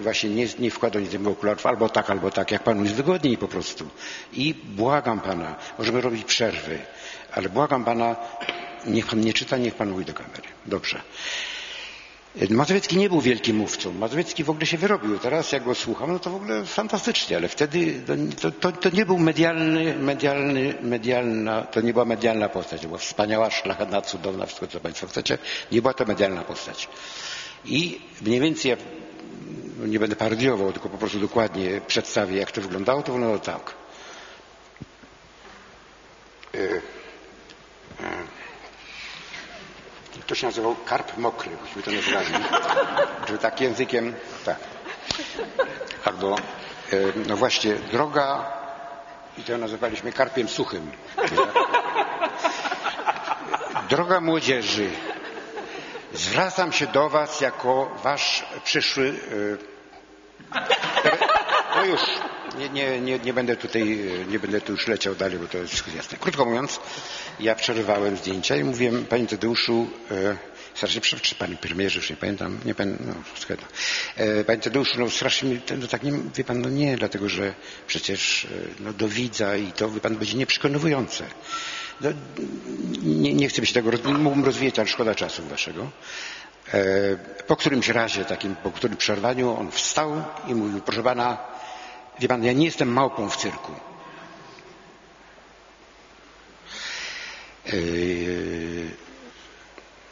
właśnie 0.00 0.30
nie, 0.30 0.46
nie 0.58 0.70
wkładał 0.70 1.02
nic 1.02 1.26
okularów, 1.26 1.66
albo 1.66 1.88
tak, 1.88 2.10
albo 2.10 2.30
tak, 2.30 2.50
jak 2.50 2.62
Panu 2.62 2.82
jest 2.82 2.94
wygodniej 2.94 3.38
po 3.38 3.48
prostu. 3.48 3.88
I 4.32 4.54
błagam 4.54 5.20
Pana, 5.20 5.54
możemy 5.78 6.00
robić 6.00 6.24
przerwy, 6.24 6.78
ale 7.32 7.48
błagam 7.48 7.84
Pana, 7.84 8.16
niech 8.86 9.06
Pan 9.06 9.20
nie 9.20 9.32
czyta, 9.32 9.56
niech 9.56 9.74
Pan 9.74 9.90
mówi 9.90 10.04
do 10.04 10.14
kamery. 10.14 10.48
Dobrze. 10.66 11.02
Mazowiecki 12.50 12.96
nie 12.96 13.08
był 13.08 13.20
wielkim 13.20 13.56
mówcą. 13.56 13.92
Mazowiecki 13.92 14.44
w 14.44 14.50
ogóle 14.50 14.66
się 14.66 14.78
wyrobił. 14.78 15.18
Teraz 15.18 15.52
jak 15.52 15.64
go 15.64 15.74
słucham, 15.74 16.12
no 16.12 16.18
to 16.18 16.30
w 16.30 16.34
ogóle 16.34 16.64
fantastycznie, 16.64 17.36
ale 17.36 17.48
wtedy 17.48 18.02
to, 18.40 18.50
to, 18.50 18.72
to, 18.72 18.90
nie 18.96 19.06
był 19.06 19.18
medialny, 19.18 19.94
medialny, 19.98 20.74
medialna, 20.82 21.62
to 21.62 21.80
nie 21.80 21.92
była 21.92 22.04
medialna 22.04 22.48
postać. 22.48 22.80
To 22.80 22.86
była 22.86 22.98
wspaniała, 22.98 23.50
szlachetna, 23.50 24.02
cudowna, 24.02 24.46
wszystko 24.46 24.66
co 24.66 24.80
Państwo 24.80 25.06
chcecie. 25.06 25.38
Nie 25.72 25.82
była 25.82 25.94
to 25.94 26.04
medialna 26.04 26.42
postać. 26.44 26.88
I 27.64 28.00
mniej 28.22 28.40
więcej 28.40 28.70
ja 28.70 28.76
no 29.78 29.86
nie 29.86 29.98
będę 29.98 30.16
parodiował, 30.16 30.72
tylko 30.72 30.88
po 30.88 30.98
prostu 30.98 31.18
dokładnie 31.20 31.80
przedstawię, 31.86 32.36
jak 32.36 32.50
to 32.50 32.60
wyglądało. 32.60 33.02
To 33.02 33.12
wyglądało 33.12 33.38
tak. 33.38 33.74
To 40.32 40.36
się 40.36 40.46
nazywał 40.46 40.76
karp 40.86 41.16
mokry, 41.16 41.50
byśmy 41.62 41.82
to 41.82 41.90
nazywali. 41.90 42.44
Czy 43.26 43.38
tak 43.38 43.60
językiem, 43.60 44.14
tak. 44.44 44.56
Albo, 46.04 46.36
e, 46.36 46.96
no 47.28 47.36
właśnie, 47.36 47.74
droga, 47.74 48.52
i 49.38 49.42
to 49.42 49.58
nazywaliśmy 49.58 50.12
karpiem 50.12 50.48
suchym. 50.48 50.90
Droga 53.88 54.20
młodzieży, 54.20 54.90
zwracam 56.12 56.72
się 56.72 56.86
do 56.86 57.08
Was 57.08 57.40
jako 57.40 57.90
Wasz 58.02 58.44
przyszły. 58.64 59.14
No 61.76 61.84
już, 61.84 62.00
nie, 62.58 62.68
nie, 62.68 63.00
nie, 63.00 63.18
nie, 63.18 63.32
będę 63.32 63.56
tutaj, 63.56 63.98
nie 64.28 64.38
będę 64.38 64.60
tu 64.60 64.72
już 64.72 64.88
leciał 64.88 65.14
dalej, 65.14 65.38
bo 65.38 65.48
to 65.48 65.58
jest 65.58 65.70
wszystko 65.70 65.90
jasne. 65.96 66.18
Krótko 66.18 66.44
mówiąc, 66.44 66.80
ja 67.40 67.54
przerywałem 67.54 68.16
zdjęcia 68.16 68.56
i 68.56 68.64
mówiłem, 68.64 69.04
Panie 69.04 69.26
Tadeuszu, 69.26 69.90
strasznie, 70.74 71.00
czy 71.00 71.34
Panie 71.34 71.56
Premierze, 71.56 71.98
już 71.98 72.10
nie 72.10 72.16
pamiętam, 72.16 72.58
nie 72.64 72.74
pamiętam, 72.74 73.06
no, 73.06 73.14
wszystko 73.34 73.54
Panie 74.46 74.60
Tadeuszu, 74.60 75.00
no 75.00 75.10
strasznie 75.10 75.50
mi, 75.50 75.60
no 75.78 75.86
tak 75.86 76.02
nie, 76.02 76.12
wie 76.36 76.44
Pan, 76.44 76.60
no 76.60 76.68
nie, 76.68 76.96
dlatego, 76.96 77.28
że 77.28 77.54
przecież 77.86 78.46
no, 78.80 78.92
do 78.92 79.08
widza 79.08 79.56
i 79.56 79.72
to, 79.72 79.90
wie 79.90 80.00
Pan, 80.00 80.16
będzie 80.16 80.36
nieprzekonywujące. 80.36 81.24
No, 82.00 82.10
nie, 83.02 83.34
nie 83.34 83.48
chcę 83.48 83.60
być 83.60 83.72
tego, 83.72 83.90
mógłbym 84.04 84.44
rozwijać, 84.44 84.78
ale 84.78 84.88
szkoda 84.88 85.14
czasu 85.14 85.42
waszego. 85.42 85.90
Po 87.46 87.56
którymś 87.56 87.88
razie, 87.88 88.24
takim, 88.24 88.56
po 88.56 88.70
którym 88.70 88.96
przerwaniu, 88.96 89.56
on 89.58 89.70
wstał 89.70 90.24
i 90.48 90.54
mówił, 90.54 90.80
proszę 90.80 91.02
pana, 91.02 91.38
wie 92.20 92.28
pan, 92.28 92.44
ja 92.44 92.52
nie 92.52 92.64
jestem 92.64 92.92
małpą 92.92 93.30
w 93.30 93.36
cyrku. 93.36 93.72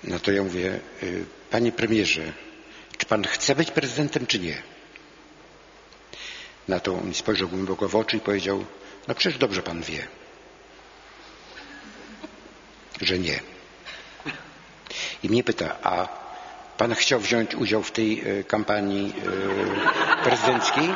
No 0.05 0.18
to 0.18 0.32
ja 0.32 0.42
mówię, 0.42 0.80
panie 1.51 1.72
premierze, 1.72 2.32
czy 2.98 3.07
pan 3.07 3.24
chce 3.24 3.55
być 3.55 3.70
prezydentem, 3.70 4.26
czy 4.26 4.38
nie? 4.38 4.62
Na 6.68 6.80
to 6.80 6.94
on 6.94 7.09
mi 7.09 7.14
spojrzał 7.14 7.48
głęboko 7.48 7.88
w 7.88 7.96
oczy 7.96 8.16
i 8.16 8.20
powiedział, 8.20 8.64
no 9.09 9.14
przecież 9.14 9.38
dobrze 9.38 9.62
pan 9.62 9.82
wie 9.82 10.07
że 13.03 13.18
nie. 13.18 13.40
I 15.22 15.28
mnie 15.28 15.44
pyta, 15.44 15.76
a 15.82 16.09
pan 16.76 16.94
chciał 16.94 17.20
wziąć 17.20 17.55
udział 17.55 17.82
w 17.82 17.92
tej 17.92 18.24
kampanii 18.48 19.12
prezydenckiej? 20.24 20.88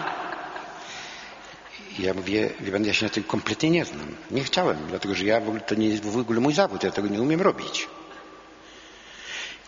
Ja 1.99 2.15
mówię, 2.15 2.51
wie 2.61 2.73
pan, 2.73 2.85
ja 2.85 2.95
się 2.95 3.07
na 3.07 3.11
tym 3.11 3.25
kompletnie 3.25 3.71
nie 3.71 3.85
znam. 3.85 4.17
Nie 4.31 4.45
chciałem, 4.45 4.87
dlatego 4.89 5.15
że 5.15 5.25
ja 5.25 5.41
w 5.41 5.49
ogóle, 5.49 5.61
to 5.61 5.75
nie 5.75 5.89
jest 5.89 6.05
w 6.05 6.17
ogóle 6.17 6.41
mój 6.41 6.55
zawód, 6.55 6.85
ja 6.85 6.91
tego 6.91 7.09
nie 7.09 7.23
umiem 7.23 7.41
robić. 7.41 7.89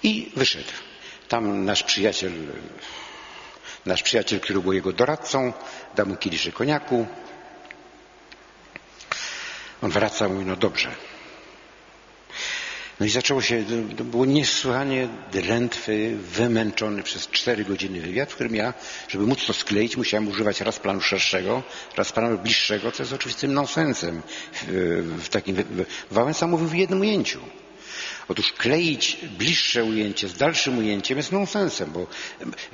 I 0.03 0.33
wyszedł. 0.37 0.72
Tam 1.29 1.64
nasz 1.64 1.83
przyjaciel, 1.83 2.33
nasz 3.87 4.03
przyjaciel, 4.03 4.41
który 4.41 4.61
był 4.61 4.72
jego 4.72 4.93
doradcą, 4.93 5.53
dał 5.95 6.07
mu 6.07 6.16
kieliszek 6.16 6.55
koniaku. 6.55 7.07
On 9.83 9.91
wraca, 9.91 10.29
mówi, 10.29 10.45
no 10.45 10.57
dobrze, 10.57 10.95
no 13.01 13.07
i 13.07 13.11
zaczęło 13.11 13.42
się, 13.42 13.64
to 13.97 14.05
było 14.05 14.24
niesłychanie 14.24 15.09
drętwy, 15.32 16.16
wymęczony 16.16 17.03
przez 17.03 17.28
cztery 17.28 17.64
godziny 17.64 18.01
wywiad, 18.01 18.32
w 18.32 18.34
którym 18.34 18.55
ja, 18.55 18.74
żeby 19.09 19.26
móc 19.26 19.47
to 19.47 19.53
skleić, 19.53 19.97
musiałem 19.97 20.28
używać 20.28 20.61
raz 20.61 20.78
planu 20.78 21.01
szerszego, 21.01 21.62
raz 21.97 22.12
planu 22.12 22.38
bliższego, 22.38 22.92
co 22.92 23.03
jest 23.03 23.12
oczywistym 23.12 23.55
nonsensem 23.55 24.22
w, 25.18 25.28
takim... 25.30 25.57
Wałęsa 26.11 26.47
mówił 26.47 26.68
w 26.68 26.74
jednym 26.74 27.01
ujęciu. 27.01 27.40
Otóż 28.28 28.53
kleić 28.53 29.16
bliższe 29.39 29.84
ujęcie 29.84 30.28
z 30.28 30.34
dalszym 30.34 30.78
ujęciem 30.78 31.18
jest 31.18 31.32
nonsensem, 31.32 31.93
bo 31.93 32.07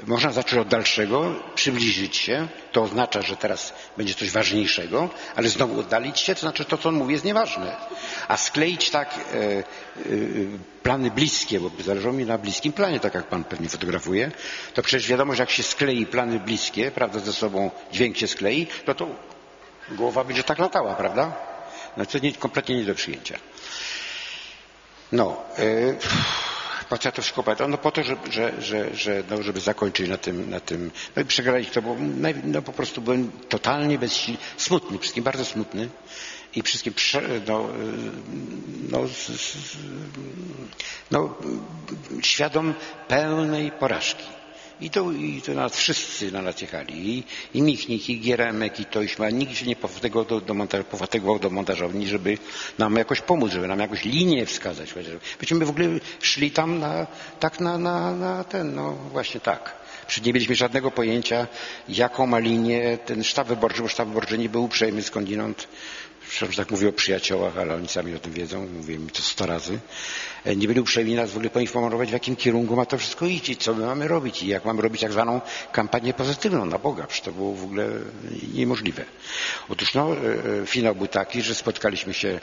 można 0.07 0.33
zacząć 0.33 0.63
od 0.63 0.69
dalszego, 0.69 1.35
przybliżyć 1.55 2.17
się, 2.17 2.49
to 2.73 2.83
oznacza, 2.83 3.23
że 3.23 3.37
teraz 3.37 3.75
będzie 3.97 4.15
coś 4.15 4.31
ważniejszego, 4.31 5.11
ale 5.37 5.49
znowu 5.49 5.81
oddalić 5.81 6.21
się, 6.21 6.35
to 6.35 6.41
znaczy 6.41 6.65
to, 6.65 6.79
co 6.79 6.89
on 6.89 6.95
mówi, 6.95 7.13
jest 7.13 7.25
nieważne. 7.25 7.77
A 8.29 8.37
skleić 8.37 8.91
tak 8.91 9.15
e, 9.15 9.39
e, 9.39 9.63
plany 10.83 11.11
bliskie, 11.11 11.61
bo 11.61 11.71
zależało 11.83 12.15
mi 12.15 12.25
na 12.25 12.39
bliskim 12.39 12.73
planie, 12.73 13.01
tak 13.01 13.15
jak 13.15 13.27
pan 13.27 13.45
pewnie 13.45 13.69
fotografuje, 13.69 14.31
to 14.75 14.83
przecież 14.83 15.09
wiadomo, 15.09 15.35
że 15.35 15.43
jak 15.43 15.51
się 15.51 15.63
sklei 15.63 16.07
plany 16.07 16.41
bliskie, 16.41 16.91
prawda, 16.91 17.19
ze 17.19 17.33
sobą 17.33 17.71
dźwięk 17.93 18.17
się 18.17 18.29
sklei, 18.29 18.67
no 18.87 18.95
to 18.95 19.09
głowa 19.91 20.25
będzie 20.25 20.45
tak 20.45 20.59
latała, 20.59 20.95
prawda? 20.95 21.33
No 21.97 22.07
to 22.07 22.19
nie, 22.19 22.33
kompletnie 22.33 22.77
nie 22.77 22.85
do 22.85 22.95
przyjęcia. 22.95 23.39
No, 25.13 25.37
yy, 25.59 25.97
po 26.89 26.99
co 26.99 27.13
to 27.13 27.43
pamiętam? 27.43 27.71
No 27.71 27.79
po 27.79 27.91
to, 27.91 28.03
że, 28.03 28.17
że, 28.31 28.63
że, 28.63 28.97
że 28.97 29.23
no, 29.31 29.43
żeby 29.43 29.61
zakończyć 29.61 30.09
na 30.09 30.19
tym, 30.19 30.51
na 30.51 30.61
tym, 30.61 30.91
no 31.17 31.23
i 31.23 31.25
przegrać 31.25 31.71
to, 31.71 31.83
bo 31.83 31.97
no, 32.45 32.63
po 32.63 32.73
prostu 32.73 33.01
byłem 33.01 33.31
totalnie 33.49 33.99
bezsilny, 33.99 34.39
smutny, 34.57 34.99
wszystkim 34.99 35.25
bardzo 35.25 35.45
smutny 35.45 35.89
i 36.55 36.63
wszystkim, 36.63 36.95
no, 37.49 37.69
no, 38.91 39.01
no, 41.11 41.35
świadom 42.23 42.75
pełnej 43.09 43.71
porażki. 43.71 44.42
I 44.83 44.91
to, 44.91 45.13
i 45.13 45.43
to 45.43 45.55
nas 45.55 45.77
wszyscy 45.77 46.33
na 46.33 46.43
nas 46.43 46.61
jechali. 46.61 46.95
I, 47.11 47.25
i 47.55 47.63
Michnik, 47.63 48.09
i 48.09 48.21
Gieremek, 48.21 48.81
i 48.81 48.85
Tośma. 48.85 49.31
Nikt 49.31 49.57
się 49.57 49.67
nie 49.67 49.77
pofatygował 49.77 50.25
do, 50.25 50.41
do, 50.41 50.55
montaż, 50.55 50.85
do 51.41 51.51
montażowni, 51.51 52.07
żeby 52.07 52.39
nam 52.79 52.97
jakoś 52.97 53.21
pomóc, 53.21 53.53
żeby 53.53 53.69
nam 53.69 53.79
jakąś 53.79 54.05
linię 54.05 54.47
wskazać. 54.47 54.95
Myśmy 55.41 55.59
my 55.59 55.67
w 55.67 55.71
ogóle 55.71 55.89
szli 56.21 56.51
tam 56.51 56.79
na, 56.79 57.07
tak 57.41 57.61
na, 57.61 57.79
na, 57.79 58.17
na 58.17 58.45
ten, 58.45 58.75
no 58.75 58.93
właśnie 58.93 59.41
tak. 59.41 59.83
Przecież 60.07 60.27
nie 60.27 60.33
mieliśmy 60.33 60.55
żadnego 60.55 60.91
pojęcia, 60.91 61.47
jaką 61.89 62.27
ma 62.27 62.39
linię 62.39 62.99
ten 63.07 63.25
sztab 63.25 63.49
wyborczy, 63.49 63.83
bo 63.83 63.89
sztab 63.89 64.09
wyborczy 64.09 64.39
nie 64.39 64.49
był 64.49 64.65
uprzejmy 64.65 65.03
skądinąd 65.03 65.69
przepraszam, 66.33 66.53
że 66.53 66.63
tak 66.63 66.71
mówię 66.71 66.89
o 66.89 66.93
przyjaciołach, 66.93 67.59
ale 67.59 67.75
oni 67.75 67.89
sami 67.89 68.15
o 68.15 68.19
tym 68.19 68.33
wiedzą, 68.33 68.67
mówię 68.67 68.99
mi 68.99 69.11
to 69.11 69.23
sto 69.23 69.47
razy, 69.47 69.79
e, 70.45 70.57
nie 70.57 70.69
byli 70.69 70.81
uprzejmi 70.81 71.15
nas 71.15 71.31
w 71.31 71.37
ogóle 71.37 71.51
poinformować, 71.51 72.09
w 72.09 72.13
jakim 72.13 72.37
kierunku 72.37 72.77
ma 72.77 72.87
to 72.87 72.99
wszystko 72.99 73.27
iść 73.27 73.49
i 73.49 73.57
co 73.57 73.75
my 73.75 73.87
mamy 73.87 74.09
robić 74.09 74.43
i 74.43 74.47
jak 74.47 74.65
mamy 74.65 74.83
robić 74.83 75.01
tak 75.01 75.13
zwaną 75.13 75.41
kampanię 75.73 76.15
pozytywną 76.15 76.67
na 76.67 76.79
Boga, 76.79 77.07
przecież 77.07 77.25
to 77.25 77.33
było 77.33 77.55
w 77.55 77.65
ogóle 77.65 77.89
niemożliwe. 78.55 79.05
Otóż 79.69 79.95
no, 79.95 80.17
e, 80.17 80.63
e, 80.63 80.67
finał 80.67 80.95
był 80.95 81.07
taki, 81.07 81.43
że 81.43 81.55
spotkaliśmy 81.55 82.15
się, 82.15 82.41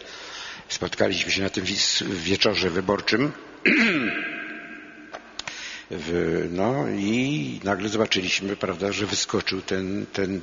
spotkaliśmy 0.67 1.31
się 1.31 1.41
na 1.41 1.49
tym 1.49 1.65
wieczorze 2.01 2.69
wyborczym. 2.69 3.31
W, 5.91 6.47
no 6.51 6.89
i 6.89 7.59
nagle 7.63 7.89
zobaczyliśmy, 7.89 8.55
prawda, 8.55 8.91
że 8.91 9.05
wyskoczył 9.05 9.61
ten, 9.61 10.05
ten 10.13 10.41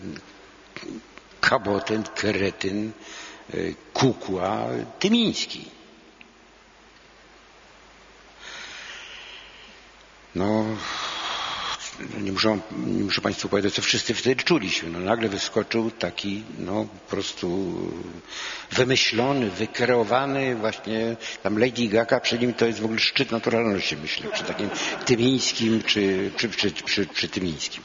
kaboten, 1.41 2.03
kretyn, 2.15 2.93
E, 2.93 3.26
kukła 3.93 4.67
Tymiński. 4.99 5.65
No, 10.35 10.65
nie 12.21 12.33
muszę, 12.33 12.59
nie 12.87 13.05
muszę 13.05 13.21
Państwu 13.21 13.49
powiedzieć, 13.49 13.75
co 13.75 13.83
wszyscy 13.83 14.15
wtedy 14.15 14.43
czuliśmy. 14.45 14.91
No, 14.91 14.99
nagle 15.01 15.29
wyskoczył 15.29 15.91
taki, 15.91 16.43
no, 16.59 16.85
po 16.85 17.11
prostu 17.11 17.75
wymyślony, 18.73 19.51
wykreowany 19.51 20.57
właśnie, 20.57 21.17
tam 21.43 21.59
Lady 21.59 21.89
Gaga, 21.89 22.21
przy 22.21 22.39
nim 22.39 22.55
to 22.55 22.67
jest 22.67 22.81
w 22.81 22.85
ogóle 22.85 23.01
szczyt 23.01 23.31
naturalności, 23.31 23.97
myślę, 23.97 24.31
przy 24.33 24.45
takim 24.45 24.71
Tymińskim, 25.07 25.83
czy 25.83 26.31
przy, 26.37 26.49
przy, 26.49 26.71
przy, 26.71 27.07
przy 27.07 27.29
Tymińskim. 27.29 27.83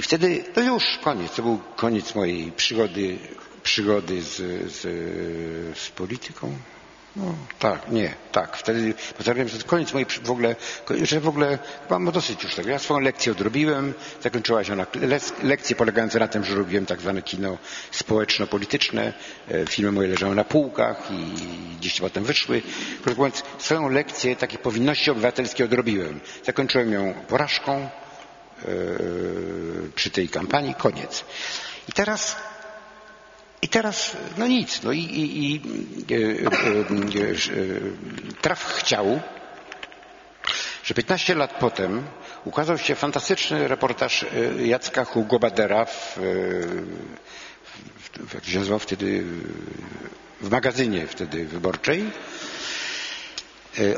I 0.00 0.02
wtedy, 0.02 0.44
to 0.54 0.60
już 0.60 0.98
koniec, 1.04 1.34
to 1.34 1.42
był 1.42 1.58
koniec 1.76 2.14
mojej 2.14 2.52
przygody 2.52 3.18
przygody 3.62 4.22
z, 4.22 4.36
z, 4.72 4.80
z 5.78 5.90
polityką. 5.90 6.56
No, 7.16 7.34
tak, 7.58 7.90
nie, 7.90 8.14
tak. 8.32 8.56
Wtedy 8.56 8.94
postanowiłem, 9.16 9.48
że 9.48 9.58
to 9.58 9.66
koniec 9.66 9.92
mojej 9.92 10.06
w 10.22 10.30
ogóle, 10.30 10.56
że 11.02 11.20
w 11.20 11.28
ogóle 11.28 11.58
mam 11.90 12.12
dosyć 12.12 12.42
już 12.42 12.54
tego. 12.54 12.70
Ja 12.70 12.78
swoją 12.78 13.00
lekcję 13.00 13.32
odrobiłem, 13.32 13.94
zakończyła 14.22 14.64
się 14.64 14.72
ona 14.72 14.86
lekcje 15.42 15.76
polegające 15.76 16.18
na 16.18 16.28
tym, 16.28 16.44
że 16.44 16.54
robiłem 16.54 16.86
tak 16.86 17.00
zwane 17.00 17.22
kino 17.22 17.58
społeczno-polityczne. 17.90 19.12
E, 19.48 19.66
filmy 19.66 19.92
moje 19.92 20.08
leżały 20.08 20.34
na 20.34 20.44
półkach 20.44 21.10
i 21.10 21.34
gdzieś 21.76 22.00
potem 22.00 22.24
wyszły. 22.24 22.62
Krótko 23.02 23.22
mówiąc, 23.22 23.42
swoją 23.58 23.88
lekcję 23.88 24.36
takiej 24.36 24.58
powinności 24.58 25.10
obywatelskiej 25.10 25.66
odrobiłem. 25.66 26.20
Zakończyłem 26.44 26.92
ją 26.92 27.14
porażką 27.28 27.90
przy 29.94 30.10
tej 30.10 30.28
kampanii. 30.28 30.74
Koniec. 30.74 31.24
I 31.88 31.92
teraz 31.92 32.36
i 33.62 33.68
teraz, 33.68 34.16
no 34.38 34.46
nic, 34.46 34.82
no 34.82 34.92
i, 34.92 34.98
i, 34.98 35.54
i 35.54 35.60
e, 36.10 36.16
e, 36.16 36.80
e, 36.80 37.70
traf 38.40 38.64
chciał, 38.64 39.20
że 40.84 40.94
15 40.94 41.34
lat 41.34 41.54
potem 41.60 42.02
ukazał 42.44 42.78
się 42.78 42.94
fantastyczny 42.94 43.68
reportaż 43.68 44.26
Jacka 44.64 45.04
Hugo 45.04 45.38
Badera 45.38 45.84
w, 45.84 46.16
w, 48.28 48.34
jak 48.34 48.44
się 48.44 48.58
nazywał 48.58 48.78
wtedy, 48.78 49.24
w 50.40 50.50
magazynie 50.50 51.06
wtedy 51.06 51.44
wyborczej, 51.44 52.02
E, 52.02 52.59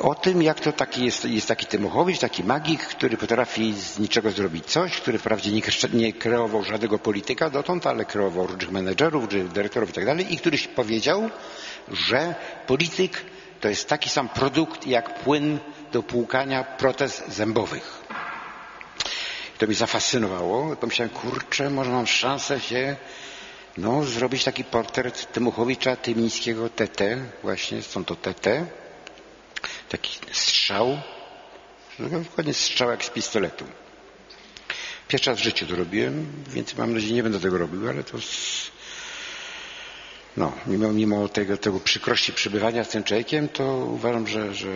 o 0.01 0.15
tym, 0.15 0.43
jak 0.43 0.61
to 0.61 0.73
taki 0.73 1.05
jest, 1.05 1.25
jest 1.25 1.49
taki 1.49 1.67
Tymochowicz, 1.67 2.19
taki 2.19 2.45
magik, 2.45 2.81
który 2.81 3.17
potrafi 3.17 3.75
z 3.75 3.99
niczego 3.99 4.31
zrobić 4.31 4.67
coś, 4.67 4.97
który 4.97 5.19
wprawdzie 5.19 5.53
nie, 5.53 5.63
nie 5.93 6.13
kreował 6.13 6.65
żadnego 6.65 6.99
polityka 6.99 7.51
dotąd, 7.51 7.87
ale 7.87 8.05
kreował 8.05 8.47
różnych 8.47 8.71
menedżerów, 8.71 9.29
dyrektorów 9.53 9.91
i 9.91 9.93
tak 9.93 10.07
dalej, 10.07 10.35
i 10.35 10.39
któryś 10.39 10.69
powiedział, 10.69 11.31
że 11.89 12.35
polityk 12.67 13.23
to 13.61 13.69
jest 13.69 13.89
taki 13.89 14.11
sam 14.11 14.29
produkt 14.29 14.87
jak 14.87 15.21
płyn 15.21 15.59
do 15.93 16.03
płukania 16.03 16.65
protez 16.65 17.23
zębowych. 17.29 18.03
To 19.59 19.67
mnie 19.67 19.75
zafascynowało. 19.75 20.77
Pomyślałem, 20.77 21.15
kurczę, 21.15 21.71
może 21.71 21.91
mam 21.91 22.07
szansę 22.07 22.61
się 22.61 22.97
no, 23.77 24.05
zrobić 24.05 24.45
taki 24.45 24.65
portret 24.65 25.33
Tymuchowicza, 25.33 25.97
Tymińskiego, 25.97 26.69
TT, 26.69 27.01
właśnie, 27.43 27.83
są 27.83 28.05
to 28.05 28.17
TT. 28.17 28.67
Taki 29.89 30.19
strzał, 30.33 31.01
no, 31.99 32.09
dokładnie 32.09 32.55
strzał 32.55 32.91
jak 32.91 33.05
z 33.05 33.11
pistoletu. 33.11 33.65
Pierwszy 35.09 35.31
raz 35.31 35.39
w 35.39 35.43
życiu 35.43 35.67
to 35.67 35.77
robiłem, 35.77 36.27
więc 36.49 36.77
mam 36.77 36.95
nadzieję, 36.95 37.13
nie 37.13 37.23
będę 37.23 37.41
tego 37.41 37.59
robił, 37.59 37.89
ale 37.89 38.05
to 38.05 38.21
z... 38.21 38.71
no, 40.37 40.53
mimo, 40.67 40.93
mimo 40.93 41.29
tego, 41.29 41.57
tego 41.57 41.81
przykrości 41.81 42.33
przebywania 42.33 42.85
z 42.85 42.89
tym 42.89 43.05
człowiekiem, 43.05 43.49
to 43.49 43.77
uważam, 43.77 44.27
że, 44.27 44.55
że 44.55 44.69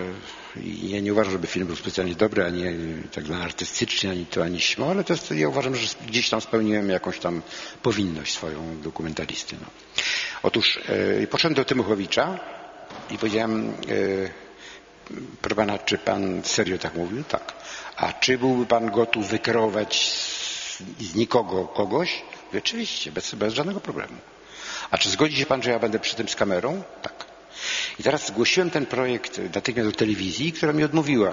ja 0.82 1.00
nie 1.00 1.12
uważam, 1.12 1.32
żeby 1.32 1.46
film 1.46 1.66
był 1.66 1.76
specjalnie 1.76 2.14
dobry, 2.14 2.44
ani 2.44 2.62
tak 3.12 3.24
dla 3.24 3.36
artystycznie, 3.36 4.10
ani 4.10 4.26
to, 4.26 4.44
ani 4.44 4.60
śmo, 4.60 4.90
ale 4.90 5.04
to 5.04 5.12
jest, 5.12 5.30
ja 5.30 5.48
uważam, 5.48 5.76
że 5.76 5.86
gdzieś 6.06 6.30
tam 6.30 6.40
spełniłem 6.40 6.90
jakąś 6.90 7.18
tam 7.18 7.42
powinność 7.82 8.34
swoją 8.34 8.80
dokumentalisty. 8.80 9.56
No. 9.60 9.66
Otóż 10.42 10.80
e, 11.22 11.26
poszedłem 11.26 11.54
do 11.54 11.64
Tymuchowicza 11.64 12.38
i 13.10 13.18
powiedziałem, 13.18 13.68
e, 13.68 14.45
proszę 15.40 15.56
pana, 15.56 15.78
czy 15.78 15.98
pan 15.98 16.42
serio 16.44 16.78
tak 16.78 16.94
mówił? 16.94 17.24
Tak. 17.24 17.52
A 17.96 18.12
czy 18.12 18.38
byłby 18.38 18.66
pan 18.66 18.90
gotów 18.90 19.28
wykreować 19.28 20.12
z, 21.00 21.14
nikogo 21.14 21.64
kogoś? 21.64 22.22
Oczywiście, 22.58 23.12
bez, 23.12 23.34
bez 23.34 23.54
żadnego 23.54 23.80
problemu. 23.80 24.16
A 24.90 24.98
czy 24.98 25.10
zgodzi 25.10 25.36
się 25.36 25.46
pan, 25.46 25.62
że 25.62 25.70
ja 25.70 25.78
będę 25.78 25.98
przy 25.98 26.16
tym 26.16 26.28
z 26.28 26.36
kamerą? 26.36 26.82
Tak. 27.02 27.26
I 27.98 28.02
teraz 28.02 28.26
zgłosiłem 28.26 28.70
ten 28.70 28.86
projekt 28.86 29.40
natychmiast 29.54 29.88
do 29.90 29.96
telewizji, 29.96 30.52
która 30.52 30.72
mi 30.72 30.84
odmówiła. 30.84 31.32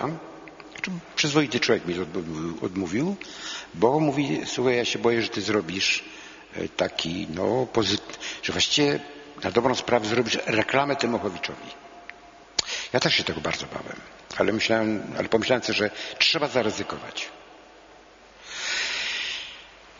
Znaczy, 0.72 0.92
przyzwoity 1.16 1.60
człowiek 1.60 1.86
mi 1.86 1.96
odmówił, 2.62 3.16
bo 3.74 4.00
mówi, 4.00 4.42
słuchaj, 4.46 4.78
ja 4.78 4.86
się 4.86 5.00
boję, 5.00 5.22
że 5.22 5.30
ty 5.30 5.42
zrobisz 5.42 6.04
e, 6.56 6.70
taki, 6.70 7.28
no, 7.36 7.68
że 8.44 8.54
właściwie 8.54 9.00
na 9.44 9.52
dobrą 9.52 9.76
sprawę 9.76 10.08
zrobisz 10.08 10.38
reklamę 10.46 10.96
Tymochowiczowi. 10.96 11.83
Ja 12.94 13.00
też 13.00 13.16
się 13.16 13.24
tego 13.24 13.42
bardzo 13.42 13.66
bałem, 13.66 13.98
ale 14.38 14.54
myślałem, 14.54 15.04
ale 15.18 15.30
pomyślałem 15.30 15.64
sobie, 15.64 15.78
że 15.78 15.90
trzeba 16.20 16.48
zaryzykować. 16.48 17.30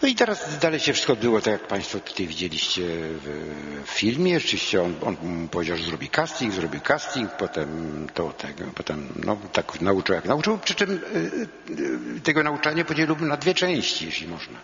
No 0.02 0.10
i 0.10 0.16
teraz 0.16 0.60
dalej 0.60 0.80
się 0.80 0.94
wszystko 0.94 1.14
odbyło 1.14 1.42
tak, 1.42 1.52
jak 1.52 1.68
Państwo 1.68 2.00
tutaj 2.00 2.28
widzieliście 2.28 2.82
w 2.82 3.90
filmie. 3.90 4.40
Rzeczywiście 4.40 4.82
on, 4.82 4.96
on 5.06 5.48
powiedział, 5.52 5.78
że 5.78 5.84
zrobi 5.84 6.10
casting, 6.10 6.54
zrobił 6.54 6.82
casting, 6.82 7.32
potem 7.32 8.08
to 8.14 8.34
tego, 8.34 8.66
potem 8.76 9.10
no, 9.26 9.38
tak 9.52 9.82
nauczył 9.82 10.16
jak 10.16 10.26
nauczył, 10.26 10.58
przy 10.58 10.76
czym 10.76 10.90
y, 10.92 11.74
y, 12.18 12.22
tego 12.22 12.44
nauczania 12.44 12.86
podzieliłbym 12.86 13.28
na 13.28 13.38
dwie 13.38 13.54
części, 13.54 14.06
jeśli 14.06 14.28
można. 14.28 14.60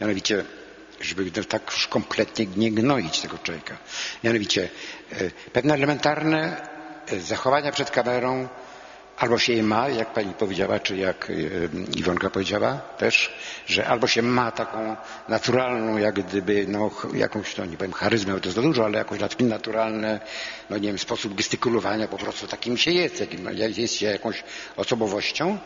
Mianowicie 0.00 0.44
żeby 1.00 1.30
tak 1.30 1.70
już 1.72 1.86
kompletnie 1.86 2.46
nie 2.56 2.72
gnoić 2.72 3.20
tego 3.20 3.38
człowieka. 3.38 3.76
Mianowicie 4.24 4.68
y, 5.12 5.30
pewne 5.52 5.74
elementarne 5.74 6.68
zachowania 7.20 7.72
przed 7.72 7.90
kamerą 7.90 8.48
albo 9.18 9.38
się 9.38 9.52
je 9.52 9.62
ma, 9.62 9.88
jak 9.88 10.12
pani 10.12 10.34
powiedziała, 10.34 10.80
czy 10.80 10.96
jak 10.96 11.30
e, 11.30 11.34
Iwonka 11.98 12.30
powiedziała 12.30 12.78
też, 12.98 13.34
że 13.66 13.86
albo 13.86 14.06
się 14.06 14.22
ma 14.22 14.50
taką 14.50 14.96
naturalną, 15.28 15.96
jak 15.96 16.14
gdyby, 16.14 16.64
no, 16.68 16.90
jakąś, 17.14 17.56
no 17.56 17.64
nie 17.64 17.76
powiem 17.76 17.92
charyzmę, 17.92 18.40
to 18.40 18.44
jest 18.46 18.56
za 18.56 18.62
dużo, 18.62 18.84
ale 18.84 18.98
jakąś 18.98 19.20
taki 19.20 19.44
naturalny, 19.44 20.20
no 20.70 20.78
nie 20.78 20.88
wiem, 20.88 20.98
sposób 20.98 21.34
gestykulowania, 21.34 22.08
po 22.08 22.18
prostu 22.18 22.46
takim 22.46 22.76
się 22.76 22.90
jest, 22.90 23.20
jakim, 23.20 23.48
jest 23.76 23.94
się 23.94 24.06
jakąś 24.06 24.44
osobowością, 24.76 25.58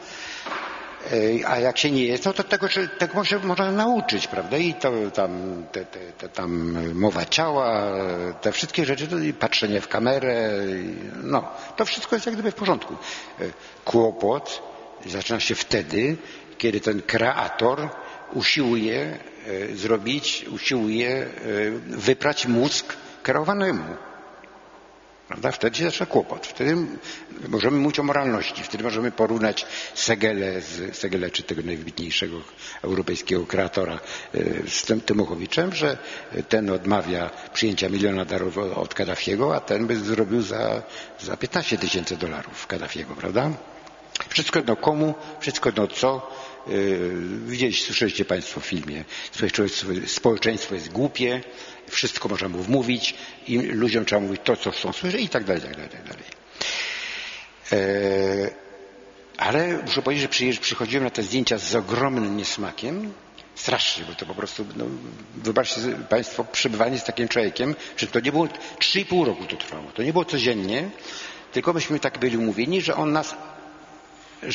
a 1.46 1.58
jak 1.58 1.78
się 1.78 1.90
nie 1.90 2.04
jest, 2.04 2.24
no 2.24 2.32
to 2.32 2.44
tego, 2.44 2.68
tego 2.98 3.22
można 3.42 3.72
nauczyć, 3.72 4.26
prawda? 4.26 4.56
I 4.56 4.74
to 4.74 4.92
tam, 5.14 5.64
te, 5.72 5.84
te, 5.84 5.98
te 5.98 6.28
tam 6.28 6.78
mowa 6.94 7.24
ciała, 7.24 7.92
te 8.40 8.52
wszystkie 8.52 8.84
rzeczy, 8.84 9.08
patrzenie 9.38 9.80
w 9.80 9.88
kamerę, 9.88 10.50
no, 11.22 11.48
to 11.76 11.84
wszystko 11.84 12.16
jest 12.16 12.26
jak 12.26 12.34
gdyby 12.34 12.50
w 12.50 12.54
porządku. 12.54 12.96
Kłopot 13.84 14.62
zaczyna 15.06 15.40
się 15.40 15.54
wtedy, 15.54 16.16
kiedy 16.58 16.80
ten 16.80 17.02
kreator 17.02 17.88
usiłuje 18.32 19.18
zrobić, 19.74 20.46
usiłuje 20.50 21.26
wyprać 21.86 22.46
mózg 22.46 22.96
kreowanemu. 23.22 24.07
Prawda? 25.28 25.50
Wtedy 25.52 25.76
się 25.76 25.84
zaczyna 25.84 26.06
kłopot. 26.06 26.46
Wtedy 26.46 26.76
możemy 27.48 27.78
mówić 27.78 27.98
o 27.98 28.02
moralności. 28.02 28.62
Wtedy 28.62 28.84
możemy 28.84 29.10
porównać 29.12 29.66
Segele, 29.94 30.60
z, 30.60 30.96
Segele 30.96 31.30
czy 31.30 31.42
tego 31.42 31.62
najwybitniejszego 31.62 32.36
europejskiego 32.82 33.46
kreatora 33.46 34.00
e, 34.34 34.40
z 34.68 34.82
tym 34.82 35.00
Tymochowiczem, 35.00 35.74
że 35.74 35.98
ten 36.48 36.70
odmawia 36.70 37.30
przyjęcia 37.52 37.88
miliona 37.88 38.24
darów 38.24 38.58
od 38.58 38.94
Kaddafiego, 38.94 39.56
a 39.56 39.60
ten 39.60 39.86
by 39.86 39.96
zrobił 39.96 40.42
za, 40.42 40.82
za 41.20 41.36
15 41.36 41.78
tysięcy 41.78 42.16
dolarów 42.16 42.66
Kaddafiego, 42.66 43.14
prawda? 43.14 43.50
Wszystko 44.28 44.58
jedno 44.58 44.76
komu, 44.76 45.14
wszystko 45.40 45.68
jedno 45.68 45.86
co. 45.86 46.30
Yy, 46.66 47.10
widzieliście, 47.46 47.84
słyszeliście 47.86 48.24
Państwo 48.24 48.60
w 48.60 48.66
filmie. 48.66 49.04
Społeczeństwo 50.06 50.74
jest 50.74 50.88
głupie, 50.92 51.40
wszystko 51.90 52.28
można 52.28 52.48
mu 52.48 52.58
wmówić 52.58 53.14
i 53.46 53.58
ludziom 53.58 54.04
trzeba 54.04 54.20
mówić 54.20 54.40
to, 54.44 54.56
co 54.56 54.70
chcą 54.70 54.92
słyszeć 54.92 55.20
i 55.22 55.28
tak 55.28 55.44
dalej, 55.44 55.62
tak 55.62 55.72
dalej, 55.72 55.90
tak 55.90 56.02
dalej. 56.02 56.24
Yy, 57.72 58.50
ale 59.36 59.78
muszę 59.86 60.02
powiedzieć, 60.02 60.54
że 60.54 60.60
przychodziłem 60.60 61.04
na 61.04 61.10
te 61.10 61.22
zdjęcia 61.22 61.58
z 61.58 61.74
ogromnym 61.74 62.36
niesmakiem, 62.36 63.12
strasznie, 63.54 64.04
bo 64.04 64.14
to 64.14 64.26
po 64.26 64.34
prostu, 64.34 64.66
no, 64.76 64.84
wybaczcie 65.34 65.80
Państwo, 66.08 66.44
przebywanie 66.44 66.98
z 66.98 67.04
takim 67.04 67.28
człowiekiem, 67.28 67.74
że 67.96 68.06
to 68.06 68.20
nie 68.20 68.32
było, 68.32 68.46
3,5 68.46 69.26
roku 69.26 69.44
to 69.44 69.56
trwało, 69.56 69.90
to 69.94 70.02
nie 70.02 70.12
było 70.12 70.24
codziennie, 70.24 70.90
tylko 71.52 71.72
myśmy 71.72 72.00
tak 72.00 72.18
byli 72.18 72.36
umówieni, 72.36 72.80
że 72.80 72.96
on 72.96 73.12
nas 73.12 73.34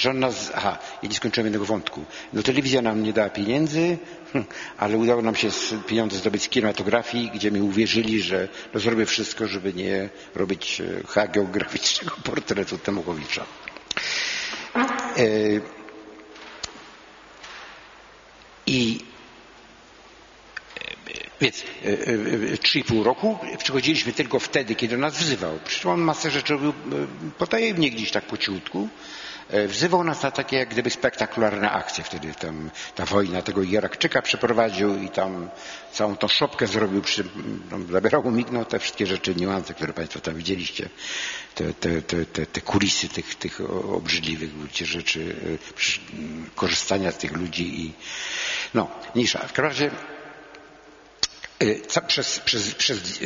on 0.10 0.20
nas, 0.20 0.52
aha, 0.56 0.78
i 1.04 1.10
nie 1.10 1.16
skończyłem 1.16 1.46
jednego 1.46 1.66
wątku. 1.66 2.06
No 2.34 2.44
telewizja 2.44 2.82
nam 2.82 3.04
nie 3.04 3.14
dała 3.14 3.30
pieniędzy, 3.30 3.98
ale 4.78 4.98
udało 4.98 5.22
nam 5.22 5.36
się 5.36 5.50
pieniądze 5.88 6.18
zdobyć 6.18 6.44
z 6.44 6.50
kinematografii, 6.50 7.32
gdzie 7.34 7.52
mi 7.52 7.62
uwierzyli, 7.62 8.22
że 8.22 8.48
no, 8.74 8.80
zrobię 8.80 9.06
wszystko, 9.06 9.48
żeby 9.48 9.74
nie 9.74 10.10
robić 10.36 10.82
e, 10.82 11.08
hagiograficznego 11.08 12.16
portretu 12.26 12.78
Temuchowicza. 12.78 13.46
E, 15.18 15.26
I 18.68 19.13
więc 21.42 21.64
trzy 22.62 22.80
i 22.80 22.84
pół 22.84 23.04
roku 23.04 23.38
przychodziliśmy 23.58 24.14
tylko 24.14 24.40
wtedy, 24.40 24.76
kiedy 24.76 24.98
nas 24.98 25.18
wzywał. 25.18 25.60
Przecież 25.66 25.86
on 25.86 26.02
masę 26.02 26.32
rzeczy 26.32 26.54
robił 26.54 26.74
potajemnie 27.38 27.92
gdzieś 27.92 28.12
tak 28.12 28.26
po 28.26 28.38
ciutku. 28.38 28.90
E, 29.50 29.68
wzywał 29.68 30.04
nas 30.04 30.24
na 30.24 30.32
takie 30.32 30.58
jak 30.58 30.70
gdyby 30.70 30.90
spektakularne 30.90 31.72
akcje. 31.72 32.04
Wtedy 32.04 32.34
tam 32.34 32.72
ta 32.96 33.06
wojna 33.06 33.42
tego 33.42 33.64
Irakczyka 33.64 34.22
przeprowadził 34.22 35.04
i 35.04 35.10
tam 35.10 35.50
całą 35.92 36.16
tą 36.16 36.28
szopkę 36.28 36.68
zrobił, 36.68 37.02
przy, 37.02 37.24
no, 37.72 37.80
zabierał 37.92 38.32
mignął 38.32 38.66
te 38.66 38.80
wszystkie 38.80 39.06
rzeczy, 39.06 39.36
niuanse, 39.36 39.74
które 39.74 39.94
Państwo 39.94 40.20
tam 40.20 40.36
widzieliście, 40.36 40.90
te, 41.56 41.74
te, 41.74 42.02
te, 42.02 42.46
te, 42.46 42.62
kulisy 42.62 43.10
tych, 43.10 43.36
tych 43.36 43.62
obrzydliwych 43.96 44.52
rzeczy, 44.74 45.36
e, 45.54 46.56
korzystania 46.56 47.12
z 47.12 47.18
tych 47.18 47.32
ludzi 47.32 47.82
i 47.82 47.94
no, 48.74 48.92
mniejsza. 49.16 49.40
W 49.40 49.54
każdym 49.54 49.66
razie 49.66 49.92
e, 51.96 52.02
przez, 52.08 52.40
przez, 52.40 52.76
przez 52.76 53.20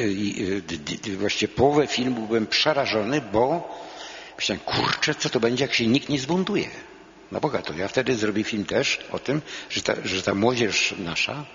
właściwie 1.18 1.54
połowę 1.54 1.88
filmu 1.88 2.28
byłem 2.28 2.48
przerażony, 2.48 3.22
bo 3.22 3.78
Myślałem, 4.38 4.64
kurczę, 4.66 5.16
co 5.16 5.30
to 5.30 5.40
będzie, 5.40 5.64
jak 5.64 5.74
się 5.74 5.88
nikt 5.88 6.10
nie 6.10 6.20
zbuntuje. 6.20 6.70
No 7.32 7.40
Boga, 7.40 7.62
to 7.62 7.74
ja 7.74 7.88
wtedy 7.88 8.16
zrobię 8.16 8.44
film 8.44 8.66
też 8.66 9.00
o 9.12 9.20
tym, 9.20 9.42
że 9.70 9.82
ta, 9.82 9.94
że 10.06 10.24
ta 10.24 10.36
młodzież 10.36 10.96
nasza 10.98 11.46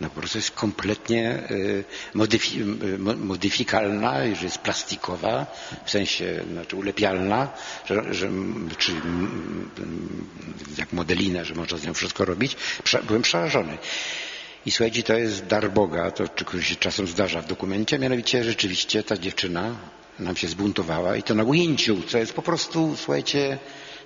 no 0.00 0.10
po 0.10 0.20
prostu 0.20 0.38
jest 0.38 0.50
kompletnie 0.50 1.50
y, 1.50 1.84
modyfi, 2.14 2.60
y, 2.60 2.98
modyfikalna, 2.98 4.34
że 4.34 4.44
jest 4.44 4.58
plastikowa, 4.58 5.46
w 5.84 5.90
sensie 5.90 6.44
znaczy 6.52 6.76
ulepialna, 6.76 7.48
że, 7.86 8.14
że, 8.14 8.30
czy 8.78 8.92
jak 10.76 10.92
modelina, 10.92 11.44
że 11.44 11.54
można 11.54 11.78
z 11.78 11.84
nią 11.84 11.94
wszystko 11.94 12.24
robić. 12.24 12.56
Byłem 13.06 13.22
przerażony. 13.22 13.78
I 14.66 14.70
słuchajcie, 14.70 15.02
to 15.02 15.14
jest 15.14 15.46
dar 15.46 15.70
Boga, 15.70 16.10
to 16.10 16.28
czy 16.28 16.62
się 16.62 16.76
czasem 16.76 17.06
zdarza 17.06 17.42
w 17.42 17.46
dokumencie, 17.46 17.98
mianowicie 17.98 18.44
rzeczywiście 18.44 19.02
ta 19.02 19.16
dziewczyna 19.16 19.74
nam 20.18 20.36
się 20.36 20.48
zbuntowała 20.48 21.16
i 21.16 21.22
to 21.22 21.34
na 21.34 21.44
ujęciu, 21.44 22.02
co 22.02 22.18
jest 22.18 22.32
po 22.32 22.42
prostu, 22.42 22.96
słuchajcie, 22.96 23.58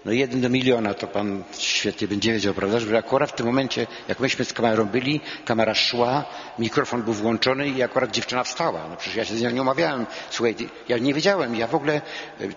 no 0.05 0.13
jeden 0.13 0.41
do 0.41 0.49
miliona, 0.49 0.95
to 0.95 1.07
pan 1.07 1.45
świetnie 1.59 2.09
będzie 2.09 2.33
wiedział, 2.33 2.55
prawda, 2.55 2.81
że 2.81 2.99
akurat 2.99 3.31
w 3.31 3.35
tym 3.35 3.47
momencie, 3.47 3.87
jak 4.09 4.21
myśmy 4.21 4.45
z 4.45 4.53
kamerą 4.53 4.85
byli, 4.85 5.21
kamera 5.45 5.75
szła, 5.75 6.25
mikrofon 6.59 7.03
był 7.03 7.13
włączony 7.15 7.69
i 7.69 7.83
akurat 7.83 8.11
dziewczyna 8.11 8.45
wstała. 8.45 8.89
No 8.91 8.97
przecież 8.97 9.17
ja 9.17 9.25
się 9.25 9.37
z 9.37 9.43
nią 9.43 9.51
nie 9.51 9.63
umawiałem. 9.63 10.07
Słuchaj, 10.31 10.57
ja 10.89 10.99
nie 10.99 11.15
wiedziałem, 11.15 11.55
ja 11.55 11.67
w 11.67 11.75
ogóle, 11.75 11.95
e, 12.41 12.49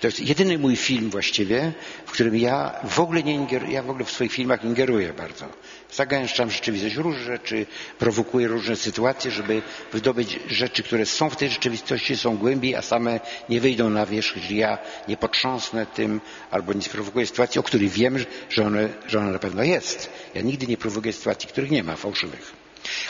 to 0.00 0.06
jest 0.06 0.20
jedyny 0.20 0.58
mój 0.58 0.76
film 0.76 1.10
właściwie, 1.10 1.72
w 2.06 2.10
którym 2.10 2.36
ja 2.36 2.74
w 2.84 3.00
ogóle 3.00 3.22
nie 3.22 3.34
ingeruję, 3.34 3.72
ja 3.72 3.82
w 3.82 3.90
ogóle 3.90 4.04
w 4.04 4.10
swoich 4.10 4.32
filmach 4.32 4.64
ingeruję 4.64 5.12
bardzo. 5.12 5.46
Zagęszczam 5.92 6.50
rzeczywistość, 6.50 6.94
różne 6.96 7.24
rzeczy, 7.24 7.66
prowokuję 7.98 8.48
różne 8.48 8.76
sytuacje, 8.76 9.30
żeby 9.30 9.62
wydobyć 9.92 10.38
rzeczy, 10.48 10.82
które 10.82 11.06
są 11.06 11.30
w 11.30 11.36
tej 11.36 11.50
rzeczywistości, 11.50 12.16
są 12.16 12.36
głębiej, 12.36 12.74
a 12.74 12.82
same 12.82 13.20
nie 13.48 13.60
wyjdą 13.60 13.90
na 13.90 14.06
wierzch, 14.06 14.36
jeżeli 14.36 14.56
ja 14.56 14.78
nie 15.08 15.16
potrząsnę 15.16 15.86
tym 15.86 16.20
albo 16.50 16.72
nie 16.72 16.82
sprowokuję 16.82 17.26
sytuacji, 17.26 17.58
o 17.58 17.62
której 17.62 17.88
wiem, 17.88 18.18
że, 18.50 18.66
one, 18.66 18.88
że 19.08 19.18
ona 19.18 19.30
na 19.30 19.38
pewno 19.38 19.62
jest. 19.62 20.10
Ja 20.34 20.42
nigdy 20.42 20.66
nie 20.66 20.76
prowokuję 20.76 21.12
sytuacji, 21.12 21.48
których 21.48 21.70
nie 21.70 21.82
ma, 21.82 21.96
fałszywych. 21.96 22.52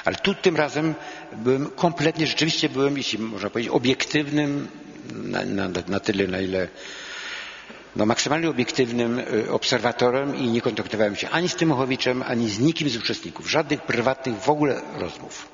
Ale 0.04 0.16
tu 0.16 0.34
tym 0.34 0.56
razem 0.56 0.94
byłem 1.32 1.70
kompletnie, 1.70 2.26
rzeczywiście 2.26 2.68
byłem, 2.68 2.96
jeśli 2.96 3.18
można 3.18 3.50
powiedzieć, 3.50 3.72
obiektywnym 3.72 4.68
na, 5.14 5.44
na, 5.44 5.68
na 5.88 6.00
tyle, 6.00 6.26
na 6.26 6.40
ile 6.40 6.68
no, 7.96 8.06
maksymalnie 8.06 8.50
obiektywnym 8.50 9.18
y, 9.18 9.50
obserwatorem 9.52 10.36
i 10.36 10.48
nie 10.48 10.60
kontaktowałem 10.60 11.16
się 11.16 11.30
ani 11.30 11.48
z 11.48 11.54
Tymochowiczem, 11.56 12.22
ani 12.22 12.50
z 12.50 12.58
nikim 12.58 12.88
z 12.88 12.96
uczestników. 12.96 13.50
Żadnych 13.50 13.82
prywatnych 13.82 14.36
w 14.40 14.48
ogóle 14.48 14.82
rozmów. 14.94 15.48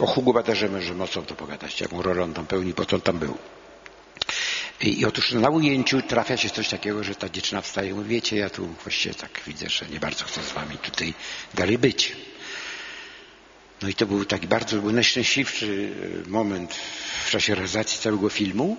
O 0.00 0.06
Hugo 0.06 0.32
Baderze 0.32 0.68
możemy 0.68 0.94
mocno 0.94 1.22
to 1.22 1.34
pogadać, 1.34 1.80
jaką 1.80 2.02
rolę 2.02 2.22
on 2.22 2.34
tam 2.34 2.46
pełni, 2.46 2.74
po 2.74 2.84
co 2.86 2.96
on 2.96 3.02
tam 3.02 3.18
był. 3.18 3.38
I, 4.80 5.00
I 5.00 5.04
otóż 5.04 5.32
na 5.32 5.48
ujęciu 5.50 6.02
trafia 6.02 6.36
się 6.36 6.50
coś 6.50 6.68
takiego, 6.68 7.04
że 7.04 7.14
ta 7.14 7.28
dziewczyna 7.28 7.60
wstaje 7.60 7.90
i 7.90 7.94
mówi, 7.94 8.08
wiecie, 8.08 8.36
ja 8.36 8.50
tu 8.50 8.66
właściwie 8.66 9.14
tak 9.14 9.40
widzę, 9.46 9.68
że 9.68 9.86
nie 9.86 10.00
bardzo 10.00 10.24
chcę 10.24 10.42
z 10.42 10.52
wami 10.52 10.78
tutaj 10.78 11.14
dalej 11.54 11.78
być. 11.78 12.16
No 13.82 13.88
i 13.88 13.94
to 13.94 14.06
był 14.06 14.24
taki 14.24 14.46
bardzo 14.46 14.76
był 14.80 14.92
najszczęśliwszy 14.92 15.66
y, 15.66 16.30
moment 16.30 16.74
w 17.24 17.30
czasie 17.30 17.54
realizacji 17.54 17.98
całego 18.00 18.28
filmu, 18.28 18.76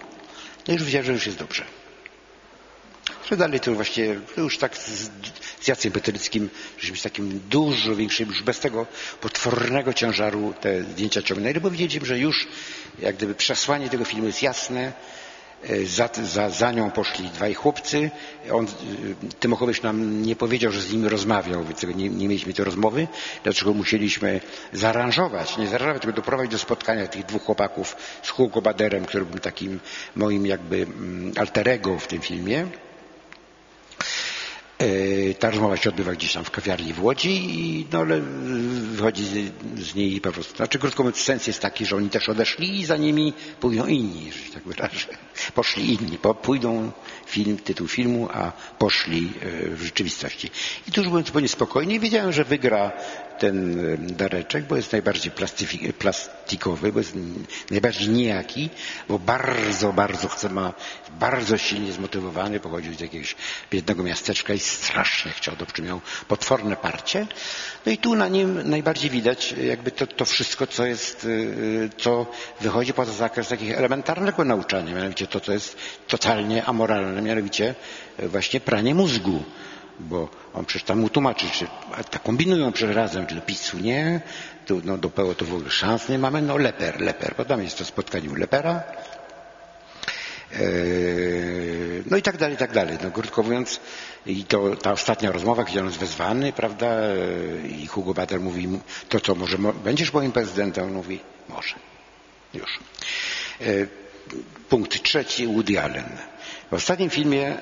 no 0.69 0.73
już 0.73 0.83
wiedziałem, 0.83 1.05
że 1.05 1.13
już 1.13 1.25
jest 1.25 1.37
dobrze. 1.37 1.65
Że 3.29 3.37
dalej 3.37 3.59
to 3.59 3.73
właściwie 3.73 4.19
to 4.35 4.41
już 4.41 4.57
tak 4.57 4.77
z, 4.77 5.09
z 5.61 5.67
Jackiem 5.67 5.91
Petryckim, 5.91 6.49
żeśmy 6.79 6.97
z 6.97 7.01
takim 7.01 7.41
dużo 7.49 7.95
większym, 7.95 8.29
już 8.29 8.43
bez 8.43 8.59
tego 8.59 8.87
potwornego 9.21 9.93
ciężaru 9.93 10.53
te 10.61 10.83
zdjęcia 10.83 11.21
ciągnęli, 11.21 11.59
bo 11.59 11.71
wiedzieliśmy, 11.71 12.05
że 12.07 12.19
już 12.19 12.47
jak 12.99 13.15
gdyby 13.15 13.35
przesłanie 13.35 13.89
tego 13.89 14.05
filmu 14.05 14.27
jest 14.27 14.41
jasne, 14.41 14.93
za, 15.85 16.09
za, 16.23 16.49
za, 16.49 16.71
nią 16.71 16.91
poszli 16.91 17.29
dwaj 17.29 17.53
chłopcy. 17.53 18.11
On, 18.51 18.65
e, 18.65 18.69
Tymochowicz 19.39 19.81
nam 19.81 20.21
nie 20.21 20.35
powiedział, 20.35 20.71
że 20.71 20.81
z 20.81 20.91
nimi 20.93 21.09
rozmawiał, 21.09 21.63
więc 21.63 21.83
nie, 21.83 22.09
nie 22.09 22.27
mieliśmy 22.27 22.53
tej 22.53 22.65
rozmowy, 22.65 23.07
dlaczego 23.43 23.73
musieliśmy 23.73 24.41
zaaranżować, 24.73 25.57
nie 25.57 25.67
zaaranżować, 25.67 26.01
tylko 26.01 26.15
doprowadzić 26.15 26.51
do 26.51 26.57
spotkania 26.57 27.07
tych 27.07 27.25
dwóch 27.25 27.43
chłopaków 27.43 27.95
z 28.23 28.29
Hugo 28.29 28.61
Baderem, 28.61 29.05
który 29.05 29.25
był 29.25 29.39
takim 29.39 29.79
moim 30.15 30.45
jakby 30.45 30.75
mm, 30.77 31.33
alterego 31.37 31.99
w 31.99 32.07
tym 32.07 32.21
filmie. 32.21 32.67
E, 34.79 35.33
ta 35.33 35.49
rozmowa 35.49 35.77
się 35.77 35.89
odbywa 35.89 36.11
gdzieś 36.11 36.33
tam 36.33 36.43
w 36.43 36.51
kawiarni 36.51 36.93
w 36.93 37.03
Łodzi 37.03 37.31
i 37.31 37.87
no 37.91 37.99
ale 37.99 38.21
wychodzi 38.91 39.25
z, 39.25 39.51
z, 39.87 39.95
niej 39.95 40.21
po 40.21 40.31
prostu. 40.31 40.55
Znaczy 40.55 40.79
krótko 40.79 41.03
mówiąc 41.03 41.17
sens 41.17 41.47
jest 41.47 41.59
taki, 41.59 41.85
że 41.85 41.95
oni 41.95 42.09
też 42.09 42.29
odeszli 42.29 42.79
i 42.79 42.85
za 42.85 42.97
nimi 42.97 43.33
pójdą 43.59 43.85
inni, 43.85 44.31
że 44.31 44.53
tak 44.53 44.63
wyrażę. 44.63 45.07
Poszli 45.55 45.93
inni, 45.93 46.17
po, 46.17 46.35
pójdą 46.35 46.91
film, 47.29 47.57
tytuł 47.57 47.87
filmu, 47.87 48.29
a 48.33 48.51
poszli 48.77 49.31
e, 49.41 49.69
w 49.75 49.81
rzeczywistości. 49.83 50.51
I 50.87 50.91
tu 50.91 51.01
już 51.01 51.09
byłem 51.09 51.25
zupełnie 51.25 51.47
spokojnie 51.47 51.99
wiedziałem, 51.99 52.33
że 52.33 52.43
wygra 52.43 52.91
ten 53.39 53.79
e, 53.93 53.97
dareczek, 53.97 54.65
bo 54.67 54.75
jest 54.75 54.91
najbardziej 54.91 55.31
plastikowy, 55.99 56.91
bo 56.93 56.99
jest 56.99 57.13
najbardziej 57.71 58.09
nijaki, 58.09 58.69
bo 59.09 59.19
bardzo, 59.19 59.93
bardzo 59.93 60.27
chce, 60.27 60.49
ma 60.49 60.73
bardzo 61.19 61.57
silnie 61.57 61.91
zmotywowany, 61.91 62.59
pochodził 62.59 62.93
z 62.93 62.99
jakiegoś 62.99 63.35
biednego 63.71 64.03
miasteczka 64.03 64.53
i 64.53 64.59
strasznie 64.59 65.31
chciał, 65.31 65.55
dobrze 65.55 65.83
miał 65.83 66.01
potworne 66.27 66.75
parcie. 66.75 67.27
No 67.85 67.91
i 67.91 67.97
tu 67.97 68.15
na 68.15 68.27
nim 68.27 68.69
najbardziej 68.69 69.09
widać 69.09 69.51
jakby 69.51 69.91
to, 69.91 70.07
to 70.07 70.25
wszystko, 70.25 70.67
co 70.67 70.85
jest, 70.85 71.27
e, 71.85 71.89
co 71.97 72.25
wychodzi 72.61 72.93
poza 72.93 73.13
zakres 73.13 73.47
takich 73.47 73.77
elementarnego 73.77 74.45
nauczania, 74.45 74.95
mianowicie 74.95 75.27
to, 75.27 75.39
co 75.39 75.51
jest 75.53 75.77
totalnie 76.07 76.65
amoralne, 76.65 77.18
mianowicie 77.21 77.75
właśnie 78.19 78.59
pranie 78.59 78.95
mózgu 78.95 79.43
bo 79.99 80.29
on 80.53 80.65
przecież 80.65 80.83
tam 80.87 80.99
mu 80.99 81.09
tłumaczy, 81.09 81.45
czy 81.49 81.67
tak 82.11 82.23
kombinują 82.23 82.71
przed 82.71 82.91
razem, 82.91 83.27
czy 83.27 83.35
do 83.35 83.41
PiSu 83.41 83.79
nie, 83.79 84.21
tu, 84.65 84.81
no, 84.83 84.97
do 84.97 85.09
PO 85.09 85.35
to 85.35 85.45
w 85.45 85.53
ogóle 85.53 85.71
szans 85.71 86.09
nie 86.09 86.19
mamy, 86.19 86.41
no 86.41 86.57
leper, 86.57 87.01
leper, 87.01 87.33
bo 87.37 87.45
tam 87.45 87.63
jest 87.63 87.77
to 87.77 87.85
spotkanie 87.85 88.29
u 88.29 88.35
lepera, 88.35 88.83
eee, 90.53 92.03
no 92.05 92.17
i 92.17 92.21
tak 92.21 92.37
dalej, 92.37 92.55
i 92.55 92.57
tak 92.57 92.71
dalej. 92.71 92.97
No, 93.03 93.11
krótko 93.11 93.43
mówiąc, 93.43 93.79
i 94.25 94.43
to 94.43 94.75
ta 94.75 94.91
ostatnia 94.91 95.31
rozmowa, 95.31 95.63
gdzie 95.63 95.79
on 95.79 95.85
jest 95.85 95.97
wezwany, 95.97 96.53
prawda, 96.53 96.87
i 97.81 97.87
Hugo 97.87 98.13
Bader 98.13 98.39
mówi, 98.39 98.79
to 99.09 99.19
co, 99.19 99.35
może 99.35 99.57
będziesz 99.57 100.13
moim 100.13 100.31
prezydentem? 100.31 100.85
On 100.85 100.93
mówi, 100.93 101.19
może. 101.49 101.75
Już. 102.53 102.79
Punkt 104.69 105.03
trzeci, 105.03 105.47
Woody 105.47 105.81
Allen. 105.81 106.17
W 106.71 106.73
ostatnim 106.73 107.09
filmie 107.09 107.57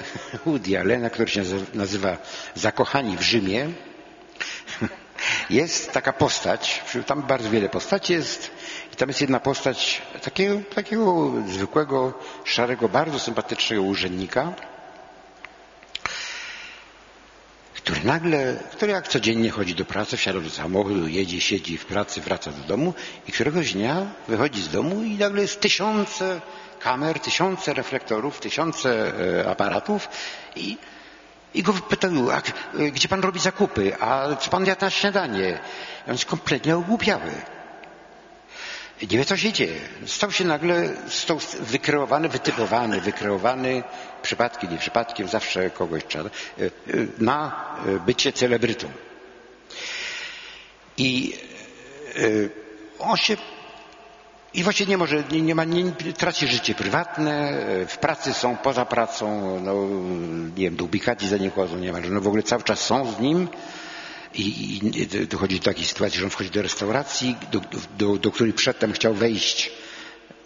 Woody 0.46 0.80
Allena, 0.80 1.10
który 1.10 1.28
się 1.32 1.44
nazywa 1.74 2.18
Zakochani 2.56 3.18
w 3.18 3.22
Rzymie, 3.22 3.70
jest 5.50 5.92
taka 5.92 6.14
postać, 6.14 6.82
tam 7.06 7.22
bardzo 7.22 7.50
wiele 7.50 7.70
postaci 7.70 8.14
jest 8.14 8.52
i 8.94 8.96
tam 8.96 9.10
jest 9.10 9.22
jedna 9.22 9.40
postać 9.40 10.02
takiego, 10.24 10.60
takiego 10.76 11.34
zwykłego, 11.48 12.14
szarego, 12.46 12.90
bardzo 12.90 13.20
sympatycznego 13.20 13.82
urzędnika, 13.84 14.54
który 17.76 18.04
nagle, 18.04 18.60
który 18.72 18.92
jak 18.92 19.08
codziennie 19.08 19.50
chodzi 19.50 19.76
do 19.76 19.86
pracy, 19.86 20.18
wsiada 20.18 20.40
do 20.40 20.50
samochodu, 20.50 21.08
jedzie, 21.08 21.42
siedzi 21.42 21.78
w 21.78 21.86
pracy, 21.86 22.22
wraca 22.22 22.52
do 22.52 22.64
domu 22.64 22.94
i 23.28 23.32
któregoś 23.32 23.74
dnia 23.74 24.06
wychodzi 24.28 24.62
z 24.62 24.70
domu 24.70 25.04
i 25.04 25.18
nagle 25.18 25.42
jest 25.42 25.62
tysiące 25.62 26.42
kamer, 26.80 27.20
tysiące 27.20 27.74
reflektorów, 27.74 28.40
tysiące 28.40 29.14
e, 29.42 29.50
aparatów 29.50 30.10
i, 30.56 30.78
i 31.54 31.64
go 31.64 31.74
pytają, 31.74 32.32
a 32.32 32.42
gdzie 32.92 33.08
pan 33.08 33.22
robi 33.22 33.40
zakupy, 33.40 33.96
a 34.00 34.36
co 34.36 34.50
pan 34.50 34.66
jadł 34.66 34.82
na 34.82 34.90
śniadanie? 34.90 35.60
I 36.08 36.10
on 36.10 36.14
jest 36.14 36.26
kompletnie 36.26 36.78
ogłupiały. 36.78 37.32
Nie 39.02 39.18
wie, 39.18 39.26
co 39.26 39.38
się 39.38 39.54
dzieje. 39.54 39.80
Stał 40.06 40.32
się 40.32 40.46
nagle 40.46 40.90
stał 41.08 41.40
wykreowany, 41.60 42.30
wytypowany, 42.30 43.02
wykreowany 43.02 43.84
przypadkiem, 44.22 44.72
nie 44.72 44.78
przypadkiem, 44.78 45.28
zawsze 45.28 45.70
kogoś 45.70 46.04
trzeba, 46.08 46.30
e, 46.30 46.64
e, 46.66 46.70
na 47.18 47.66
bycie 48.06 48.34
celebrytą. 48.34 48.88
I 50.98 51.34
on 53.00 53.18
się 53.18 53.38
i 54.54 54.64
właśnie 54.64 54.86
nie 54.86 54.98
może, 54.98 55.24
nie, 55.32 55.42
nie 55.42 55.56
ma, 55.56 55.64
nie, 55.64 55.92
traci 55.92 56.48
życie 56.48 56.76
prywatne, 56.76 57.54
w 57.88 57.98
pracy 57.98 58.34
są, 58.34 58.58
poza 58.58 58.86
pracą, 58.86 59.60
no, 59.64 59.74
nie 60.58 60.64
wiem, 60.64 60.76
do 60.76 60.86
ubikacji 60.86 61.30
za 61.30 61.38
nim 61.38 61.52
chodzą, 61.52 61.78
nie 61.78 61.92
ma, 61.92 62.00
no 62.00 62.22
w 62.22 62.28
ogóle 62.28 62.44
cały 62.44 62.64
czas 62.64 62.80
są 62.80 63.14
z 63.14 63.20
nim. 63.20 63.48
I, 64.34 64.78
i 64.78 65.28
dochodzi 65.28 65.60
do 65.60 65.66
takiej 65.66 65.86
sytuacji, 65.86 66.20
że 66.20 66.26
on 66.26 66.30
wchodzi 66.30 66.50
do 66.50 66.62
restauracji, 66.62 67.36
do, 67.52 67.62
do, 67.98 68.18
do 68.18 68.32
której 68.32 68.54
przedtem 68.54 68.94
chciał 68.94 69.14
wejść. 69.14 69.72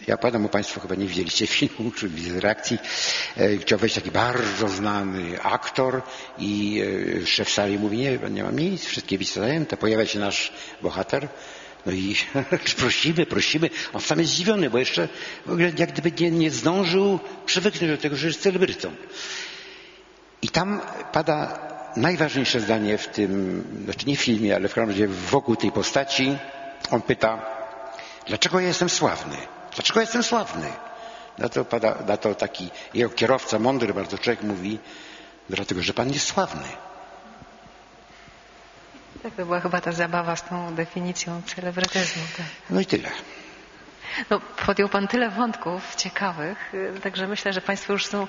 Ja 0.08 0.18
pamiętam, 0.18 0.44
bo 0.44 0.50
Państwo 0.50 0.82
chyba 0.82 0.96
nie 0.96 1.08
widzieliście 1.08 1.48
filmu, 1.48 1.92
czy 1.92 2.10
reakcji, 2.40 2.78
e, 3.38 3.58
chciał 3.58 3.80
wejść 3.80 3.96
taki 3.96 4.12
bardzo 4.12 4.70
znany 4.70 5.42
aktor 5.42 6.02
i 6.38 6.82
e, 7.22 7.26
szef 7.26 7.50
sali 7.50 7.80
mówi, 7.80 7.98
nie, 7.98 8.20
nie 8.32 8.44
ma 8.44 8.52
miejsc, 8.52 8.86
wszystkie 8.86 9.18
miejsca 9.18 9.40
zajęte, 9.40 9.78
pojawia 9.78 10.06
się 10.06 10.20
nasz 10.20 10.54
bohater, 10.82 11.28
no 11.86 11.92
i 11.92 12.16
prosimy, 12.78 13.26
prosimy. 13.26 13.70
On 13.94 14.02
sam 14.02 14.20
jest 14.20 14.32
zdziwiony, 14.32 14.70
bo 14.70 14.78
jeszcze 14.78 15.08
w 15.46 15.52
ogóle 15.52 15.72
jak 15.78 15.92
gdyby 15.92 16.12
nie, 16.22 16.32
nie 16.32 16.52
zdążył 16.52 17.20
przywyknąć 17.46 17.92
do 17.92 17.98
tego, 17.98 18.16
że 18.16 18.28
jest 18.28 18.42
celebrytą. 18.42 18.92
I 20.42 20.50
tam 20.50 20.82
pada 21.12 21.60
najważniejsze 21.96 22.60
zdanie 22.60 22.98
w 22.98 23.08
tym, 23.08 23.64
znaczy 23.84 24.06
nie 24.06 24.16
w 24.16 24.22
filmie, 24.22 24.56
ale 24.56 24.68
w 24.68 24.74
każdym 24.74 24.90
razie 24.90 25.08
wokół 25.08 25.56
tej 25.56 25.72
postaci. 25.72 26.38
On 26.92 27.02
pyta, 27.02 27.46
dlaczego 28.28 28.60
ja 28.60 28.68
jestem 28.68 28.90
sławny? 28.90 29.38
Dlaczego 29.76 30.00
ja 30.00 30.04
jestem 30.04 30.24
sławny? 30.24 30.68
Na 31.38 31.50
to, 31.50 31.66
pada, 31.66 32.04
na 32.08 32.18
to 32.18 32.36
taki 32.36 32.70
jego 32.94 33.10
kierowca, 33.10 33.60
mądry 33.60 33.94
bardzo 33.94 34.18
człowiek 34.18 34.44
mówi, 34.44 34.80
dlatego, 35.50 35.82
że 35.82 35.94
pan 35.94 36.10
jest 36.14 36.26
sławny. 36.26 36.68
Tak, 39.24 39.36
to 39.36 39.46
była 39.46 39.60
chyba 39.60 39.82
ta 39.82 39.92
zabawa 39.92 40.36
z 40.36 40.44
tą 40.44 40.76
definicją 40.76 41.42
celebrytyzmu. 41.42 42.24
Tak. 42.38 42.46
No 42.70 42.82
i 42.82 42.86
tyle. 42.86 43.10
No, 44.30 44.40
podjął 44.40 44.90
Pan 44.90 45.08
tyle 45.08 45.30
wątków 45.30 45.96
ciekawych, 45.96 46.74
także 47.04 47.28
myślę, 47.28 47.54
że 47.54 47.62
Państwo 47.62 47.94
już 47.94 48.06
są 48.06 48.28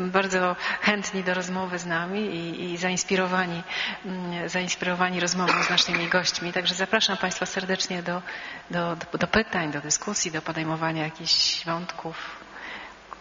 bardzo 0.00 0.56
chętni 0.80 1.24
do 1.24 1.34
rozmowy 1.34 1.78
z 1.78 1.86
nami 1.86 2.20
i, 2.20 2.72
i 2.72 2.76
zainspirowani, 2.76 3.62
mm, 4.04 4.48
zainspirowani 4.48 5.20
rozmową 5.20 5.62
z 5.62 5.70
naszymi 5.70 6.08
gośćmi. 6.08 6.52
Także 6.52 6.74
zapraszam 6.74 7.16
Państwa 7.16 7.46
serdecznie 7.46 8.02
do, 8.02 8.22
do, 8.70 8.96
do 9.18 9.26
pytań, 9.26 9.72
do 9.72 9.80
dyskusji, 9.80 10.30
do 10.30 10.42
podejmowania 10.42 11.04
jakichś 11.04 11.64
wątków, 11.64 12.16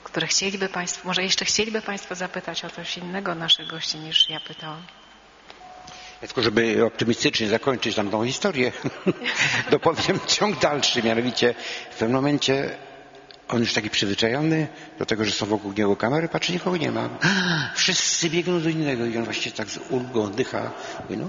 które 0.03 0.27
chcieliby 0.27 0.69
Państwo, 0.69 1.07
może 1.07 1.23
jeszcze 1.23 1.45
chcieliby 1.45 1.81
Państwo 1.81 2.15
zapytać 2.15 2.65
o 2.65 2.69
coś 2.69 2.97
innego 2.97 3.35
naszych 3.35 3.67
gości 3.67 3.97
niż 3.97 4.29
ja 4.29 4.39
pytałam. 4.39 4.81
Tylko 6.21 6.41
żeby 6.41 6.85
optymistycznie 6.85 7.47
zakończyć 7.47 7.95
tam 7.95 8.09
tą 8.09 8.25
historię, 8.25 8.71
dopowiem 9.71 10.19
ciąg 10.27 10.59
dalszy, 10.59 11.03
mianowicie 11.03 11.55
w 11.91 11.97
pewnym 11.97 12.15
momencie 12.15 12.77
on 13.47 13.59
już 13.59 13.73
taki 13.73 13.89
przyzwyczajony 13.89 14.67
do 14.99 15.05
tego, 15.05 15.25
że 15.25 15.31
są 15.31 15.45
wokół 15.45 15.71
niego 15.71 15.95
kamery, 15.95 16.27
patrzy, 16.27 16.53
nikogo 16.53 16.77
nie 16.77 16.91
ma. 16.91 17.09
Wszyscy 17.75 18.29
biegną 18.29 18.61
do 18.61 18.69
innego 18.69 19.05
i 19.05 19.17
on 19.17 19.23
właściwie 19.23 19.55
tak 19.55 19.69
z 19.69 19.79
ulgą 19.89 20.23
oddycha. 20.23 20.71
Mówi, 21.03 21.17
no, 21.21 21.27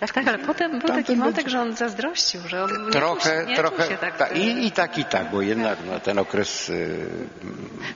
tak, 0.00 0.12
tak, 0.12 0.28
ale 0.28 0.38
potem 0.38 0.70
był 0.70 0.80
Tamten 0.80 1.04
taki 1.04 1.16
wątek, 1.18 1.48
że 1.48 1.60
on 1.60 1.76
zazdrościł, 1.76 2.40
że 2.48 2.64
on 2.64 2.86
nie 2.86 2.92
trochę, 2.92 3.20
czuł 3.20 3.30
się, 3.30 3.46
nie 3.46 3.56
trochę, 3.56 3.76
czuł 3.76 3.86
się 3.86 3.96
tak. 3.96 4.16
ta, 4.16 4.26
i, 4.26 4.66
i 4.66 4.72
tak, 4.72 4.98
i 4.98 5.04
tak, 5.04 5.30
bo 5.30 5.42
jednak 5.42 5.78
no, 5.86 6.00
ten 6.00 6.18
okres 6.18 6.68
y, 6.70 7.28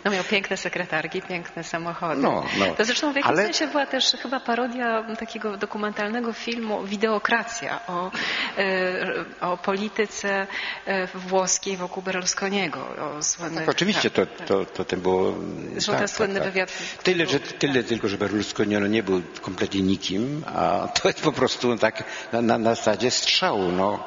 No 0.04 0.10
miał 0.10 0.24
piękne 0.24 0.56
sekretarki, 0.56 1.22
piękne 1.22 1.64
samochody. 1.64 2.22
No, 2.22 2.44
no. 2.58 2.66
To 2.74 2.84
zresztą 2.84 3.12
w 3.12 3.16
jakimś 3.16 3.32
Ale- 3.32 3.42
sensie 3.42 3.66
była 3.66 3.86
też 3.86 4.16
chyba 4.22 4.40
parodia 4.40 5.04
takiego 5.18 5.56
dokumentalnego 5.56 6.32
filmu 6.32 6.84
Wideokracja 6.84 7.80
o, 7.86 8.10
e, 8.58 9.24
o 9.40 9.56
polityce 9.56 10.46
e, 10.86 11.06
włoskiej 11.06 11.76
wokół 11.76 12.02
Berlusconiego. 12.02 12.86
O 13.18 13.22
słynnych, 13.22 13.58
Tak, 13.58 13.68
oczywiście 13.68 14.10
tak, 14.10 14.28
to, 14.36 14.46
to, 14.46 14.64
to 14.64 14.84
ten 14.84 15.00
było. 15.00 15.34
Zresztą 15.72 15.92
tak, 15.92 15.98
ten 15.98 16.08
słynny 16.08 16.34
tak, 16.34 16.42
tak. 16.44 16.52
wywiad. 16.52 16.72
Tyle, 17.02 17.26
że, 17.26 17.40
tyle 17.40 17.84
tylko, 17.84 18.08
że 18.08 18.18
Berlusconi 18.18 18.74
no, 18.80 18.86
nie 18.86 19.02
był 19.02 19.22
kompletnie 19.40 19.82
nikim, 19.82 20.44
a 20.46 20.88
to 20.88 21.08
jest 21.08 21.20
po 21.20 21.32
prostu 21.32 21.76
tak 21.76 21.87
na, 22.32 22.42
na, 22.42 22.58
na 22.58 22.74
zasadzie 22.74 23.10
strzału. 23.10 23.72
No, 23.72 24.04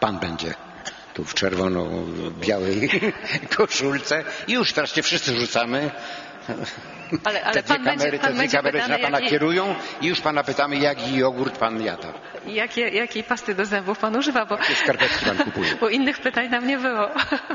pan 0.00 0.18
będzie 0.18 0.54
tu 1.14 1.24
w 1.24 1.34
czerwono-białej 1.34 2.90
koszulce 3.56 4.24
i 4.46 4.52
już 4.52 4.72
teraz 4.72 4.94
się 4.94 5.02
wszyscy 5.02 5.34
rzucamy. 5.40 5.90
Ale, 7.24 7.44
ale 7.44 7.54
te 7.54 7.62
dwie 7.62 7.74
pan 7.74 7.84
będzie, 7.84 7.98
kamery, 8.04 8.18
pan 8.18 8.26
te 8.28 8.32
dwie 8.32 8.38
będzie 8.40 8.56
kamery 8.56 8.78
się 8.78 8.84
pytany, 8.84 9.02
na 9.02 9.08
pana 9.08 9.18
jakie- 9.18 9.30
kierują 9.30 9.74
i 10.00 10.06
już 10.06 10.20
pana 10.20 10.44
pytamy, 10.44 10.76
jaki 10.76 11.16
jogurt 11.16 11.58
pan 11.58 11.82
jada. 11.82 12.12
jakie, 12.46 12.88
jakiej 12.88 13.24
pasty 13.24 13.54
do 13.54 13.64
zębów 13.64 13.98
pan 13.98 14.16
używa, 14.16 14.46
bo, 14.46 14.56
Jakie 14.56 14.74
skarpetki 14.74 15.24
pan 15.24 15.38
kupuje. 15.38 15.74
bo 15.80 15.88
innych 15.88 16.18
pytań 16.20 16.48
nam 16.50 16.66
nie 16.66 16.78
było. 16.78 17.08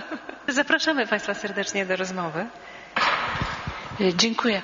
Zapraszamy 0.47 1.07
Państwa 1.07 1.33
serdecznie 1.33 1.85
do 1.85 1.95
rozmowy. 1.95 2.45
E, 4.01 4.13
Dziękuję. 4.15 4.61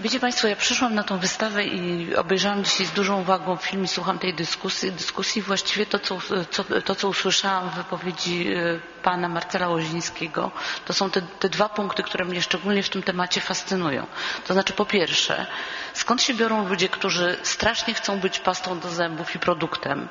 Wiecie 0.00 0.20
Państwo, 0.20 0.48
ja 0.48 0.56
przyszłam 0.56 0.94
na 0.94 1.02
tą 1.02 1.18
wystawę 1.18 1.64
i 1.64 2.14
obejrzałam 2.16 2.64
dzisiaj 2.64 2.86
z 2.86 2.90
dużą 2.90 3.20
uwagą 3.20 3.56
film 3.56 3.84
i 3.84 3.88
słucham 3.88 4.18
tej 4.18 4.34
dyskusji. 4.34 4.92
Dyskusji 4.92 5.42
właściwie 5.42 5.86
to, 5.86 5.98
co, 5.98 6.18
co, 6.50 6.64
to, 6.84 6.94
co 6.94 7.08
usłyszałam 7.08 7.70
w 7.70 7.74
wypowiedzi 7.74 8.48
e, 8.54 8.80
pana 9.02 9.28
Marcela 9.28 9.68
Łozińskiego, 9.68 10.50
to 10.84 10.92
są 10.92 11.10
te, 11.10 11.22
te 11.22 11.48
dwa 11.48 11.68
punkty, 11.68 12.02
które 12.02 12.24
mnie 12.24 12.42
szczególnie 12.42 12.82
w 12.82 12.88
tym 12.88 13.02
temacie 13.02 13.40
fascynują. 13.40 14.06
To 14.46 14.54
znaczy 14.54 14.72
po 14.72 14.84
pierwsze, 14.86 15.46
skąd 15.94 16.22
się 16.22 16.34
biorą 16.34 16.68
ludzie, 16.68 16.88
którzy 16.88 17.36
strasznie 17.42 17.94
chcą 17.94 18.20
być 18.20 18.38
pastą 18.40 18.80
do 18.80 18.90
zębów 18.90 19.34
i 19.34 19.38
produktem 19.38 20.08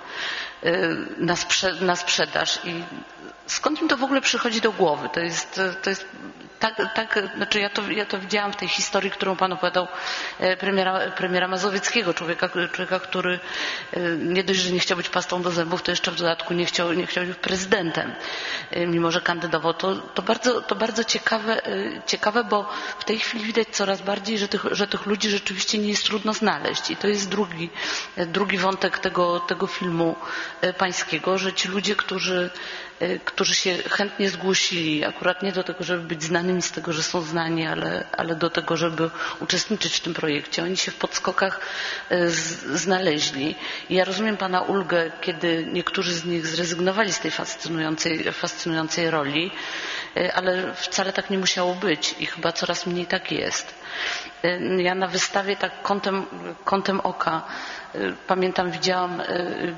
na, 1.18 1.36
sprze 1.36 1.74
na 1.82 1.96
sprzedaż 1.96 2.60
i 2.64 2.84
skąd 3.48 3.82
im 3.82 3.88
to 3.88 3.98
w 3.98 4.04
ogóle 4.04 4.22
przychodzi 4.22 4.62
do 4.62 4.72
głowy? 4.72 5.10
To 5.14 5.20
jest, 5.20 5.62
to 5.82 5.90
jest 5.90 6.06
tak, 6.62 6.94
tak, 6.96 7.20
znaczy 7.36 7.60
ja 7.60 7.70
to, 7.70 7.92
ja 7.92 8.06
to 8.06 8.20
widziałam 8.20 8.54
w 8.54 8.56
tej 8.56 8.68
historii, 8.68 9.12
którą 9.12 9.36
Pan 9.36 9.54
opowiadał 9.54 9.88
e, 10.40 10.58
premiera, 10.58 11.00
premiera 11.12 11.48
Mazowieckiego, 11.48 12.14
człowieka, 12.14 12.50
człowieka, 12.50 13.00
który 13.00 13.40
e, 13.94 14.00
nie 14.18 14.44
dość, 14.44 14.60
że 14.60 14.72
nie 14.72 14.80
chciał 14.80 14.98
być 14.98 15.10
pastą 15.10 15.42
do 15.42 15.52
zębów, 15.52 15.82
to 15.82 15.92
jeszcze 15.92 16.12
w 16.12 16.16
dodatku 16.16 16.54
nie 16.54 16.66
chciał, 16.66 16.94
nie 16.94 17.08
chciał 17.08 17.26
być 17.26 17.38
prezydentem, 17.38 18.14
e, 18.72 18.88
mimo 18.88 19.12
że 19.12 19.22
kandydował. 19.22 19.74
To, 19.74 19.96
to 19.96 20.22
bardzo, 20.22 20.62
to 20.62 20.76
bardzo 20.76 21.04
ciekawe, 21.04 21.62
ciekawe, 22.06 22.44
bo 22.44 22.70
w 23.00 23.04
tej 23.04 23.20
chwili 23.20 23.46
widać 23.46 23.68
coraz 23.72 24.02
bardziej, 24.02 24.38
że 24.38 24.48
tych, 24.48 24.66
że 24.72 24.88
tych 24.88 25.06
ludzi 25.06 25.30
rzeczywiście 25.30 25.78
nie 25.78 25.90
jest 25.90 26.06
trudno 26.06 26.34
znaleźć. 26.34 26.92
I 26.92 26.96
to 26.96 27.08
jest 27.08 27.30
drugi, 27.30 27.70
drugi 28.18 28.58
wątek 28.58 29.00
tego, 29.00 29.40
tego 29.40 29.68
filmu 29.68 30.16
pańskiego, 30.78 31.38
że 31.38 31.54
ci 31.54 31.68
ludzie, 31.68 31.96
którzy 31.96 32.50
e, 33.00 33.20
którzy 33.20 33.56
się 33.56 33.76
chętnie 33.78 34.30
zgłosili, 34.30 35.06
akurat 35.06 35.44
nie 35.44 35.52
do 35.52 35.64
tego, 35.64 35.84
żeby 35.84 36.04
być 36.04 36.24
znanymi 36.24 36.62
z 36.62 36.72
tego, 36.72 36.94
że 36.94 37.04
są 37.04 37.22
znani, 37.22 37.68
ale, 37.68 38.08
ale 38.18 38.36
do 38.36 38.50
tego, 38.50 38.78
żeby 38.78 39.10
uczestniczyć 39.40 39.96
w 39.96 40.00
tym 40.00 40.14
projekcie. 40.14 40.64
Oni 40.64 40.78
się 40.78 40.92
w 40.92 40.96
podskokach 40.96 41.60
e, 42.10 42.30
znaleźli. 42.76 43.56
I 43.90 43.96
ja 43.96 44.06
rozumiem 44.06 44.38
Pana 44.38 44.62
ulgę, 44.62 45.12
kiedy 45.22 45.68
niektórzy 45.74 46.14
z 46.14 46.26
nich 46.26 46.48
zrezygnowali 46.48 47.14
z 47.14 47.20
tej 47.20 47.32
fascynującej, 47.32 48.24
fascynującej 48.34 49.10
roli, 49.10 49.52
e, 50.18 50.34
ale 50.34 50.74
wcale 50.76 51.14
tak 51.14 51.30
nie 51.30 51.38
musiało 51.38 51.76
być 51.76 52.16
i 52.20 52.26
chyba 52.26 52.52
coraz 52.52 52.86
mniej 52.86 53.06
tak 53.06 53.32
jest. 53.32 53.82
Ja 54.78 54.96
na 54.96 55.08
wystawie 55.08 55.56
tak 55.56 55.82
kątem, 55.82 56.26
kątem 56.66 57.00
oka 57.00 57.42
pamiętam, 58.28 58.72
widziałam, 58.72 59.22
e, 59.22 59.26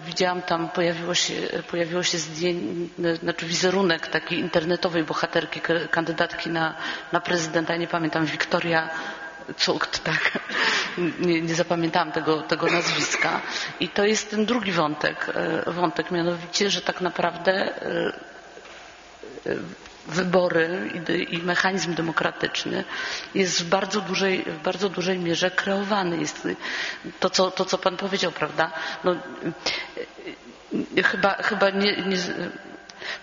widziałam 0.06 0.42
tam, 0.42 0.70
pojawiło 0.70 1.14
się, 1.16 1.34
pojawiło 1.72 2.04
się 2.04 2.18
zdjęcie, 2.18 3.16
znaczy 3.22 3.46
wizerunek 3.46 4.08
takiej 4.08 4.40
internetowej 4.40 5.04
bohaterki, 5.04 5.62
kandydatki 5.92 6.50
na, 6.50 6.76
na 7.12 7.22
prezydenta, 7.22 7.76
nie 7.76 7.88
pamiętam, 7.88 8.26
Wiktoria 8.26 8.90
Cukt, 9.58 10.04
tak. 10.10 10.40
Nie, 11.20 11.42
nie 11.42 11.56
zapamiętałam 11.56 12.12
tego, 12.12 12.42
tego 12.42 12.68
nazwiska. 12.68 13.42
I 13.80 13.90
to 13.90 14.06
jest 14.06 14.30
ten 14.30 14.46
drugi 14.46 14.72
wątek, 14.72 15.26
wątek 15.68 16.12
mianowicie, 16.12 16.70
że 16.70 16.82
tak 16.82 17.02
naprawdę 17.02 17.74
wybory 20.08 20.90
i, 21.30 21.36
i 21.36 21.44
mechanizm 21.44 21.94
demokratyczny 21.96 22.84
jest 23.36 23.64
w 23.64 23.70
bardzo 23.70 24.02
dużej, 24.02 24.44
w 24.44 24.58
bardzo 24.64 24.90
dużej 24.90 25.20
mierze 25.20 25.52
kreowany. 25.52 26.18
Jest 26.18 26.48
to, 27.20 27.30
co, 27.30 27.52
to, 27.52 27.66
co 27.66 27.78
Pan 27.78 27.98
powiedział, 27.98 28.32
prawda? 28.32 28.72
No, 29.04 29.16
y, 30.98 31.04
chyba, 31.04 31.34
chyba 31.34 31.70
nie, 31.70 31.96
nie, 31.98 32.18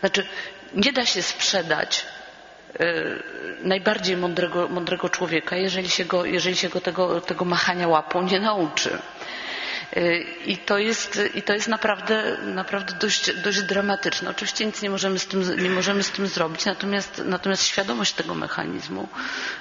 znaczy, 0.00 0.26
nie 0.74 0.92
da 0.92 1.06
się 1.06 1.22
sprzedać 1.22 2.06
y, 2.80 3.22
najbardziej 3.62 4.16
mądrego, 4.16 4.68
mądrego 4.68 5.08
człowieka, 5.08 5.56
jeżeli 5.56 5.88
się 5.90 6.04
go, 6.04 6.24
jeżeli 6.24 6.56
się 6.56 6.68
go 6.68 6.80
tego, 6.80 7.20
tego 7.20 7.44
machania 7.44 7.88
łapą 7.88 8.22
nie 8.22 8.40
nauczy. 8.40 8.98
Y, 9.96 10.24
I 10.46 10.56
to 10.58 10.78
jest, 10.78 11.20
i 11.34 11.42
to 11.42 11.52
jest 11.52 11.68
naprawdę, 11.68 12.36
naprawdę 12.44 12.94
dość, 13.00 13.32
dość 13.36 13.62
dramatyczne. 13.62 14.30
Oczywiście 14.30 14.66
nic 14.66 14.82
nie 14.82 14.90
możemy 14.90 15.18
z 15.18 15.26
tym, 15.26 15.62
nie 15.62 15.70
możemy 15.70 16.02
z 16.02 16.10
tym 16.10 16.26
zrobić, 16.26 16.64
natomiast, 16.64 17.22
natomiast 17.24 17.64
świadomość 17.64 18.12
tego 18.12 18.34
mechanizmu 18.34 19.08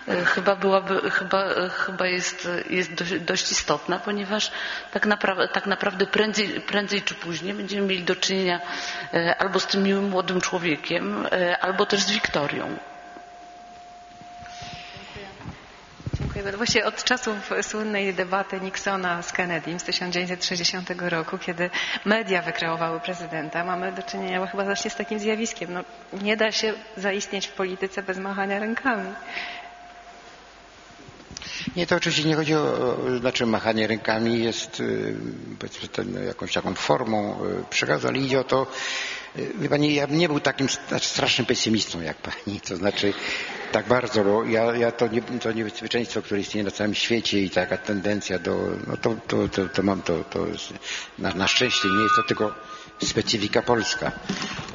y, 0.08 0.26
chyba 0.26 0.56
byłaby, 0.56 1.12
chyba, 1.12 1.52
y, 1.52 1.70
chyba 1.70 2.08
jest, 2.08 2.48
jest 2.70 2.94
dość, 2.94 3.20
dość 3.20 3.52
istotna, 3.52 4.00
ponieważ 4.00 4.52
tak 4.92 5.06
naprawdę, 5.06 5.48
tak 5.48 5.66
naprawdę 5.66 6.06
prędzej, 6.06 6.48
prędzej 6.48 7.02
czy 7.02 7.16
później 7.16 7.54
będziemy 7.54 7.88
mieli 7.88 8.04
do 8.04 8.16
czynienia 8.16 8.60
albo 9.40 9.60
z 9.60 9.68
tym 9.68 9.84
miłym 9.84 10.10
młodym 10.10 10.42
człowiekiem, 10.42 11.28
albo 11.62 11.86
też 11.86 12.02
z 12.02 12.12
Wiktorią. 12.12 12.78
Dziękujemy. 16.14 16.29
No 16.29 16.29
Właśnie 16.58 16.86
od 16.86 17.04
czasów 17.04 17.36
słynnej 17.62 18.14
debaty 18.14 18.62
Nixona 18.62 19.22
z 19.22 19.32
Kennedym 19.32 19.80
z 19.80 19.84
1960 19.84 20.90
roku, 21.00 21.38
kiedy 21.38 21.70
media 22.06 22.42
wykreowały 22.42 23.00
prezydenta, 23.00 23.64
mamy 23.64 23.92
do 23.92 24.04
czynienia 24.04 24.48
chyba 24.48 24.64
właśnie 24.64 24.92
z 24.92 24.96
takim 24.96 25.20
zjawiskiem. 25.20 25.74
No, 25.74 25.84
nie 26.22 26.38
da 26.38 26.52
się 26.52 26.74
zaistnieć 26.98 27.48
w 27.48 27.52
polityce 27.54 28.04
bez 28.04 28.18
machania 28.18 28.60
rękami. 28.60 29.10
Nie, 31.76 31.88
to 31.88 31.96
oczywiście 31.96 32.24
nie 32.30 32.36
chodzi 32.36 32.56
o, 32.56 32.98
znaczy 33.20 33.46
machanie 33.46 33.88
rękami 33.88 34.44
jest 34.44 34.80
y, 34.80 35.16
powiedzmy 35.60 35.88
ten, 35.88 36.26
jakąś 36.26 36.54
taką 36.54 36.74
formą 36.76 37.46
y, 37.46 37.64
przekazu, 37.70 38.08
ale 38.08 38.18
idzie 38.18 38.40
o 38.40 38.44
to, 38.44 38.68
y, 39.38 39.52
wie 39.56 39.70
pani, 39.70 39.96
ja 39.96 40.08
bym 40.08 40.18
nie 40.18 40.28
był 40.30 40.40
takim 40.40 40.68
st- 40.70 41.04
strasznym 41.04 41.46
pesymistą 41.46 42.02
jak 42.02 42.18
pani, 42.18 42.62
to 42.62 42.76
znaczy 42.76 43.14
tak 43.72 43.88
bardzo, 43.88 44.24
bo 44.24 44.44
ja, 44.44 44.76
ja 44.76 44.92
to, 44.92 45.08
nie, 45.08 45.22
to 45.22 45.52
niebezpieczeństwo, 45.52 46.22
które 46.22 46.40
istnieje 46.40 46.64
na 46.64 46.72
całym 46.72 46.96
świecie 46.96 47.40
i 47.40 47.50
taka 47.50 47.78
tendencja 47.78 48.40
do, 48.40 48.58
no 48.88 48.98
to, 48.98 49.16
to, 49.28 49.48
to, 49.48 49.70
to 49.70 49.84
mam 49.84 50.02
to, 50.02 50.24
to 50.24 50.46
na, 51.20 51.34
na 51.34 51.48
szczęście 51.48 51.88
nie 51.88 52.04
jest 52.04 52.16
to 52.16 52.24
tylko 52.24 52.54
specyfika 53.04 53.62
polska, 53.62 54.12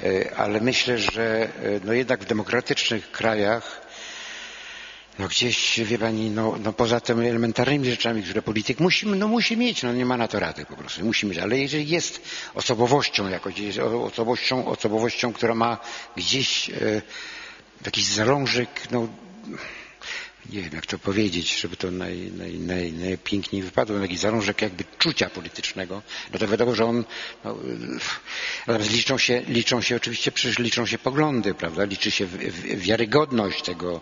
Y, 0.05 0.36
ale 0.36 0.61
myślę, 0.61 0.99
że 0.99 1.49
y, 1.64 1.80
no 1.84 1.92
jednak 1.92 2.20
w 2.20 2.26
demokratycznych 2.26 3.11
krajach 3.11 3.80
no 5.18 5.28
gdzieś, 5.28 5.80
wie 5.80 5.99
pani, 5.99 6.30
no, 6.30 6.55
no 6.64 6.72
poza 6.72 7.01
tymi 7.01 7.28
elementarnymi 7.28 7.90
rzeczami, 7.90 8.22
które 8.22 8.42
polityk 8.42 8.80
musi, 8.80 9.07
no 9.07 9.28
musi 9.28 9.57
mieć, 9.57 9.82
no 9.82 9.92
nie 9.92 10.07
ma 10.07 10.16
na 10.16 10.28
to 10.28 10.40
rady 10.40 10.66
po 10.66 10.76
prostu, 10.76 11.05
musi 11.05 11.26
mieć, 11.26 11.38
ale 11.38 11.59
jeżeli 11.59 11.88
jest 11.88 12.20
osobowością 12.55 13.28
jakoś, 13.28 13.59
jest 13.59 13.78
osobowością, 13.78 14.66
osobowością, 14.66 15.32
która 15.32 15.55
ma 15.55 15.78
gdzieś 16.16 16.70
e, 16.70 17.03
jakiś 17.85 18.05
zalążek, 18.05 18.68
no 18.91 19.09
nie 20.53 20.62
wiem 20.62 20.70
jak 20.72 20.87
to 20.87 20.99
powiedzieć, 20.99 21.61
żeby 21.61 21.77
to 21.77 21.91
naj, 21.91 22.18
naj, 22.18 22.55
naj, 22.55 22.93
najpiękniej 22.93 23.62
wypadło, 23.62 23.99
jakiś 23.99 24.18
zalążek 24.18 24.62
jakby 24.62 24.85
czucia 24.99 25.31
politycznego, 25.31 26.03
no 26.33 26.39
to 26.39 26.49
wiadomo, 26.49 26.75
że 26.75 26.85
on, 26.85 27.05
no, 27.45 28.79
liczą 28.91 29.18
się, 29.18 29.43
liczą 29.49 29.81
się 29.81 29.97
oczywiście, 29.97 30.33
przecież 30.33 30.59
liczą 30.59 30.87
się 30.87 30.99
poglądy, 30.99 31.55
prawda, 31.55 31.85
liczy 31.85 32.11
się 32.11 32.27
wiarygodność 32.77 33.62
tego, 33.62 34.01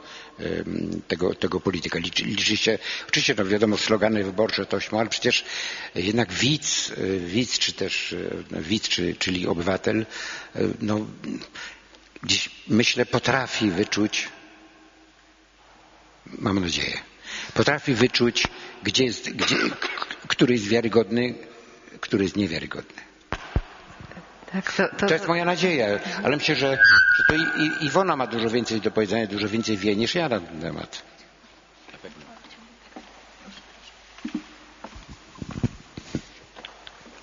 tego, 1.09 1.35
tego 1.35 1.61
polityka, 1.61 1.99
liczy, 1.99 2.25
liczy 2.25 2.57
się, 2.57 2.79
oczywiście 3.09 3.35
no 3.39 3.45
wiadomo, 3.45 3.77
slogany 3.77 4.25
wyborcze 4.25 4.67
to 4.67 4.79
ale 4.99 5.09
przecież 5.09 5.45
jednak 5.95 6.33
widz, 6.33 6.93
widz 7.27 7.59
czy 7.59 7.73
też 7.73 8.15
widz, 8.53 8.89
czy, 8.89 9.15
czyli 9.19 9.47
obywatel, 9.47 10.07
no, 10.81 11.07
dziś 12.25 12.51
myślę 12.69 13.07
potrafi 13.07 13.71
wyczuć 13.71 14.29
mam 16.39 16.61
nadzieję, 16.61 16.99
potrafi 17.55 17.95
wyczuć, 17.95 18.49
gdzie 18.83 19.05
jest, 19.05 19.31
gdzie, 19.31 19.57
który 20.29 20.55
jest 20.55 20.69
wiarygodny, 20.69 21.35
który 22.01 22.25
jest 22.25 22.37
niewiarygodny. 22.37 23.03
Tak, 24.53 24.73
to, 24.73 24.89
to... 24.89 25.07
to, 25.07 25.15
jest 25.15 25.29
moja 25.29 25.45
nadzieja, 25.45 25.87
ale 26.25 26.37
myślę, 26.37 26.55
że, 26.55 26.79
że 27.17 27.25
to 27.29 27.35
i, 27.35 27.41
i 27.41 27.87
Iwona 27.87 28.17
ma 28.17 28.27
dużo 28.27 28.51
więcej 28.51 28.81
do 28.81 28.91
powiedzenia, 28.91 29.27
dużo 29.27 29.49
więcej 29.49 29.77
wie 29.77 29.97
niż 29.97 30.15
ja 30.15 30.29
na 30.29 30.41
ten 30.41 30.61
temat. 30.61 31.03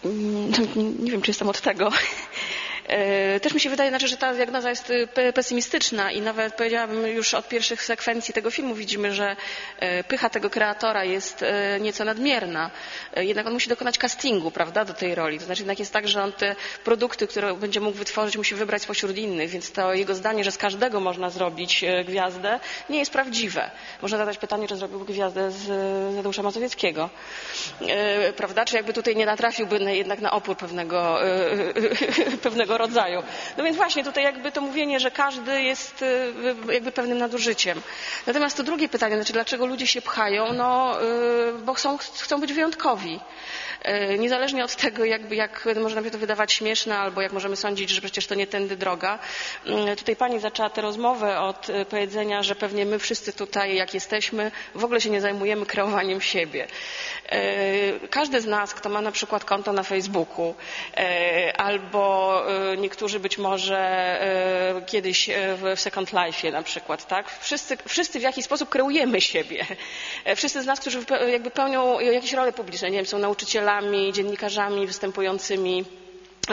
Mm, 0.06 0.52
nie 1.04 1.12
wiem, 1.12 1.22
czy 1.22 1.30
jestem 1.32 1.50
od 1.50 1.62
tego. 1.62 1.90
E, 2.90 3.40
też 3.40 3.54
mi 3.54 3.60
się 3.60 3.70
wydaje, 3.70 3.90
znaczy, 3.90 4.08
że 4.08 4.18
ta 4.18 4.34
diagnoza 4.34 4.70
jest 4.70 4.90
y, 4.90 5.34
pesymistyczna 5.34 6.12
i 6.12 6.22
nawet 6.22 6.54
powiedziałabym 6.54 7.08
już 7.08 7.34
od 7.34 7.48
pierwszych 7.48 7.84
sekwencji 7.84 8.34
tego 8.34 8.52
filmu 8.52 8.76
widzimy, 8.76 9.14
że 9.14 9.36
e, 9.80 10.04
pycha 10.04 10.30
tego 10.30 10.50
kreatora 10.50 11.04
jest 11.04 11.44
e, 11.44 11.80
nieco 11.80 12.06
nadmierna. 12.06 12.72
Jednak 13.16 13.48
on 13.48 13.54
musi 13.54 13.70
dokonać 13.70 13.98
castingu, 13.98 14.52
prawda, 14.52 14.86
do 14.86 14.94
tej 14.94 15.16
roli. 15.16 15.40
To 15.40 15.46
znaczy 15.46 15.62
jednak 15.62 15.80
jest 15.80 15.94
tak, 15.94 16.08
że 16.08 16.24
on 16.24 16.32
te 16.32 16.56
produkty, 16.84 17.28
które 17.28 17.54
będzie 17.54 17.80
mógł 17.80 17.98
wytworzyć, 17.98 18.38
musi 18.38 18.56
wybrać 18.56 18.82
spośród 18.82 19.18
innych, 19.18 19.50
więc 19.50 19.72
to 19.72 19.94
jego 19.94 20.16
zdanie, 20.16 20.44
że 20.44 20.52
z 20.52 20.58
każdego 20.58 21.00
można 21.00 21.30
zrobić 21.30 21.86
gwiazdę, 22.06 22.60
nie 22.90 23.00
jest 23.00 23.12
prawdziwe. 23.12 23.72
Można 24.02 24.18
zadać 24.18 24.38
pytanie, 24.38 24.68
czy 24.68 24.76
zrobiłby 24.76 25.06
gwiazdę 25.06 25.52
z 25.52 25.68
Tadeusza 26.16 26.44
Mazowieckiego. 26.44 27.10
Prawda? 28.38 28.66
Czy 28.66 28.76
jakby 28.76 28.94
tutaj 28.94 29.16
nie 29.16 29.26
natrafiłby 29.26 29.80
jednak 29.96 30.22
na 30.22 30.32
opór 30.32 30.58
pewnego, 30.58 31.20
pewnego 32.44 32.79
rodzaju. 32.80 33.24
No 33.58 33.64
więc 33.64 33.78
właśnie 33.78 34.04
tutaj 34.04 34.24
jakby 34.24 34.52
to 34.52 34.62
mówienie, 34.62 35.00
że 35.00 35.12
każdy 35.12 35.62
jest 35.62 36.02
y, 36.02 36.34
jakby 36.74 36.92
pewnym 36.92 37.18
nadużyciem. 37.18 37.82
Natomiast 38.28 38.58
to 38.58 38.64
drugie 38.64 38.90
pytanie, 38.90 39.16
znaczy 39.16 39.34
dlaczego 39.34 39.66
ludzie 39.66 39.88
się 39.88 40.02
pchają? 40.02 40.54
No, 40.54 40.98
y, 41.04 41.54
bo 41.54 41.74
chcą, 41.74 41.98
chcą 41.98 42.40
być 42.40 42.54
wyjątkowi. 42.54 43.20
Niezależnie 44.20 44.64
od 44.64 44.76
tego, 44.76 45.06
jakby, 45.06 45.36
jak 45.36 45.68
może 45.82 45.96
nam 45.96 46.04
się 46.04 46.12
to 46.12 46.18
wydawać 46.18 46.54
śmieszne, 46.54 46.98
albo 46.98 47.22
jak 47.22 47.32
możemy 47.32 47.56
sądzić, 47.56 47.90
że 47.90 48.02
przecież 48.02 48.28
to 48.28 48.36
nie 48.36 48.48
tędy 48.48 48.78
droga. 48.78 49.20
Mm, 49.66 49.96
tutaj 49.96 50.16
pani 50.16 50.40
zaczęła 50.40 50.70
tę 50.70 50.82
rozmowę 50.82 51.40
od 51.40 51.68
powiedzenia, 51.90 52.44
że 52.44 52.56
pewnie 52.56 52.86
my 52.86 53.00
wszyscy 53.00 53.34
tutaj, 53.34 53.76
jak 53.76 53.94
jesteśmy, 53.94 54.52
w 54.76 54.84
ogóle 54.84 55.02
się 55.02 55.10
nie 55.10 55.22
zajmujemy 55.22 55.66
kreowaniem 55.66 56.22
siebie. 56.22 56.68
Każdy 58.10 58.42
z 58.42 58.46
nas, 58.46 58.74
kto 58.74 58.90
ma 58.90 59.02
na 59.02 59.12
przykład 59.12 59.46
konto 59.46 59.74
na 59.74 59.84
Facebooku, 59.84 60.56
albo 61.58 62.44
niektórzy 62.78 63.20
być 63.20 63.38
może 63.38 63.80
kiedyś 64.86 65.30
w 65.58 65.80
Second 65.80 66.12
Life 66.14 66.52
na 66.52 66.64
przykład, 66.64 67.08
tak? 67.08 67.40
Wszyscy, 67.40 67.78
wszyscy 67.88 68.20
w 68.20 68.22
jakiś 68.22 68.46
sposób 68.46 68.70
kreujemy 68.70 69.22
siebie. 69.22 69.66
Wszyscy 70.36 70.62
z 70.64 70.66
nas, 70.66 70.80
którzy 70.80 71.00
jakby 71.32 71.52
pełnią 71.52 72.00
jakieś 72.00 72.34
role 72.34 72.54
publiczne, 72.54 72.90
nie 72.92 72.98
wiem, 72.98 73.06
są 73.06 73.20
nauczycielami, 73.20 74.14
dziennikarzami 74.14 74.88
występującymi 74.88 75.86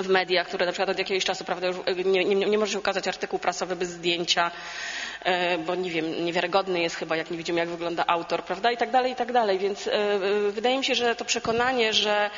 w 0.02 0.08
mediach, 0.08 0.46
które 0.46 0.66
na 0.66 0.72
przykład 0.72 0.88
od 0.88 0.98
jakiegoś 0.98 1.24
czasu 1.24 1.44
prawda, 1.44 1.66
już 1.66 1.76
nie, 2.04 2.24
nie, 2.24 2.34
nie 2.34 2.58
może 2.58 2.72
się 2.72 2.78
ukazać 2.78 3.08
artykuł 3.08 3.38
prasowy 3.38 3.76
bez 3.76 3.88
zdjęcia, 3.88 4.50
e, 4.50 4.50
bo 5.66 5.74
nie 5.74 5.90
wiem, 5.90 6.24
niewiarygodny 6.24 6.80
jest 6.80 6.96
chyba, 6.96 7.16
jak 7.16 7.30
nie 7.30 7.38
widzimy, 7.38 7.60
jak 7.60 7.68
wygląda 7.68 8.04
autor, 8.06 8.44
prawda, 8.44 8.70
i 8.70 8.76
tak 8.76 8.90
dalej, 8.90 9.12
i 9.12 9.16
tak 9.16 9.32
dalej. 9.32 9.58
Więc 9.58 9.86
e, 9.86 9.92
e, 9.92 10.18
wydaje 10.50 10.78
mi 10.78 10.84
się, 10.84 10.94
że 10.94 11.16
to 11.16 11.24
przekonanie, 11.24 11.92
że, 11.92 12.30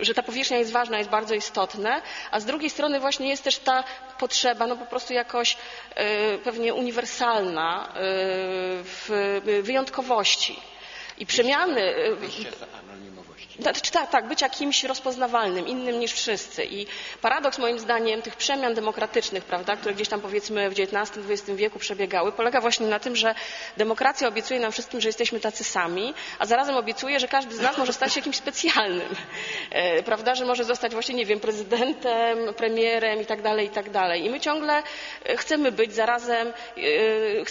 że 0.00 0.14
ta 0.14 0.22
powierzchnia 0.22 0.58
jest 0.58 0.72
ważna, 0.72 0.98
jest 0.98 1.10
bardzo 1.10 1.34
istotne, 1.34 2.02
a 2.30 2.40
z 2.40 2.44
drugiej 2.44 2.70
strony 2.70 3.00
właśnie 3.00 3.28
jest 3.28 3.44
też 3.44 3.58
ta 3.58 3.84
potrzeba, 4.18 4.66
no 4.66 4.76
po 4.76 4.86
prostu 4.86 5.12
jakoś 5.12 5.56
pewnie 6.44 6.74
uniwersalna 6.74 7.88
w 8.84 9.40
wyjątkowości 9.62 10.60
i 11.18 11.26
przemiany. 11.26 11.94
Znaczy, 13.58 13.92
tak, 13.92 14.10
tak, 14.10 14.28
bycia 14.28 14.48
kimś 14.48 14.84
rozpoznawalnym, 14.84 15.66
innym 15.66 16.00
niż 16.00 16.12
wszyscy. 16.12 16.64
I 16.64 16.86
paradoks 17.20 17.58
moim 17.58 17.78
zdaniem 17.78 18.22
tych 18.22 18.36
przemian 18.36 18.74
demokratycznych, 18.74 19.44
prawda, 19.44 19.76
które 19.76 19.94
gdzieś 19.94 20.08
tam 20.08 20.20
powiedzmy 20.20 20.70
w 20.70 20.72
XIX-XX 20.72 21.50
wieku 21.50 21.78
przebiegały, 21.78 22.32
polega 22.32 22.60
właśnie 22.60 22.86
na 22.86 22.98
tym, 22.98 23.16
że 23.16 23.34
demokracja 23.76 24.28
obiecuje 24.28 24.60
nam 24.60 24.72
wszystkim, 24.72 25.00
że 25.00 25.08
jesteśmy 25.08 25.40
tacy 25.40 25.64
sami, 25.64 26.14
a 26.38 26.46
zarazem 26.46 26.76
obiecuje, 26.76 27.20
że 27.20 27.28
każdy 27.28 27.56
z 27.56 27.60
nas 27.60 27.78
może 27.78 27.92
stać 27.92 28.12
się 28.12 28.22
kimś 28.22 28.36
specjalnym. 28.36 29.08
E, 29.70 30.02
prawda, 30.02 30.34
że 30.34 30.44
może 30.44 30.64
zostać 30.64 30.92
właśnie, 30.92 31.14
nie 31.14 31.26
wiem, 31.26 31.40
prezydentem, 31.40 32.54
premierem 32.56 33.20
i 33.22 33.26
tak 33.26 33.42
dalej, 33.42 33.66
i 33.66 33.70
tak 33.70 33.90
dalej. 33.90 34.24
I 34.24 34.30
my 34.30 34.40
ciągle 34.40 34.82
e, 35.24 35.36
chcemy 35.36 35.72
być 35.72 35.94
zarazem, 35.94 36.52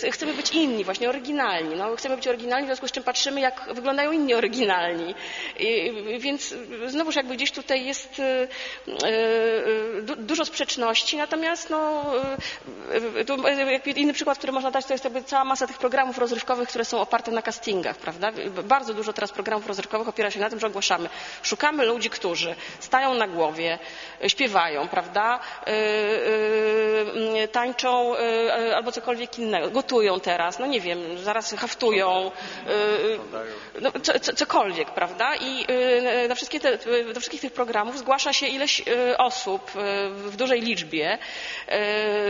e, 0.06 0.12
chcemy 0.12 0.34
być 0.34 0.51
inni, 0.51 0.84
właśnie 0.84 1.10
oryginalni. 1.10 1.76
No, 1.76 1.95
chcemy 1.95 2.16
być 2.16 2.28
oryginalni, 2.28 2.66
w 2.66 2.70
związku 2.70 2.88
z 2.88 2.91
czym 2.91 3.04
patrzymy, 3.04 3.41
jak 3.41 3.74
wyglądają 3.74 4.12
inni 4.12 4.34
oryginalni. 4.34 5.16
I, 5.60 5.93
więc 6.20 6.56
znowuż 6.88 7.16
jakby 7.16 7.36
gdzieś 7.36 7.52
tutaj 7.52 7.86
jest 7.86 8.20
e, 8.20 8.48
e, 8.88 10.16
dużo 10.18 10.46
sprzeczności, 10.46 11.18
natomiast 11.18 11.70
no, 11.70 12.04
e, 13.86 13.91
inny 13.96 14.14
przykład, 14.14 14.38
który 14.38 14.54
można 14.54 14.72
dać, 14.72 14.86
to 14.86 14.94
jest 14.94 15.04
jakby 15.04 15.24
cała 15.24 15.44
masa 15.46 15.68
tych 15.68 15.78
programów 15.78 16.18
rozrywkowych, 16.18 16.70
które 16.70 16.86
są 16.86 17.02
oparte 17.02 17.32
na 17.32 17.41
castingach, 17.41 17.98
prawda? 17.98 18.32
Bardzo 18.64 18.94
dużo 18.94 19.14
teraz 19.14 19.32
programów 19.32 19.68
rozrywkowych 19.68 20.08
opiera 20.08 20.32
się 20.32 20.39
na 20.39 20.50
tym, 20.50 20.60
że 20.60 20.68
ogłaszamy. 20.68 21.10
Szukamy 21.44 21.86
ludzi, 21.86 22.10
którzy 22.10 22.56
stają 22.80 23.14
na 23.14 23.28
głowie, 23.28 23.80
śpiewają, 24.28 24.88
prawda? 24.88 25.39
Tańczą 27.52 28.14
albo 28.76 28.91
cokolwiek 28.91 29.39
innego, 29.39 29.70
gotują 29.70 30.20
teraz, 30.20 30.60
no 30.60 30.66
nie 30.66 30.82
wiem, 30.82 31.00
zaraz 31.18 31.54
haftują, 31.54 32.32
no, 33.82 33.91
cokolwiek, 34.36 34.91
prawda? 34.91 35.36
I 35.36 35.66
Y, 35.84 36.28
do, 36.28 36.36
wszystkie 36.36 36.60
te, 36.60 36.78
do 37.14 37.20
wszystkich 37.20 37.42
tych 37.42 37.54
programów 37.54 37.98
zgłasza 37.98 38.34
się 38.34 38.48
ileś 38.48 38.80
y, 38.88 39.18
osób 39.18 39.72
y, 39.76 39.80
w 40.10 40.36
dużej 40.36 40.62
liczbie. 40.62 41.18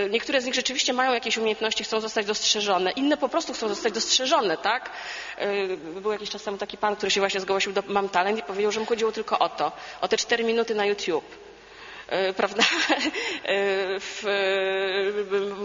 Niektóre 0.10 0.42
z 0.42 0.46
nich 0.46 0.56
rzeczywiście 0.56 0.94
mają 0.94 1.14
jakieś 1.14 1.38
umiejętności, 1.38 1.84
chcą 1.84 2.02
zostać 2.02 2.26
dostrzeżone, 2.26 2.92
inne 2.92 3.18
po 3.18 3.30
prostu 3.30 3.54
chcą 3.54 3.68
zostać 3.68 3.94
dostrzeżone, 3.94 4.58
tak? 4.58 4.90
Był 6.02 6.12
jakiś 6.12 6.30
czas 6.30 6.44
temu 6.44 6.58
taki 6.58 6.78
pan, 6.78 6.96
który 6.96 7.12
się 7.12 7.22
właśnie 7.22 7.40
zgłosił 7.40 7.74
do 7.74 7.84
Mam 7.88 8.10
Talent 8.10 8.40
i 8.40 8.44
powiedział, 8.44 8.72
że 8.72 8.80
mu 8.80 8.86
chodziło 8.86 9.12
tylko 9.12 9.40
o 9.40 9.50
to, 9.50 9.72
o 10.02 10.08
te 10.08 10.18
cztery 10.18 10.44
minuty 10.44 10.76
na 10.76 10.86
YouTube 10.86 11.53
prawda, 12.36 12.64
e, 12.64 14.00
w, 14.00 14.24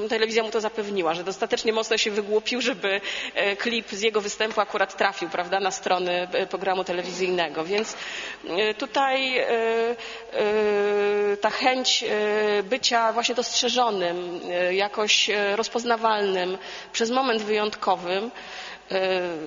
e, 0.05 0.09
telewizja 0.09 0.43
mu 0.43 0.51
to 0.51 0.61
zapewniła, 0.61 1.15
że 1.15 1.25
dostatecznie 1.25 1.73
mocno 1.73 1.99
się 1.99 2.11
wygłupił, 2.11 2.61
żeby 2.61 3.01
klip 3.59 3.91
z 3.91 4.01
jego 4.01 4.21
występu 4.21 4.61
akurat 4.61 4.97
trafił, 4.97 5.29
prawda, 5.29 5.61
na 5.61 5.71
strony 5.71 6.29
programu 6.51 6.85
telewizyjnego. 6.85 7.65
Więc 7.65 7.97
tutaj 8.79 9.45
ta 11.41 11.51
chęć 11.51 12.05
bycia 12.65 13.13
właśnie 13.13 13.35
dostrzeżonym, 13.35 14.41
jakoś 14.71 15.31
rozpoznawalnym 15.57 16.59
przez 16.93 17.11
moment 17.11 17.43
wyjątkowym, 17.43 18.31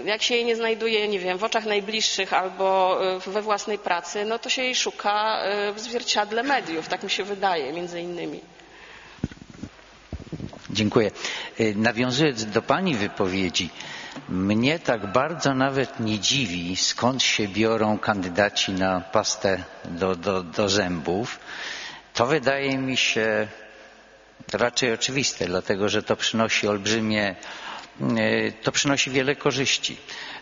jak 0.05 0.21
się 0.23 0.35
jej 0.35 0.45
nie 0.45 0.55
znajduje, 0.55 1.07
nie 1.07 1.19
wiem, 1.19 1.37
w 1.37 1.43
oczach 1.43 1.65
najbliższych 1.65 2.33
albo 2.33 2.99
y, 3.27 3.31
we 3.31 3.41
własnej 3.41 3.77
pracy, 3.77 4.25
no 4.25 4.39
to 4.39 4.49
się 4.49 4.61
jej 4.63 4.75
szuka 4.75 5.43
y, 5.69 5.73
w 5.73 5.79
zwierciadle 5.79 6.43
mediów, 6.43 6.87
tak 6.87 7.03
mi 7.03 7.09
się 7.09 7.23
wydaje, 7.23 7.73
między 7.73 8.01
innymi. 8.01 8.39
Dziękuję. 10.69 11.11
Nawiązując 11.75 12.45
do 12.45 12.61
Pani 12.61 12.95
wypowiedzi, 12.95 13.69
mnie 14.29 14.79
tak 14.79 15.11
bardzo 15.11 15.53
nawet 15.53 15.99
nie 15.99 16.19
dziwi, 16.19 16.75
skąd 16.75 17.23
się 17.23 17.47
biorą 17.47 17.99
kandydaci 17.99 18.71
na 18.71 19.01
pastę 19.01 19.63
do, 19.85 20.15
do, 20.15 20.43
do 20.43 20.69
zębów. 20.69 21.39
To 22.13 22.25
wydaje 22.25 22.77
mi 22.77 22.97
się 22.97 23.47
raczej 24.53 24.93
oczywiste, 24.93 25.45
dlatego 25.45 25.89
że 25.89 26.03
to 26.03 26.15
przynosi 26.15 26.67
olbrzymie, 26.67 27.35
to 28.63 28.71
przynosi 28.71 29.11
wiele 29.11 29.35
korzyści. 29.35 29.97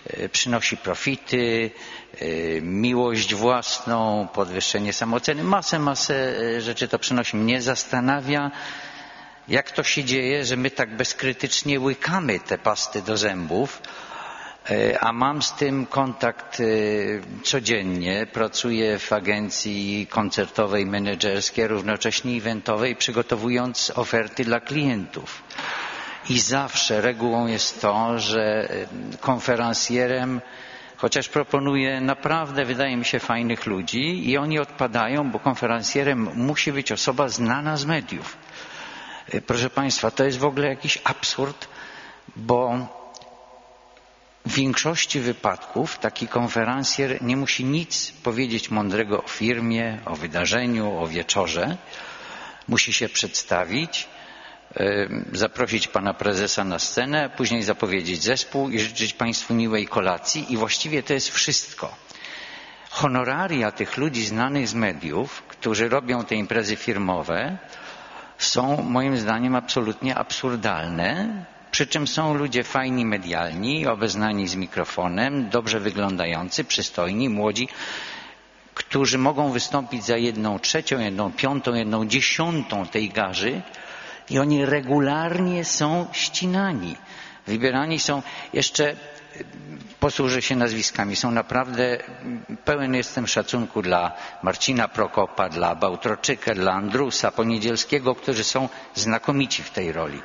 E, 0.07 0.29
przynosi 0.29 0.77
profity, 0.77 1.71
e, 2.21 2.25
miłość 2.61 3.35
własną, 3.35 4.27
podwyższenie 4.33 4.93
samooceny, 4.93 5.43
masę, 5.43 5.79
masę 5.79 6.35
rzeczy 6.61 6.87
to 6.87 6.99
przynosi. 6.99 7.37
Mnie 7.37 7.61
zastanawia, 7.61 8.51
jak 9.47 9.71
to 9.71 9.83
się 9.83 10.03
dzieje, 10.03 10.45
że 10.45 10.57
my 10.57 10.71
tak 10.71 10.95
bezkrytycznie 10.95 11.79
łykamy 11.79 12.39
te 12.39 12.57
pasty 12.57 13.01
do 13.01 13.17
zębów, 13.17 13.81
E, 14.69 14.99
a 14.99 15.11
mam 15.13 15.41
z 15.41 15.53
tym 15.53 15.85
kontakt 15.85 16.59
e, 16.59 16.63
codziennie. 17.43 18.27
Pracuję 18.33 18.99
w 18.99 19.13
agencji 19.13 20.07
koncertowej, 20.09 20.85
menedżerskiej, 20.85 21.67
równocześnie 21.67 22.37
eventowej, 22.37 22.95
przygotowując 22.95 23.91
oferty 23.95 24.43
dla 24.45 24.59
klientów. 24.59 25.43
I 26.29 26.39
zawsze 26.39 27.01
regułą 27.01 27.47
jest 27.47 27.81
to, 27.81 28.19
że 28.19 28.69
e, 29.13 29.17
konferencjerem, 29.17 30.41
chociaż 30.97 31.29
proponuję 31.29 32.01
naprawdę, 32.01 32.65
wydaje 32.65 32.97
mi 32.97 33.05
się, 33.05 33.19
fajnych 33.19 33.65
ludzi 33.65 34.29
i 34.29 34.37
oni 34.37 34.59
odpadają, 34.59 35.31
bo 35.31 35.39
konferencjerem 35.39 36.29
musi 36.35 36.71
być 36.71 36.91
osoba 36.91 37.29
znana 37.29 37.77
z 37.77 37.85
mediów. 37.85 38.37
Proszę 39.47 39.69
Państwa, 39.69 40.11
to 40.11 40.23
jest 40.23 40.37
w 40.37 40.45
ogóle 40.45 40.67
jakiś 40.67 40.97
absurd, 41.03 41.67
bo 42.35 42.87
w 44.45 44.53
większości 44.53 45.19
wypadków 45.19 45.97
taki 45.99 46.27
konferencjer 46.27 47.21
nie 47.21 47.37
musi 47.37 47.65
nic 47.65 48.11
powiedzieć 48.11 48.69
mądrego 48.71 49.23
o 49.23 49.27
firmie, 49.27 49.99
o 50.05 50.15
wydarzeniu, 50.15 50.97
o 50.99 51.07
wieczorze. 51.07 51.77
Musi 52.67 52.93
się 52.93 53.09
przedstawić, 53.09 54.07
zaprosić 55.33 55.87
pana 55.87 56.13
prezesa 56.13 56.63
na 56.63 56.79
scenę, 56.79 57.29
później 57.37 57.63
zapowiedzieć 57.63 58.23
zespół 58.23 58.69
i 58.69 58.79
życzyć 58.79 59.13
państwu 59.13 59.53
miłej 59.53 59.87
kolacji 59.87 60.53
i 60.53 60.57
właściwie 60.57 61.03
to 61.03 61.13
jest 61.13 61.29
wszystko. 61.29 61.95
Honoraria 62.89 63.71
tych 63.71 63.97
ludzi 63.97 64.25
znanych 64.25 64.67
z 64.67 64.73
mediów, 64.73 65.43
którzy 65.47 65.89
robią 65.89 66.23
te 66.23 66.35
imprezy 66.35 66.75
firmowe, 66.75 67.57
są 68.37 68.81
moim 68.83 69.17
zdaniem 69.17 69.55
absolutnie 69.55 70.15
absurdalne, 70.15 71.45
przy 71.71 71.87
czym 71.87 72.07
są 72.07 72.33
ludzie 72.33 72.63
fajni 72.63 73.05
medialni, 73.05 73.87
obeznani 73.87 74.47
z 74.47 74.55
mikrofonem, 74.55 75.49
dobrze 75.49 75.79
wyglądający, 75.79 76.63
przystojni, 76.63 77.29
młodzi, 77.29 77.67
którzy 78.73 79.17
mogą 79.17 79.51
wystąpić 79.51 80.05
za 80.05 80.17
jedną 80.17 80.59
trzecią, 80.59 80.99
jedną 80.99 81.31
piątą, 81.31 81.73
jedną 81.73 82.05
dziesiątą 82.05 82.85
tej 82.87 83.09
garzy 83.09 83.61
i 84.29 84.39
oni 84.39 84.65
regularnie 84.65 85.65
są 85.65 86.07
ścinani. 86.11 86.95
Wybierani 87.47 87.99
są 87.99 88.21
jeszcze 88.53 88.95
posłużę 89.99 90.41
się 90.41 90.55
nazwiskami. 90.55 91.15
Są 91.15 91.31
naprawdę, 91.31 91.97
pełen 92.65 92.93
jestem 92.95 93.27
szacunku 93.27 93.81
dla 93.81 94.11
Marcina 94.43 94.87
Prokopa, 94.87 95.49
dla 95.49 95.75
Bałtroczyka, 95.75 96.55
dla 96.55 96.73
Andrusa 96.73 97.31
Poniedzielskiego, 97.31 98.15
którzy 98.15 98.43
są 98.43 98.69
znakomici 98.95 99.63
w 99.63 99.69
tej 99.69 99.91
roli. 99.91 100.21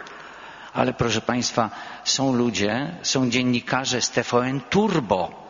Ale 0.72 0.92
proszę 0.92 1.20
Państwa, 1.20 1.70
są 2.04 2.34
ludzie, 2.34 2.94
są 3.02 3.30
dziennikarze 3.30 4.00
z 4.00 4.10
TVN 4.10 4.60
Turbo, 4.70 5.44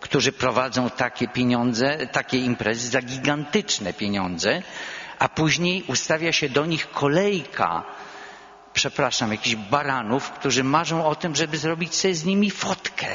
którzy 0.00 0.32
prowadzą 0.32 0.90
takie 0.90 1.28
pieniądze, 1.28 2.06
takie 2.06 2.38
imprezy 2.38 2.88
za 2.88 3.02
gigantyczne 3.02 3.92
pieniądze, 3.92 4.62
a 5.22 5.28
później 5.28 5.84
ustawia 5.86 6.32
się 6.32 6.48
do 6.48 6.66
nich 6.66 6.90
kolejka, 6.90 7.82
przepraszam, 8.72 9.30
jakichś 9.32 9.56
baranów, 9.56 10.30
którzy 10.30 10.64
marzą 10.64 11.06
o 11.06 11.14
tym, 11.14 11.36
żeby 11.36 11.58
zrobić 11.58 11.94
sobie 11.94 12.14
z 12.14 12.24
nimi 12.24 12.50
fotkę. 12.50 13.06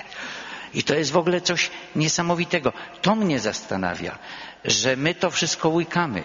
I 0.74 0.84
to 0.84 0.96
jest 0.96 1.12
w 1.12 1.18
ogóle 1.18 1.42
coś 1.42 1.72
niesamowitego. 1.96 2.74
To 3.02 3.16
mnie 3.16 3.40
zastanawia, 3.40 4.18
że 4.66 4.96
my 4.96 5.16
to 5.16 5.32
wszystko 5.32 5.70
łykamy. 5.70 6.24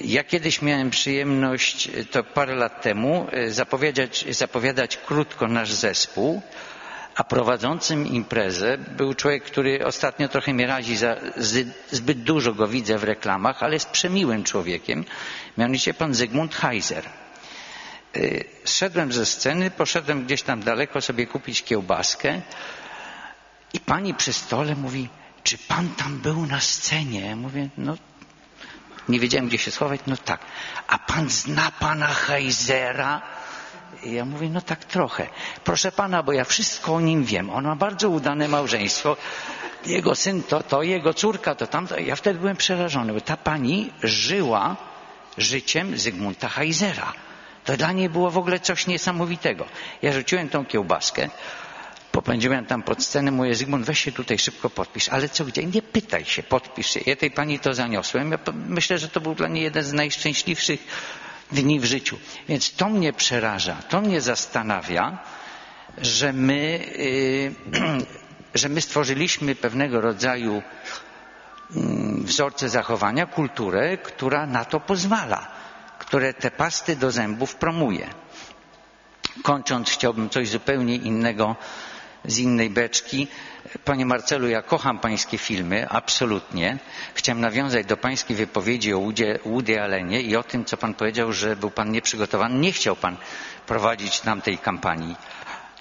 Ja 0.00 0.24
kiedyś 0.24 0.62
miałem 0.62 0.90
przyjemność, 0.90 1.90
to 2.10 2.24
parę 2.24 2.54
lat 2.54 2.82
temu, 2.82 3.26
zapowiadać, 3.48 4.24
zapowiadać 4.30 4.96
krótko 4.96 5.48
nasz 5.48 5.72
zespół, 5.72 6.42
a 7.18 7.24
prowadzącym 7.24 8.06
imprezę 8.06 8.78
był 8.78 9.14
człowiek, 9.14 9.44
który 9.44 9.86
ostatnio 9.86 10.28
trochę 10.28 10.54
mnie 10.54 10.66
razi, 10.66 10.96
za, 10.96 11.16
zbyt 11.90 12.22
dużo 12.22 12.54
go 12.54 12.68
widzę 12.68 12.98
w 12.98 13.04
reklamach, 13.04 13.62
ale 13.62 13.74
jest 13.74 13.90
przemiłym 13.90 14.44
człowiekiem, 14.44 15.04
mianowicie 15.58 15.94
pan 15.94 16.14
Zygmunt 16.14 16.54
Heiser. 16.54 17.04
Zszedłem 18.64 19.12
ze 19.12 19.26
sceny, 19.26 19.70
poszedłem 19.70 20.24
gdzieś 20.24 20.42
tam 20.42 20.62
daleko 20.62 21.00
sobie 21.00 21.26
kupić 21.26 21.62
kiełbaskę 21.62 22.40
i 23.72 23.80
pani 23.80 24.14
przy 24.14 24.32
stole 24.32 24.74
mówi, 24.74 25.08
czy 25.42 25.58
pan 25.58 25.88
tam 25.88 26.18
był 26.18 26.46
na 26.46 26.60
scenie? 26.60 27.36
Mówię, 27.36 27.68
no 27.78 27.96
nie 29.08 29.20
wiedziałem, 29.20 29.48
gdzie 29.48 29.58
się 29.58 29.70
schować. 29.70 30.00
No 30.06 30.16
tak. 30.16 30.40
A 30.86 30.98
pan 30.98 31.30
zna 31.30 31.70
pana 31.80 32.06
Heizera? 32.06 33.22
I 34.02 34.12
ja 34.12 34.24
mówię, 34.24 34.48
no 34.50 34.60
tak 34.60 34.84
trochę. 34.84 35.26
Proszę 35.64 35.92
pana, 35.92 36.22
bo 36.22 36.32
ja 36.32 36.44
wszystko 36.44 36.94
o 36.94 37.00
nim 37.00 37.24
wiem. 37.24 37.50
On 37.50 37.64
ma 37.64 37.76
bardzo 37.76 38.08
udane 38.08 38.48
małżeństwo. 38.48 39.16
Jego 39.86 40.14
syn 40.14 40.42
to 40.42 40.62
to, 40.62 40.82
jego 40.82 41.14
córka 41.14 41.54
to 41.54 41.66
tamto. 41.66 41.98
Ja 41.98 42.16
wtedy 42.16 42.38
byłem 42.38 42.56
przerażony, 42.56 43.12
bo 43.12 43.20
ta 43.20 43.36
pani 43.36 43.92
żyła 44.02 44.76
życiem 45.38 45.98
Zygmunta 45.98 46.48
Heizera. 46.48 47.12
To 47.64 47.76
dla 47.76 47.92
niej 47.92 48.08
było 48.08 48.30
w 48.30 48.38
ogóle 48.38 48.60
coś 48.60 48.86
niesamowitego. 48.86 49.64
Ja 50.02 50.12
rzuciłem 50.12 50.48
tą 50.48 50.66
kiełbaskę. 50.66 51.28
Popędziłem 52.12 52.66
tam 52.66 52.82
pod 52.82 53.04
scenę, 53.04 53.30
mówię, 53.30 53.54
Zygmunt, 53.54 53.86
weź 53.86 54.00
się 54.00 54.12
tutaj 54.12 54.38
szybko 54.38 54.70
podpisz. 54.70 55.08
Ale 55.08 55.28
co, 55.28 55.44
gdzie? 55.44 55.64
Nie 55.64 55.82
pytaj 55.82 56.24
się, 56.24 56.42
podpisz 56.42 56.90
się. 56.90 57.00
Ja 57.06 57.16
tej 57.16 57.30
pani 57.30 57.58
to 57.58 57.74
zaniosłem. 57.74 58.32
Ja 58.32 58.38
myślę, 58.68 58.98
że 58.98 59.08
to 59.08 59.20
był 59.20 59.34
dla 59.34 59.48
niej 59.48 59.62
jeden 59.64 59.84
z 59.84 59.92
najszczęśliwszych 59.92 60.80
dni 61.52 61.80
w 61.80 61.84
życiu. 61.84 62.18
Więc 62.48 62.72
to 62.74 62.88
mnie 62.88 63.12
przeraża, 63.12 63.76
to 63.88 64.00
mnie 64.00 64.20
zastanawia, 64.20 65.18
że 65.98 66.32
my, 66.32 66.78
yy, 67.72 67.80
że 68.60 68.68
my 68.68 68.80
stworzyliśmy 68.80 69.54
pewnego 69.54 70.00
rodzaju 70.00 70.62
yy, 71.70 71.82
wzorce 72.24 72.68
zachowania, 72.68 73.26
kulturę, 73.26 73.98
która 73.98 74.46
na 74.46 74.64
to 74.64 74.80
pozwala, 74.80 75.46
które 75.98 76.34
te 76.34 76.50
pasty 76.50 76.96
do 76.96 77.10
zębów 77.10 77.54
promuje. 77.54 78.08
Kończąc, 79.42 79.90
chciałbym 79.90 80.30
coś 80.30 80.48
zupełnie 80.48 80.96
innego 80.96 81.56
z 82.24 82.38
innej 82.38 82.70
beczki. 82.70 83.28
Panie 83.84 84.06
Marcelu, 84.06 84.48
ja 84.48 84.62
kocham 84.62 84.98
pańskie 84.98 85.38
filmy, 85.38 85.88
absolutnie. 85.88 86.78
Chciałem 87.14 87.40
nawiązać 87.40 87.86
do 87.86 87.96
pańskiej 87.96 88.36
wypowiedzi 88.36 88.94
o 88.94 89.00
Woody 89.46 89.80
Allenie 89.82 90.20
i 90.22 90.36
o 90.36 90.42
tym, 90.42 90.64
co 90.64 90.76
pan 90.76 90.94
powiedział, 90.94 91.32
że 91.32 91.56
był 91.56 91.70
pan 91.70 91.90
nieprzygotowany. 91.90 92.58
Nie 92.58 92.72
chciał 92.72 92.96
pan 92.96 93.16
prowadzić 93.66 94.24
nam 94.24 94.40
tej 94.42 94.58
kampanii. 94.58 95.16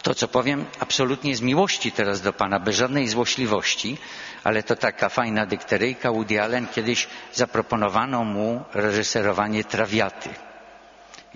To, 0.03 0.15
co 0.15 0.27
powiem, 0.27 0.65
absolutnie 0.79 1.35
z 1.35 1.41
miłości 1.41 1.91
teraz 1.91 2.21
do 2.21 2.33
pana, 2.33 2.59
bez 2.59 2.75
żadnej 2.75 3.07
złośliwości, 3.07 3.97
ale 4.43 4.63
to 4.63 4.75
taka 4.75 5.09
fajna 5.09 5.45
dykteryjka. 5.45 6.11
Woody 6.11 6.41
Allen 6.41 6.67
kiedyś 6.67 7.07
zaproponowano 7.33 8.23
mu 8.23 8.63
reżyserowanie 8.73 9.63
trawiaty. 9.63 10.29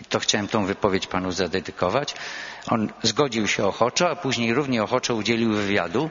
I 0.01 0.05
to 0.05 0.19
chciałem 0.19 0.47
tą 0.47 0.65
wypowiedź 0.65 1.07
panu 1.07 1.31
zadedykować. 1.31 2.13
On 2.67 2.89
zgodził 3.03 3.47
się 3.47 3.65
ochoczo, 3.65 4.09
a 4.09 4.15
później 4.15 4.53
równie 4.53 4.83
ochoczo 4.83 5.15
udzielił 5.15 5.53
wywiadu, 5.53 6.09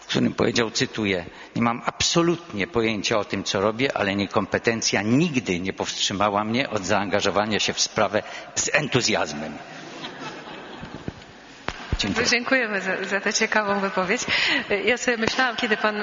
w 0.00 0.06
którym 0.06 0.34
powiedział, 0.34 0.70
cytuję, 0.70 1.24
nie 1.56 1.62
mam 1.62 1.82
absolutnie 1.86 2.66
pojęcia 2.66 3.18
o 3.18 3.24
tym, 3.24 3.44
co 3.44 3.60
robię, 3.60 3.96
ale 3.96 4.14
niekompetencja 4.16 5.02
nigdy 5.02 5.60
nie 5.60 5.72
powstrzymała 5.72 6.44
mnie 6.44 6.70
od 6.70 6.84
zaangażowania 6.86 7.60
się 7.60 7.72
w 7.72 7.80
sprawę 7.80 8.22
z 8.54 8.70
entuzjazmem. 8.74 9.52
Dziękuję. 11.98 12.26
Dziękujemy 12.26 12.80
za, 12.80 13.04
za 13.04 13.20
tę 13.20 13.32
ciekawą 13.32 13.80
wypowiedź. 13.80 14.22
Ja 14.84 14.96
sobie 14.96 15.16
myślałam, 15.16 15.56
kiedy 15.56 15.76
Pan 15.76 15.96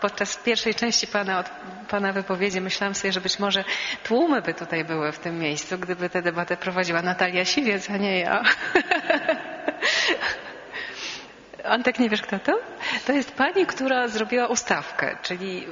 podczas 0.00 0.36
pierwszej 0.36 0.74
części 0.74 1.06
Pana, 1.06 1.44
pana 1.88 2.12
wypowiedzi, 2.12 2.60
myślałam 2.60 2.94
sobie, 2.94 3.12
że 3.12 3.20
być 3.20 3.38
może 3.38 3.64
tłumy 4.04 4.42
by 4.42 4.54
tutaj 4.54 4.84
były 4.84 5.12
w 5.12 5.18
tym 5.18 5.38
miejscu, 5.38 5.78
gdyby 5.78 6.10
tę 6.10 6.22
debatę 6.22 6.56
prowadziła 6.56 7.02
Natalia 7.02 7.44
Siwiec, 7.44 7.90
a 7.90 7.96
nie 7.96 8.18
ja. 8.20 8.42
Antek, 11.64 11.98
nie 11.98 12.08
wiesz 12.08 12.22
kto 12.22 12.38
to? 12.38 12.58
To 13.06 13.12
jest 13.12 13.32
pani, 13.32 13.66
która 13.66 14.08
zrobiła 14.08 14.46
ustawkę, 14.46 15.16
czyli 15.22 15.66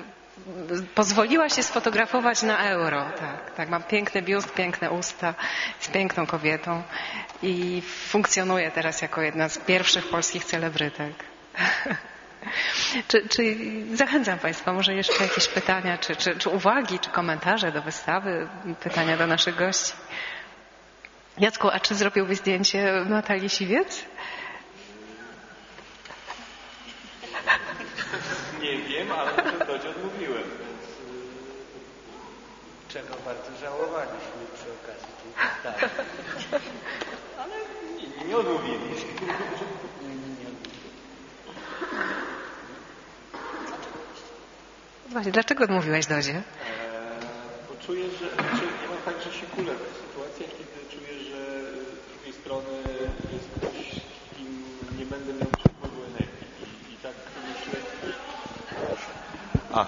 pozwoliła 0.95 1.49
się 1.49 1.63
sfotografować 1.63 2.43
na 2.43 2.59
euro. 2.59 3.07
Tak, 3.19 3.55
tak, 3.55 3.69
mam 3.69 3.83
piękny 3.83 4.23
biust, 4.23 4.55
piękne 4.55 4.91
usta, 4.91 5.35
z 5.81 5.89
piękną 5.89 6.27
kobietą 6.27 6.83
i 7.43 7.83
funkcjonuje 8.09 8.71
teraz 8.71 9.03
jako 9.03 9.23
jedna 9.23 9.49
z 9.49 9.59
pierwszych 9.59 10.09
polskich 10.09 10.45
celebrytek. 10.45 11.13
Czy, 13.09 13.29
czy, 13.29 13.57
zachęcam 13.95 14.39
Państwa, 14.39 14.73
może 14.73 14.95
jeszcze 14.95 15.23
jakieś 15.23 15.49
pytania, 15.49 15.99
czy, 15.99 16.17
czy, 16.17 16.37
czy 16.37 16.51
uwagi, 16.51 16.99
czy 16.99 17.11
komentarze 17.11 17.73
do 17.73 17.83
wystawy, 17.83 18.49
pytania 18.81 19.17
do 19.17 19.27
naszych 19.27 19.57
gości. 19.57 19.93
Jacku, 21.39 21.69
a 21.69 21.81
czy 21.81 21.95
zrobiłbyś 21.95 22.39
zdjęcie 22.39 23.05
Natalii 23.09 23.49
Siwiec? 23.49 24.05
Nie 28.63 28.77
wiem, 28.79 29.13
ale 29.13 29.33
Dodzie 29.67 29.89
odmówiłem. 29.91 30.43
Czego 32.89 33.15
bardzo 33.25 33.57
żałowaliśmy 33.61 34.43
przy 34.55 34.67
okazji 34.73 35.13
tej 35.23 35.33
wystawy. 35.75 36.05
Nie, 38.23 38.29
nie 38.29 38.37
odmówili. 38.37 38.95
Właśnie, 45.09 45.33
dlaczego 45.33 45.65
odmówiłeś 45.65 46.07
Dodzie? 46.07 46.33
Eee, 46.33 46.43
Bo 47.69 47.87
czuję, 47.87 48.05
że 48.11 48.19
znaczy, 48.35 48.67
ja 48.83 48.89
mam 48.89 48.99
tak, 49.05 49.23
że 49.25 49.33
się 49.41 49.47
kulę 49.47 49.73
A. 59.77 59.87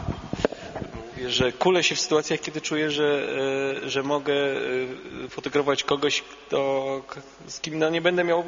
Że 1.28 1.52
kulę 1.52 1.82
się 1.84 1.94
w 1.94 2.00
sytuacjach, 2.00 2.40
kiedy 2.40 2.60
czuję, 2.60 2.90
że, 2.90 3.28
e, 3.84 3.90
że 3.90 4.02
mogę 4.02 4.34
e, 4.34 5.28
fotografować 5.28 5.84
kogoś, 5.84 6.22
kto, 6.22 7.02
z 7.46 7.60
kim 7.60 7.78
no, 7.78 7.90
nie 7.90 8.00
będę 8.00 8.24
miał 8.24 8.40
e, 8.40 8.44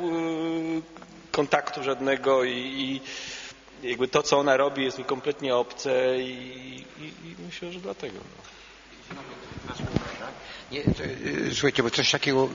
kontaktu 1.32 1.82
żadnego 1.82 2.44
i, 2.44 2.52
i 2.52 3.00
jakby 3.88 4.08
to, 4.08 4.22
co 4.22 4.38
ona 4.38 4.56
robi, 4.56 4.84
jest 4.84 4.98
mi 4.98 5.04
kompletnie 5.04 5.56
obce 5.56 6.18
i, 6.22 6.84
i, 7.00 7.04
i 7.04 7.34
myślę, 7.46 7.72
że 7.72 7.80
dlatego. 7.80 8.18
No. 8.18 9.74
Nie, 10.72 10.82
to, 10.82 11.02
słuchajcie, 11.52 11.82
bo 11.82 11.90
coś 11.90 12.10
takiego, 12.10 12.48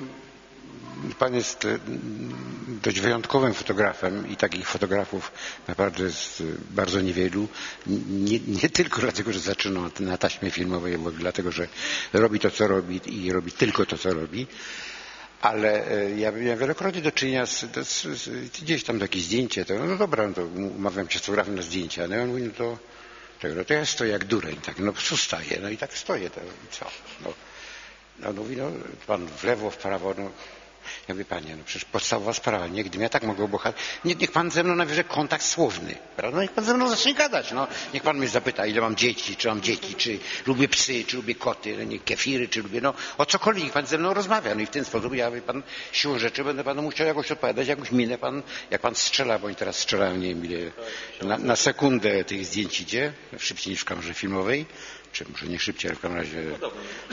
pan 1.20 1.36
jest 1.36 1.66
y, 1.66 1.80
dość 2.68 3.00
wyjątkowym 3.00 3.54
fotografem 3.54 4.30
i 4.30 4.36
takich 4.36 4.68
fotografów 4.68 5.32
naprawdę 5.68 6.04
jest 6.04 6.44
bardzo 6.72 7.02
niewielu. 7.02 7.48
Nie, 8.10 8.40
nie 8.40 8.70
tylko 8.70 9.02
dlatego, 9.02 9.34
że 9.34 9.40
zaczynał 9.40 9.84
na 10.00 10.18
taśmie 10.18 10.52
filmowej, 10.52 10.98
bo 10.98 11.12
dlatego, 11.12 11.52
że 11.52 11.68
robi 12.14 12.40
to, 12.40 12.52
co 12.52 12.68
robi 12.68 13.26
i 13.26 13.32
robi 13.32 13.52
tylko 13.52 13.86
to, 13.86 13.98
co 13.98 14.14
robi. 14.14 14.48
Ale 15.42 15.88
e, 15.92 16.12
ja 16.20 16.32
miałem 16.32 16.60
wielokrotnie 16.60 17.02
do 17.02 17.12
czynienia 17.12 17.46
z, 17.46 17.66
z, 17.88 18.02
z 18.22 18.50
gdzieś 18.62 18.84
tam 18.84 19.00
takie 19.00 19.20
zdjęcie, 19.20 19.66
to 19.66 19.74
no 19.86 19.98
dobra, 19.98 20.28
no 20.28 20.34
to 20.34 20.46
umawiam 20.46 21.10
się 21.10 21.20
z 21.20 21.22
fotografem 21.22 21.56
na 21.56 21.62
zdjęcia, 21.62 22.08
no 22.08 22.16
i 22.16 22.20
on 22.20 22.28
mówi, 22.30 22.44
no 22.44 22.52
to, 22.58 22.78
no 23.56 23.64
to 23.66 23.74
ja 23.74 23.86
stoję 23.86 24.12
jak 24.12 24.26
dureń, 24.26 24.56
tak, 24.56 24.80
no 24.80 24.92
prostu 24.94 25.18
staję, 25.18 25.60
no 25.62 25.70
i 25.70 25.78
tak 25.78 25.98
stoję, 25.98 26.30
to 26.30 26.42
i 26.42 26.72
co, 26.72 26.86
no. 27.24 27.34
No 28.20 28.34
mówi, 28.34 28.58
no 28.58 28.72
pan 29.08 29.28
w 29.28 29.44
lewo, 29.44 29.72
w 29.72 29.78
prawo, 29.78 30.14
no 30.18 30.32
ja 31.08 31.14
mówię, 31.16 31.26
panie, 31.26 31.56
no 31.56 31.64
przecież 31.66 31.86
podstawowa 31.86 32.34
sprawa, 32.34 32.68
nie? 32.68 32.84
Gdybym 32.84 33.02
ja 33.02 33.10
tak 33.10 33.24
mogę 33.24 33.48
bohater, 33.48 33.82
nie, 34.06 34.16
niech 34.16 34.32
pan 34.32 34.52
ze 34.52 34.64
mną 34.64 34.76
najwyżej 34.76 35.04
kontakt 35.04 35.46
słowny, 35.46 35.96
prawda? 36.16 36.36
No 36.36 36.42
niech 36.42 36.52
pan 36.52 36.66
ze 36.66 36.74
mną 36.74 36.90
zacznie 36.90 37.14
gadać, 37.14 37.52
no. 37.52 37.68
Niech 37.94 38.04
pan 38.04 38.18
mnie 38.18 38.28
zapyta, 38.28 38.66
ile 38.66 38.82
mam 38.82 38.96
dzieci, 38.96 39.36
czy 39.36 39.48
mam 39.48 39.62
dzieci, 39.62 39.96
czy 39.96 40.20
lubię 40.46 40.68
psy, 40.68 41.04
czy 41.08 41.16
lubię 41.16 41.36
koty, 41.36 41.78
no, 41.78 41.84
nie, 41.84 42.00
kefiry, 42.00 42.48
czy 42.48 42.62
lubię, 42.62 42.82
no, 42.82 42.94
o 43.18 43.26
cokolwiek, 43.26 43.64
niech 43.64 43.74
pan 43.74 43.86
ze 43.86 43.98
mną 43.98 44.14
rozmawia. 44.14 44.56
No 44.56 44.62
i 44.62 44.66
w 44.66 44.70
ten 44.70 44.86
sposób 44.86 45.16
ja, 45.16 45.32
wie 45.32 45.42
pan, 45.42 45.64
siłą 45.92 46.20
rzeczy 46.20 46.44
będę 46.44 46.64
panu 46.64 46.82
musiał 46.82 47.08
jakoś 47.08 47.32
odpowiadać, 47.32 47.68
jakąś 47.68 47.92
minę 47.92 48.18
pan, 48.18 48.44
jak 48.72 48.82
pan 48.82 48.96
strzela, 48.96 49.40
bo 49.40 49.48
oni 49.48 49.56
teraz 49.56 49.76
strzelają, 49.76 50.18
nie 50.18 50.28
wiem 50.28 50.46
ile, 50.46 50.72
na, 51.22 51.38
na 51.38 51.56
sekundę 51.56 52.24
tych 52.24 52.46
zdjęć 52.46 52.82
idzie, 52.82 53.14
szybciej 53.38 53.72
niż 53.72 53.82
w 53.82 53.86
kamerze 53.86 54.14
filmowej, 54.14 54.66
czy 55.16 55.26
może 55.32 55.48
nie 55.48 55.60
szybciej, 55.60 55.90
ale 55.90 55.96
w 55.98 56.02
każdym 56.02 56.20
razie 56.20 56.44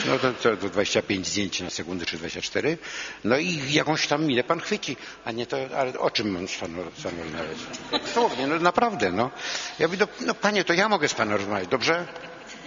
no 0.07 0.19
to, 0.19 0.33
to, 0.33 0.57
to 0.57 0.69
25 0.69 1.27
zdjęć 1.29 1.61
na 1.61 1.71
sekundę, 1.71 2.07
czy 2.07 2.19
24. 2.19 2.79
No 3.25 3.39
i 3.39 3.73
jakąś 3.73 4.07
tam 4.07 4.25
minę 4.25 4.45
pan 4.45 4.61
chwyci, 4.61 4.97
a 5.25 5.33
nie 5.33 5.47
to, 5.47 5.57
ale 5.77 5.99
o 5.99 6.11
czym 6.11 6.31
mam 6.31 6.49
z 6.49 6.57
panem 6.57 6.79
rozmawiać? 6.81 7.59
Dosłownie, 7.93 8.47
no 8.47 8.59
naprawdę, 8.59 9.13
no. 9.13 9.31
Ja 9.79 9.89
mówię, 9.89 9.99
no, 10.01 10.07
no 10.27 10.35
panie, 10.35 10.65
to 10.65 10.73
ja 10.73 10.89
mogę 10.89 11.09
z 11.09 11.15
panem 11.15 11.37
rozmawiać, 11.37 11.69
dobrze? 11.69 12.07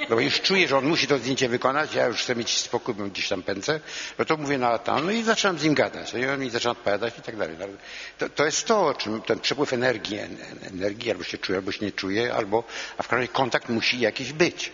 No 0.09 0.15
bo 0.15 0.19
już 0.21 0.41
czuję, 0.41 0.67
że 0.67 0.77
on 0.77 0.85
musi 0.85 1.07
to 1.07 1.17
zdjęcie 1.17 1.49
wykonać, 1.49 1.93
ja 1.93 2.07
już 2.07 2.17
chcę 2.21 2.35
mieć 2.35 2.57
spokój, 2.57 2.93
bo 2.95 3.03
gdzieś 3.03 3.27
tam 3.27 3.43
pędzę, 3.43 3.79
no 4.19 4.25
to 4.25 4.37
mówię 4.37 4.57
na 4.57 4.77
tam, 4.77 5.05
no 5.05 5.11
i 5.11 5.23
zaczynam 5.23 5.59
z 5.59 5.63
nim 5.63 5.73
gadać, 5.73 6.13
no 6.13 6.19
i 6.19 6.25
on 6.25 6.39
mi 6.39 6.49
zaczyna 6.49 6.71
odpowiadać 6.71 7.17
i 7.19 7.21
tak 7.21 7.37
dalej. 7.37 7.55
No, 7.59 7.65
to, 8.17 8.29
to 8.29 8.45
jest 8.45 8.65
to, 8.67 8.87
o 8.87 8.93
czym 8.93 9.21
ten 9.21 9.39
przepływ 9.39 9.73
energii, 9.73 10.19
energii 10.73 11.11
albo 11.11 11.23
się 11.23 11.37
czuje, 11.37 11.57
albo 11.57 11.71
się 11.71 11.85
nie 11.85 11.91
czuje, 11.91 12.33
albo, 12.33 12.63
a 12.97 13.03
w 13.03 13.07
każdym 13.07 13.19
razie 13.19 13.33
kontakt 13.33 13.69
musi 13.69 13.99
jakiś 13.99 14.33
być. 14.33 14.71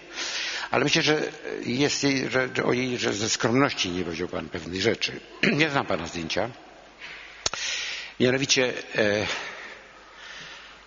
Ale 0.72 0.84
myślę, 0.84 1.02
że 1.02 1.32
jest 1.66 2.04
jej, 2.04 2.30
że, 2.30 2.50
że, 2.56 2.64
o 2.64 2.74
jej, 2.74 2.98
że 2.98 3.14
ze 3.14 3.30
skromności 3.30 3.90
nie 3.90 4.04
powiedział 4.04 4.28
pan 4.28 4.50
pewnej 4.50 4.82
rzeczy. 4.82 5.20
Nie 5.60 5.70
znam 5.70 5.86
pana 5.86 6.08
zdjęcia. 6.08 6.50
Mianowicie, 8.20 8.74
e, 8.96 9.20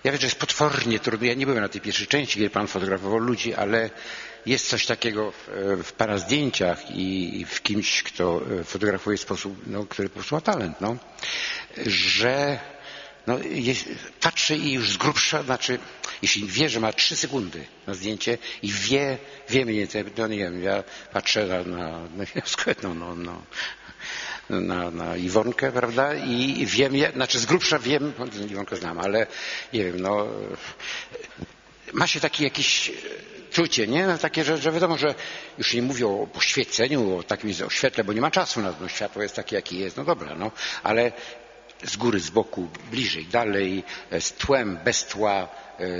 ja 0.05 0.12
wiem, 0.12 0.20
że 0.20 0.26
jest 0.26 0.39
potwornie 0.39 1.01
trudno. 1.01 1.26
Ja 1.26 1.35
nie 1.35 1.47
byłem 1.47 1.62
na 1.62 1.68
tej 1.68 1.80
pierwszej 1.80 2.07
części, 2.07 2.35
kiedy 2.39 2.51
pan 2.51 2.66
fotografował 2.66 3.18
ludzi, 3.18 3.55
ale 3.55 3.91
jest 4.47 4.68
coś 4.68 4.87
takiego 4.87 5.32
w, 5.32 5.49
w 5.85 5.93
pana 5.93 6.18
zdjęciach 6.18 6.91
i, 6.91 7.41
i 7.41 7.45
w 7.45 7.62
kimś, 7.62 8.03
kto 8.03 8.43
fotografuje 8.64 9.16
w 9.16 9.20
sposób, 9.20 9.62
no, 9.66 9.87
który 9.87 10.09
po 10.09 10.14
prostu 10.14 10.35
ma 10.35 10.41
talent, 10.41 10.80
no, 10.80 10.97
że 11.87 12.59
no, 13.27 13.39
jest, 13.39 13.89
patrzę 14.20 14.57
i 14.57 14.72
już 14.72 14.91
z 14.91 14.97
grubsza, 14.97 15.43
znaczy, 15.43 15.79
jeśli 16.22 16.47
wie, 16.47 16.68
że 16.68 16.81
ma 16.81 16.93
trzy 16.93 17.16
sekundy 17.16 17.64
na 17.87 17.95
zdjęcie 17.95 18.39
i 18.62 18.72
wie, 18.72 19.18
wie 19.49 19.64
mniej 19.64 19.79
więcej, 19.79 20.05
no 20.18 20.27
nie 20.27 20.39
wiem, 20.39 20.62
ja 20.62 20.85
patrzę 21.12 21.47
na, 21.47 21.64
na, 21.77 22.25
no, 22.83 22.95
no, 22.95 23.14
no, 23.14 23.43
na, 24.51 24.91
na 24.91 25.16
Iwonkę, 25.16 25.72
prawda, 25.72 26.14
i 26.14 26.66
wiem, 26.66 26.93
znaczy 27.14 27.39
z 27.39 27.47
grubsza 27.47 27.79
wiem, 27.79 28.12
Iwonkę 28.51 28.77
znam, 28.77 28.99
ale 29.01 29.27
nie 29.72 29.85
wiem, 29.85 30.01
no, 30.01 30.27
ma 31.93 32.07
się 32.07 32.20
taki 32.20 32.45
jakiś 32.45 32.93
czucie, 33.55 33.87
nie? 33.87 34.07
No, 34.07 34.18
takie, 34.18 34.45
że, 34.45 34.59
że 34.59 34.72
wiadomo, 34.72 34.99
że 34.99 35.14
już 35.59 35.75
nie 35.75 35.83
mówię 35.83 36.07
o 36.07 36.27
poświeceniu, 36.27 37.16
o 37.16 37.22
takim 37.22 37.51
o 37.66 37.70
świetle, 37.70 38.05
bo 38.05 38.12
nie 38.12 38.20
ma 38.20 38.31
czasu 38.31 38.61
na 38.61 38.72
to, 38.72 38.77
no, 38.81 38.89
światło 38.89 39.22
jest 39.22 39.37
takie, 39.37 39.57
jakie 39.57 39.79
jest, 39.79 39.97
no 39.97 40.05
dobra, 40.05 40.35
no, 40.35 40.51
ale 40.83 41.12
z 41.85 41.97
góry, 41.97 42.20
z 42.20 42.30
boku, 42.30 42.68
bliżej, 42.91 43.26
dalej, 43.26 43.85
z 44.20 44.32
tłem, 44.32 44.78
bez 44.85 45.05
tła, 45.07 45.49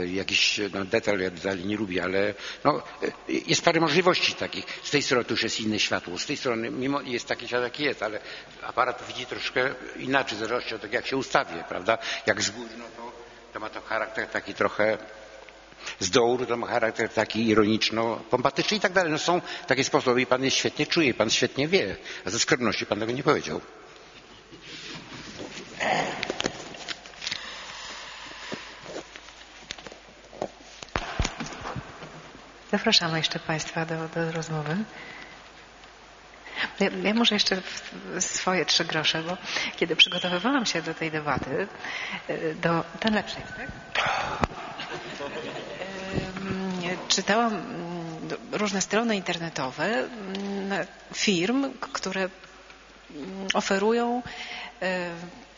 jakiś 0.07 0.61
no, 0.73 0.85
detal, 0.85 1.21
ja 1.21 1.31
detali 1.31 1.65
nie 1.65 1.77
lubię, 1.77 2.03
ale 2.03 2.35
no, 2.65 2.83
jest 3.29 3.65
parę 3.65 3.81
możliwości 3.81 4.35
takich. 4.35 4.65
Z 4.83 4.91
tej 4.91 5.03
strony 5.03 5.25
już 5.31 5.43
jest 5.43 5.61
inne 5.61 5.79
światło, 5.79 6.19
z 6.19 6.27
tej 6.27 6.37
strony 6.37 6.71
mimo 6.71 7.01
jest 7.01 7.27
taki 7.27 7.47
światło, 7.47 7.65
jaki 7.65 7.85
jest, 7.85 8.03
ale 8.03 8.21
aparat 8.63 9.05
widzi 9.09 9.27
troszkę 9.27 9.75
inaczej, 9.97 10.37
w 10.37 10.41
zależności 10.41 10.75
od 10.75 10.81
tego, 10.81 10.95
jak 10.95 11.07
się 11.07 11.17
ustawię, 11.17 11.65
prawda? 11.69 11.99
Jak 12.27 12.43
z 12.43 12.51
góry, 12.51 12.71
no 12.79 12.85
to, 12.97 13.13
to 13.53 13.61
ma 13.61 13.71
to 13.71 13.81
charakter 13.81 14.29
taki 14.29 14.55
trochę 14.55 14.99
z 16.01 16.11
dołu 16.11 16.47
to 16.47 16.57
ma 16.57 16.67
charakter 16.67 17.09
taki 17.09 17.49
ironiczno-pompatyczny 17.49 18.77
i 18.77 18.81
tak 18.81 18.93
dalej. 18.93 19.13
No 19.13 19.19
są 19.19 19.41
takie 19.67 19.85
sposoby 19.85 20.23
i 20.23 20.27
pan 20.27 20.45
je 20.45 20.51
świetnie 20.51 20.87
czuje, 20.87 21.15
pan 21.15 21.31
świetnie 21.31 21.69
wie, 21.69 21.97
a 22.25 22.31
ze 22.31 22.39
skromności 22.39 22.87
pan 22.87 23.01
tego 23.01 23.13
nie 23.13 23.23
powiedział. 23.23 23.61
Zapraszamy 32.71 33.19
jeszcze 33.19 33.39
Państwa 33.39 33.87
do, 33.87 34.09
do 34.09 34.33
rozmowy. 34.33 34.77
Ja, 36.81 36.89
ja, 37.03 37.15
może 37.15 37.35
jeszcze 37.35 37.63
swoje 38.19 38.67
trzy 38.67 38.85
grosze, 38.85 39.23
bo 39.23 39.37
kiedy 39.77 39.97
przygotowywałam 39.97 40.67
się 40.67 40.83
do 40.83 40.95
tej 40.95 41.11
debaty, 41.11 41.69
do 42.55 42.85
ten 43.01 43.15
lepszy 43.15 43.37
jest, 43.41 43.53
tak? 43.57 43.69
Czytałam 47.09 47.63
różne 48.53 48.81
strony 48.81 49.17
internetowe 49.17 50.09
firm, 51.15 51.73
które 51.93 52.29
oferują 53.55 54.23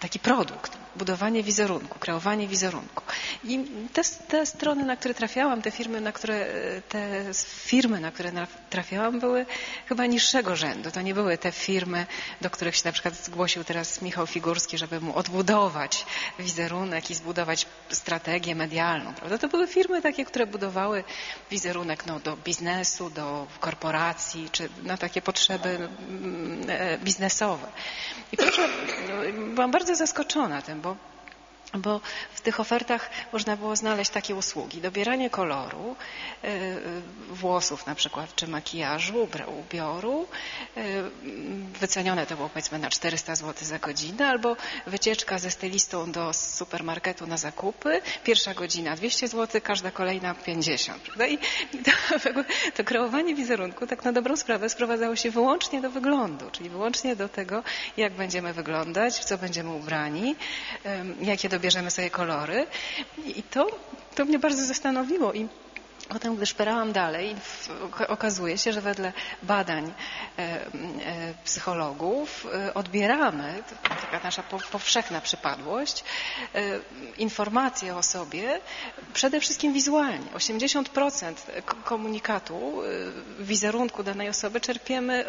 taki 0.00 0.18
produkt, 0.18 0.78
budowanie 0.96 1.42
wizerunku, 1.42 1.98
kreowanie 1.98 2.48
wizerunku. 2.48 3.02
I 3.44 3.64
te, 3.92 4.02
te, 4.28 4.46
strony, 4.46 4.84
na 4.84 4.96
które 4.96 5.14
trafiałam, 5.14 5.62
te 5.62 5.70
firmy, 5.70 6.00
na 6.00 6.12
które, 6.12 6.46
te 6.88 7.24
firmy, 7.44 8.00
na 8.00 8.10
które 8.12 8.32
trafiałam, 8.70 9.20
były 9.20 9.46
chyba 9.86 10.06
niższego 10.06 10.56
rzędu. 10.56 10.90
To 10.90 11.00
nie 11.00 11.14
były 11.14 11.38
te 11.38 11.52
firmy, 11.52 12.06
do 12.40 12.50
których 12.50 12.76
się 12.76 12.82
na 12.84 12.92
przykład 12.92 13.14
zgłosił 13.14 13.64
teraz 13.64 14.02
Michał 14.02 14.26
Figurski, 14.26 14.78
żeby 14.78 15.00
mu 15.00 15.16
odbudować 15.16 16.06
wizerunek 16.38 17.10
i 17.10 17.14
zbudować 17.14 17.66
strategię 17.88 18.54
medialną. 18.54 19.14
Prawda? 19.14 19.38
To 19.38 19.48
były 19.48 19.66
firmy 19.66 20.02
takie, 20.02 20.24
które 20.24 20.46
budowały 20.46 21.04
wizerunek 21.50 22.06
no, 22.06 22.20
do 22.20 22.36
biznesu, 22.36 23.10
do 23.10 23.46
korporacji, 23.60 24.48
czy 24.52 24.68
na 24.82 24.96
takie 24.96 25.22
potrzeby 25.22 25.88
biznesowe. 27.04 27.66
I 28.32 28.36
proszę, 28.36 28.68
byłam 29.54 29.70
bardzo 29.70 29.85
zaskoczona 29.94 30.62
tym, 30.62 30.80
bo 30.80 30.96
bo 31.74 32.00
w 32.34 32.40
tych 32.40 32.60
ofertach 32.60 33.10
można 33.32 33.56
było 33.56 33.76
znaleźć 33.76 34.10
takie 34.10 34.34
usługi. 34.34 34.80
Dobieranie 34.80 35.30
koloru, 35.30 35.96
włosów 37.30 37.86
na 37.86 37.94
przykład, 37.94 38.34
czy 38.34 38.46
makijażu, 38.46 39.28
ubioru. 39.58 40.26
Y, 40.76 40.82
Wycenione 41.80 42.26
to 42.26 42.36
było 42.36 42.48
powiedzmy 42.48 42.78
na 42.78 42.90
400 42.90 43.34
zł 43.34 43.54
za 43.60 43.78
godzinę, 43.78 44.28
albo 44.28 44.56
wycieczka 44.86 45.38
ze 45.38 45.50
stylistą 45.50 46.12
do 46.12 46.32
supermarketu 46.32 47.26
na 47.26 47.36
zakupy. 47.36 48.00
Pierwsza 48.24 48.54
godzina 48.54 48.96
200 48.96 49.28
zł, 49.28 49.60
każda 49.64 49.90
kolejna 49.90 50.34
50. 50.34 51.02
Prawda? 51.02 51.26
I 51.26 51.38
to, 51.86 51.90
to 52.76 52.84
kreowanie 52.84 53.34
wizerunku 53.34 53.86
tak 53.86 54.04
na 54.04 54.12
dobrą 54.12 54.36
sprawę 54.36 54.68
sprowadzało 54.68 55.16
się 55.16 55.30
wyłącznie 55.30 55.80
do 55.80 55.90
wyglądu, 55.90 56.50
czyli 56.50 56.70
wyłącznie 56.70 57.16
do 57.16 57.28
tego, 57.28 57.62
jak 57.96 58.12
będziemy 58.12 58.52
wyglądać, 58.52 59.14
w 59.14 59.24
co 59.24 59.38
będziemy 59.38 59.70
ubrani, 59.70 60.36
jakie 61.20 61.48
dobierzemy 61.56 61.90
sobie 61.90 62.10
kolory. 62.10 62.66
I 63.26 63.42
to, 63.42 63.66
to 64.14 64.24
mnie 64.24 64.38
bardzo 64.38 64.64
zastanowiło 64.64 65.32
i 65.32 65.48
Potem, 66.08 66.36
gdy 66.36 66.46
szperałam 66.46 66.92
dalej, 66.92 67.36
okazuje 68.08 68.58
się, 68.58 68.72
że 68.72 68.80
wedle 68.80 69.12
badań 69.42 69.92
e, 70.38 70.42
e, 70.42 70.66
psychologów 71.44 72.46
e, 72.54 72.74
odbieramy, 72.74 73.62
taka 73.82 74.20
nasza 74.24 74.42
po- 74.42 74.58
powszechna 74.72 75.20
przypadłość, 75.20 76.04
informacje 77.18 77.96
o 77.96 78.02
sobie 78.02 78.60
przede 79.14 79.40
wszystkim 79.40 79.72
wizualnie. 79.72 80.26
80% 80.34 81.34
k- 81.66 81.74
komunikatu, 81.84 82.72
wizerunku 83.38 84.02
danej 84.02 84.28
osoby 84.28 84.60
czerpiemy, 84.60 85.24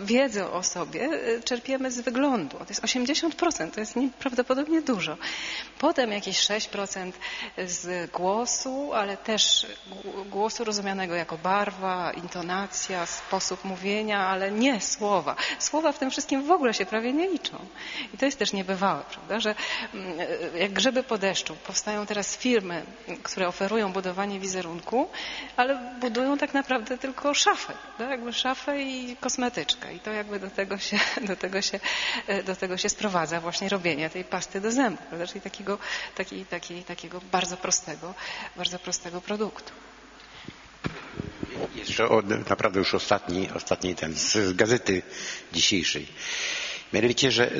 wiedzę 0.00 0.50
o 0.52 0.62
sobie 0.62 1.08
czerpiemy 1.44 1.90
z 1.90 2.00
wyglądu. 2.00 2.56
To 2.58 2.66
jest 2.68 2.82
80%, 2.82 3.70
to 3.70 3.80
jest 3.80 3.96
nieprawdopodobnie 3.96 4.82
dużo. 4.82 5.16
Potem 5.78 6.12
jakieś 6.12 6.38
6% 6.48 7.12
z 7.66 8.10
głosu, 8.10 8.94
ale 8.94 9.16
też 9.16 9.66
głosu 10.30 10.64
rozumianego 10.64 11.14
jako 11.14 11.38
barwa, 11.38 12.12
intonacja, 12.12 13.06
sposób 13.06 13.64
mówienia, 13.64 14.26
ale 14.26 14.50
nie 14.50 14.80
słowa. 14.80 15.36
Słowa 15.58 15.92
w 15.92 15.98
tym 15.98 16.10
wszystkim 16.10 16.42
w 16.46 16.50
ogóle 16.50 16.74
się 16.74 16.86
prawie 16.86 17.12
nie 17.12 17.28
liczą. 17.28 17.58
I 18.14 18.18
to 18.18 18.24
jest 18.26 18.38
też 18.38 18.52
niebywałe, 18.52 19.02
prawda, 19.10 19.40
że 19.40 19.54
mm, 19.94 20.18
jak 20.54 20.72
grzyby 20.72 21.02
po 21.02 21.18
deszczu 21.18 21.56
powstają 21.66 22.06
teraz 22.06 22.36
firmy, 22.36 22.82
które 23.22 23.48
oferują 23.48 23.92
budowanie 23.92 24.40
wizerunku, 24.40 25.08
ale 25.56 25.96
budują 26.00 26.38
tak 26.38 26.54
naprawdę 26.54 26.98
tylko 26.98 27.34
szafę, 27.34 27.72
prawda? 27.96 28.14
jakby 28.14 28.32
szafę 28.32 28.82
i 28.82 29.16
kosmetyczkę. 29.16 29.94
I 29.94 30.00
to 30.00 30.10
jakby 30.10 30.40
do 30.40 30.50
tego 30.50 30.78
się, 30.78 30.98
do 31.30 31.36
tego 31.36 31.62
się, 31.62 31.80
e, 32.26 32.42
do 32.42 32.56
tego 32.56 32.76
się 32.76 32.88
sprowadza 32.88 33.40
właśnie 33.40 33.68
robienie 33.68 34.10
tej 34.10 34.24
pasty 34.24 34.60
do 34.60 34.72
zębów, 34.72 35.06
prawda? 35.06 35.26
czyli 35.26 35.40
takiego, 35.40 35.78
taki, 36.14 36.44
taki, 36.44 36.84
takiego 36.84 37.20
bardzo 37.32 37.56
prostego, 37.56 38.14
bardzo 38.56 38.78
prostego 38.78 39.20
produktu. 39.20 39.72
Jeszcze 41.76 42.08
od, 42.08 42.48
naprawdę 42.48 42.78
już 42.78 42.94
ostatni, 42.94 43.48
ostatni 43.54 43.94
ten 43.94 44.14
z, 44.14 44.32
z 44.32 44.52
gazety 44.52 45.02
dzisiejszej. 45.52 46.06
Mianowicie, 46.92 47.30
że 47.30 47.50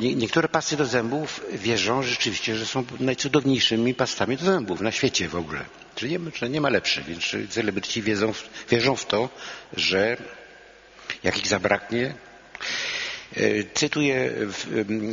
niektóre 0.00 0.48
pasty 0.48 0.76
do 0.76 0.84
zębów 0.86 1.40
wierzą 1.52 2.02
rzeczywiście, 2.02 2.56
że 2.56 2.66
są 2.66 2.84
najcudowniejszymi 3.00 3.94
pastami 3.94 4.36
do 4.36 4.44
zębów 4.44 4.80
na 4.80 4.92
świecie 4.92 5.28
w 5.28 5.34
ogóle. 5.36 5.64
Czyli 5.94 6.12
nie, 6.12 6.18
że 6.34 6.50
nie 6.50 6.60
ma 6.60 6.68
lepszych, 6.68 7.04
więc 7.04 7.36
celebryci 7.50 8.02
wiedzą, 8.02 8.32
w- 8.32 8.48
wierzą 8.70 8.96
w 8.96 9.06
to, 9.06 9.28
że 9.76 10.16
jak 11.22 11.38
ich 11.38 11.46
zabraknie, 11.46 12.14
E, 13.36 13.64
Cytuję 13.74 14.30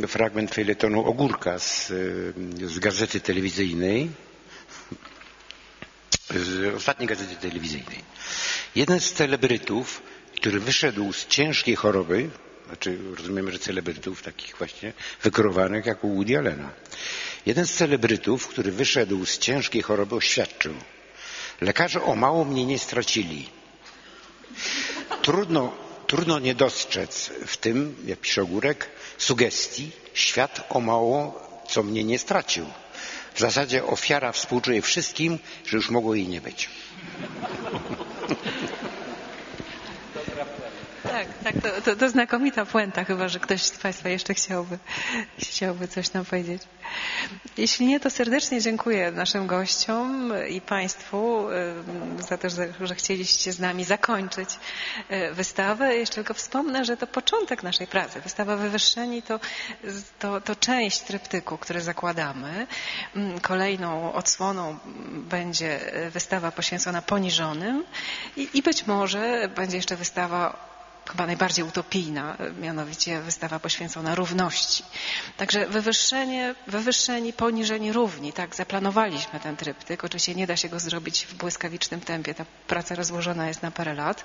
fragment 0.08 0.54
felietonu 0.54 1.04
Ogórka 1.06 1.58
z, 1.58 1.90
e, 1.90 2.66
z 2.68 2.78
gazety 2.78 3.20
telewizyjnej, 3.20 4.10
z 6.36 6.74
ostatniej 6.74 7.08
gazety 7.08 7.36
telewizyjnej. 7.36 7.98
Jeden 8.74 9.00
z 9.00 9.12
celebrytów, 9.12 10.02
który 10.36 10.60
wyszedł 10.60 11.12
z 11.12 11.26
ciężkiej 11.26 11.76
choroby, 11.76 12.30
znaczy 12.66 12.98
rozumiemy, 13.16 13.52
że 13.52 13.58
celebrytów 13.58 14.22
takich 14.22 14.56
właśnie 14.56 14.92
wykorowanych 15.22 15.86
jak 15.86 16.04
u 16.04 16.14
Woody 16.14 16.38
Allena. 16.38 16.70
Jeden 17.46 17.66
z 17.66 17.72
celebrytów, 17.74 18.48
który 18.48 18.72
wyszedł 18.72 19.26
z 19.26 19.38
ciężkiej 19.38 19.82
choroby 19.82 20.14
oświadczył, 20.14 20.74
lekarze 21.60 22.02
o 22.02 22.14
mało 22.16 22.44
mnie 22.44 22.66
nie 22.66 22.78
stracili. 22.78 23.48
Trudno, 25.22 25.74
trudno 26.06 26.38
nie 26.38 26.54
dostrzec 26.54 27.30
w 27.46 27.56
tym, 27.56 27.96
jak 28.06 28.18
pisze 28.20 28.42
Ogórek, 28.42 28.90
sugestii, 29.18 29.90
świat 30.14 30.66
o 30.68 30.80
mało 30.80 31.50
co 31.70 31.82
mnie 31.82 32.04
nie 32.04 32.18
stracił. 32.18 32.66
W 33.34 33.40
zasadzie 33.40 33.84
ofiara 33.84 34.32
współczuje 34.32 34.82
wszystkim, 34.82 35.38
że 35.66 35.76
już 35.76 35.90
mogło 35.90 36.14
jej 36.14 36.28
nie 36.28 36.40
być. 36.40 36.68
Tak, 41.10 41.26
tak, 41.44 41.54
to, 41.62 41.82
to, 41.82 41.96
to 41.96 42.08
znakomita 42.08 42.66
puenta, 42.66 43.04
chyba 43.04 43.28
że 43.28 43.38
ktoś 43.40 43.62
z 43.62 43.78
Państwa 43.78 44.08
jeszcze 44.08 44.34
chciałby, 44.34 44.78
chciałby 45.38 45.88
coś 45.88 46.12
nam 46.12 46.24
powiedzieć. 46.24 46.62
Jeśli 47.56 47.86
nie, 47.86 48.00
to 48.00 48.10
serdecznie 48.10 48.60
dziękuję 48.60 49.10
naszym 49.10 49.46
gościom 49.46 50.32
i 50.48 50.60
Państwu 50.60 51.46
za 52.28 52.38
to, 52.38 52.48
że, 52.50 52.94
chcieliście 52.94 53.52
z 53.52 53.58
nami 53.60 53.84
zakończyć 53.84 54.48
y, 55.10 55.34
wystawę. 55.34 55.96
Jeszcze 55.96 56.14
tylko 56.14 56.34
wspomnę, 56.34 56.84
że 56.84 56.96
to 56.96 57.06
początek 57.06 57.62
naszej 57.62 57.86
pracy. 57.86 58.20
Wystawa 58.20 58.56
Wywyższeni 58.56 59.22
to, 59.22 59.40
to, 60.18 60.40
to 60.40 60.56
część 60.56 61.00
tryptyku, 61.00 61.58
który 61.58 61.80
zakładamy. 61.80 62.66
Mm, 63.16 63.40
Kolejną 63.40 64.12
odsłoną 64.12 64.78
będzie 65.12 65.96
y, 66.06 66.10
wystawa 66.10 66.52
poświęcona 66.52 67.02
poniżonym 67.02 67.84
i, 68.36 68.48
i 68.54 68.62
być 68.62 68.86
może 68.86 69.48
będzie 69.54 69.76
jeszcze 69.76 69.96
wystawa 69.96 70.70
chyba 71.10 71.26
najbardziej 71.26 71.64
utopijna, 71.64 72.36
mianowicie 72.60 73.20
wystawa 73.20 73.58
poświęcona 73.60 74.14
równości. 74.14 74.84
Także 75.36 75.66
wywyższenie, 75.66 76.54
wywyższeni, 76.66 77.32
poniżeni, 77.32 77.92
równi. 77.92 78.32
Tak, 78.32 78.54
zaplanowaliśmy 78.54 79.40
ten 79.40 79.56
tryptyk. 79.56 80.04
Oczywiście 80.04 80.34
nie 80.34 80.46
da 80.46 80.56
się 80.56 80.68
go 80.68 80.80
zrobić 80.80 81.26
w 81.26 81.34
błyskawicznym 81.34 82.00
tempie. 82.00 82.34
Ta 82.34 82.44
praca 82.66 82.94
rozłożona 82.94 83.48
jest 83.48 83.62
na 83.62 83.70
parę 83.70 83.94
lat. 83.94 84.24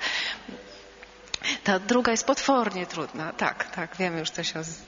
Ta 1.63 1.79
druga 1.79 2.11
jest 2.11 2.25
potwornie 2.25 2.85
trudna. 2.85 3.33
Tak, 3.33 3.75
tak, 3.75 3.95
wiemy 3.97 4.19
już 4.19 4.29
coś 4.29 4.55
o, 4.57 4.63
z- 4.63 4.79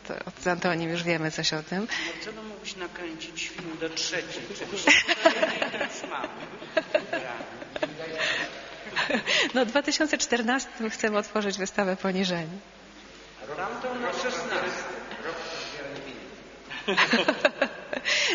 z 0.44 0.48
Antonim, 0.48 0.90
już 0.90 1.04
wiemy 1.04 1.32
coś 1.32 1.54
o 1.54 1.64
tym. 1.64 1.88
Marcelo 2.16 2.44
mógłbyś 2.44 2.76
nakręcić 2.76 3.48
film 3.48 3.78
do 3.82 3.90
trzeciej 3.90 4.44
części. 4.60 4.92
Teraz 5.72 6.04
mamy. 6.10 6.28
No, 9.54 9.66
w 9.66 9.70
2014 9.70 10.70
chcemy 10.90 11.18
otworzyć 11.18 11.58
wystawę 11.58 11.96
poniżeni. 11.96 12.60
Tamtą 13.58 14.00
na 14.00 14.14
16. 14.14 14.38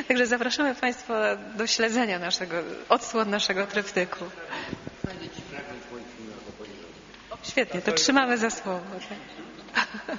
Także 0.09 0.27
zapraszamy 0.27 0.75
Państwa 0.75 1.37
do 1.37 1.67
śledzenia 1.67 2.19
naszego, 2.19 2.57
odsłon 2.89 3.31
naszego 3.31 3.67
tryptyku. 3.67 4.25
Świetnie, 7.43 7.83
to 7.83 7.93
trzymamy 7.93 8.39
za 8.39 8.51
słowo. 8.51 8.81
Tak. 9.75 10.17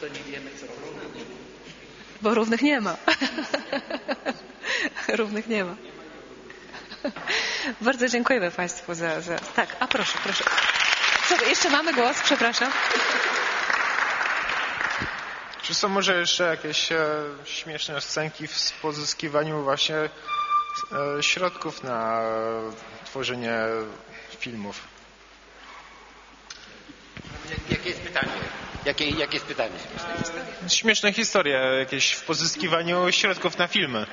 To 0.00 0.08
nie 0.08 0.32
wiemy, 0.32 0.50
co 0.60 0.66
Bo 2.22 2.34
równych 2.34 2.62
nie 2.62 2.80
ma. 2.80 2.96
Równych 5.18 5.48
nie 5.48 5.64
ma. 5.64 5.76
Bardzo 7.80 8.08
dziękujemy 8.08 8.50
Państwu 8.50 8.94
za, 8.94 9.20
za... 9.20 9.38
Tak, 9.38 9.76
a 9.80 9.86
proszę, 9.86 10.18
proszę. 10.22 10.44
Co, 11.28 11.44
jeszcze 11.44 11.70
mamy 11.70 11.92
głos, 11.94 12.22
przepraszam. 12.22 12.72
Czy 15.62 15.74
są 15.74 15.88
może 15.88 16.20
jeszcze 16.20 16.44
jakieś 16.44 16.92
e, 16.92 17.06
śmieszne 17.44 18.00
scenki 18.00 18.46
w 18.46 18.72
pozyskiwaniu 18.82 19.62
właśnie 19.62 19.96
e, 19.96 20.08
środków 21.22 21.82
na 21.82 22.20
e, 22.22 23.04
tworzenie 23.04 23.58
filmów? 24.38 24.80
Jakie 27.70 27.88
jest 27.88 28.00
pytanie? 28.00 28.32
Jakie, 28.84 29.08
jakie 29.10 29.34
jest 29.34 29.46
pytanie? 29.46 29.78
Śmieszne 30.68 31.12
historie 31.12 31.58
jakieś 31.78 32.12
w 32.12 32.24
pozyskiwaniu 32.24 33.12
środków 33.12 33.58
na 33.58 33.66
filmy. 33.66 34.06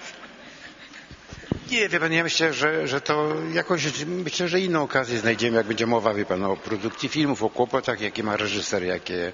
Nie, 1.72 1.90
wie 1.90 2.00
pan, 2.00 2.14
ja 2.14 2.24
myślę, 2.24 2.54
że, 2.54 2.88
że 2.88 3.02
to 3.02 3.36
jakoś, 3.54 4.06
myślę, 4.06 4.48
że 4.48 4.60
inną 4.60 4.84
okazję 4.84 5.20
znajdziemy, 5.20 5.58
jak 5.58 5.68
będzie 5.68 5.88
mowa, 5.88 6.14
wie 6.14 6.26
pan, 6.26 6.44
o 6.44 6.58
produkcji 6.58 7.10
filmów, 7.10 7.44
o 7.44 7.50
kłopotach, 7.50 8.02
jakie 8.02 8.24
ma 8.24 8.38
reżyser, 8.38 8.84
jakie, 8.84 9.34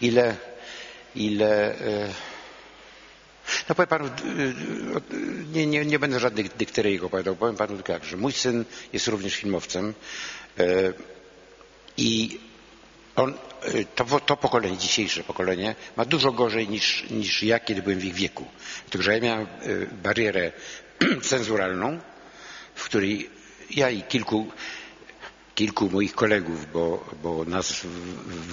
ile, 0.00 0.36
ile, 1.14 1.78
e, 1.80 2.14
no 3.68 3.74
powiem 3.74 3.88
panu, 3.88 4.06
e, 4.06 4.10
nie, 5.52 5.66
nie, 5.66 5.84
nie 5.84 5.98
będę 5.98 6.20
żadnych 6.20 6.56
dykteryjek 6.56 7.04
opowiadał, 7.04 7.36
powiem 7.36 7.56
panu 7.56 7.74
tylko 7.74 7.92
tak, 7.92 8.04
że 8.04 8.16
mój 8.16 8.32
syn 8.32 8.64
jest 8.92 9.08
również 9.08 9.36
filmowcem 9.36 9.94
e, 10.58 10.64
i 11.96 12.40
on, 13.16 13.34
to, 13.94 14.20
to 14.20 14.36
pokolenie, 14.36 14.76
dzisiejsze 14.76 15.24
pokolenie, 15.24 15.74
ma 15.96 16.04
dużo 16.04 16.32
gorzej 16.32 16.68
niż, 16.68 17.10
niż 17.10 17.42
ja, 17.42 17.60
kiedy 17.60 17.82
byłem 17.82 17.98
w 17.98 18.04
ich 18.04 18.14
wieku. 18.14 18.46
Dlatego, 18.84 19.04
że 19.04 19.14
ja 19.14 19.20
miałem 19.20 19.46
barierę 20.02 20.52
cenzuralną, 21.22 21.98
w 22.74 22.84
której 22.84 23.30
ja 23.70 23.90
i 23.90 24.02
kilku, 24.02 24.46
kilku 25.54 25.90
moich 25.90 26.14
kolegów, 26.14 26.72
bo, 26.72 27.04
bo 27.22 27.44
nas 27.44 27.72
w, 27.72 27.86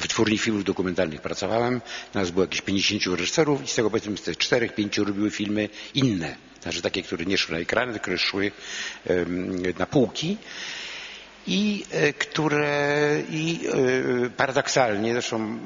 wytwórni 0.01 0.37
filmów 0.37 0.63
dokumentalnych 0.63 1.21
pracowałem, 1.21 1.81
nas 2.13 2.31
było 2.31 2.43
jakieś 2.43 2.61
50 2.61 3.17
reżyserów 3.19 3.63
i 3.63 3.67
z 3.67 3.75
tego 3.75 3.89
powiedzmy 3.89 4.17
z 4.17 4.21
tych 4.21 4.37
czterech, 4.37 4.75
pięciu 4.75 5.05
robiły 5.05 5.31
filmy 5.31 5.69
inne. 5.93 6.35
Znaczy 6.61 6.81
takie, 6.81 7.03
które 7.03 7.25
nie 7.25 7.37
szły 7.37 7.53
na 7.55 7.59
ekrany, 7.61 7.99
które 7.99 8.17
szły 8.17 8.51
na 9.79 9.85
półki 9.85 10.37
i 11.47 11.85
e, 11.91 12.13
które 12.13 13.21
i 13.29 13.59
e, 14.25 14.29
paradoksalnie, 14.29 15.13
zresztą 15.13 15.59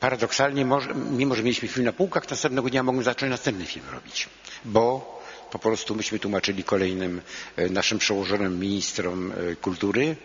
paradoksalnie, 0.00 0.66
mimo 1.10 1.34
że 1.34 1.42
mieliśmy 1.42 1.68
film 1.68 1.84
na 1.86 1.92
półkach, 1.92 2.30
następnego 2.30 2.70
dnia 2.70 2.82
mogłem 2.82 3.04
zacząć 3.04 3.30
następny 3.30 3.66
film 3.66 3.84
robić, 3.92 4.28
bo 4.64 5.14
po 5.54 5.58
prostu 5.58 5.94
myśmy 5.94 6.18
tłumaczyli 6.18 6.64
kolejnym 6.64 7.22
e, 7.56 7.68
naszym 7.68 7.98
przełożonym 7.98 8.58
ministrom 8.58 9.32
e, 9.32 9.56
kultury, 9.56 10.16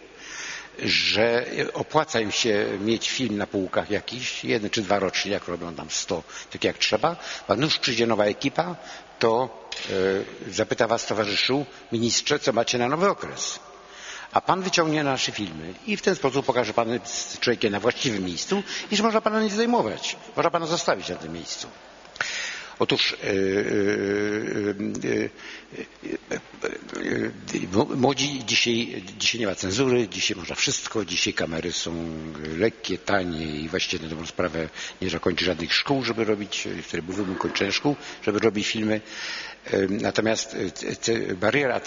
że 0.84 1.46
opłaca 1.74 2.20
im 2.20 2.32
się 2.32 2.66
mieć 2.82 3.10
film 3.10 3.38
na 3.38 3.48
półkach 3.48 3.90
jakiś, 3.92 4.44
jeden 4.46 4.70
czy 4.70 4.82
dwa 4.82 5.00
rocznie, 5.00 5.32
jak 5.32 5.48
robią 5.48 5.76
tam 5.76 5.90
sto, 5.90 6.24
tak 6.52 6.64
jak 6.64 6.78
trzeba, 6.78 7.16
a 7.48 7.54
już 7.54 7.78
przyjdzie 7.78 8.08
nowa 8.08 8.26
ekipa, 8.26 8.76
to 9.20 9.50
e, 10.50 10.52
zapyta 10.52 10.88
was 10.88 11.06
towarzyszu, 11.06 11.66
ministrze, 11.92 12.40
co 12.40 12.54
macie 12.54 12.78
na 12.78 12.88
nowy 12.88 13.10
okres. 13.10 13.60
A 14.32 14.42
pan 14.42 14.62
wyciągnie 14.62 15.04
nasze 15.04 15.32
filmy 15.32 15.74
i 15.88 15.98
w 15.98 16.02
ten 16.02 16.16
sposób 16.16 16.46
pokaże 16.46 16.74
pan 16.74 17.00
człowiekiem 17.40 17.72
na 17.72 17.80
właściwym 17.80 18.24
miejscu 18.26 18.64
i 18.92 18.96
że 18.96 19.04
można 19.04 19.22
pana 19.22 19.42
nie 19.44 19.50
zdejmować. 19.50 20.16
Można 20.36 20.52
pana 20.52 20.66
zostawić 20.66 21.10
na 21.10 21.16
tym 21.16 21.34
miejscu. 21.34 21.68
Otóż 22.80 23.14
e, 23.14 23.16
e, 23.18 23.30
e, 26.34 27.96
młodzi 27.96 28.46
dzisiaj, 28.46 29.04
dzisiaj 29.20 29.42
nie 29.42 29.48
ma 29.48 29.56
cenzury, 29.56 30.08
dzisiaj 30.08 30.38
można 30.38 30.56
wszystko, 30.56 31.06
dzisiaj 31.06 31.34
kamery 31.34 31.72
są 31.72 31.94
lekkie, 32.58 32.98
tanie 32.98 33.46
i 33.46 33.70
właściwie 33.70 34.04
na 34.04 34.10
dobrą 34.10 34.26
sprawę 34.26 34.70
nie 35.02 35.08
trzeba 35.08 35.22
kończyć 35.24 35.46
żadnych 35.46 35.74
szkół, 35.74 36.04
żeby 36.04 36.24
robić, 36.26 36.68
wtedy 36.84 37.04
był 37.04 37.16
wymóg 37.16 37.38
kończenia 37.38 37.72
szkół, 37.72 37.96
żeby 38.24 38.40
robić 38.40 38.68
filmy. 38.68 39.02
Natomiast 39.90 40.56
bariera, 41.40 41.82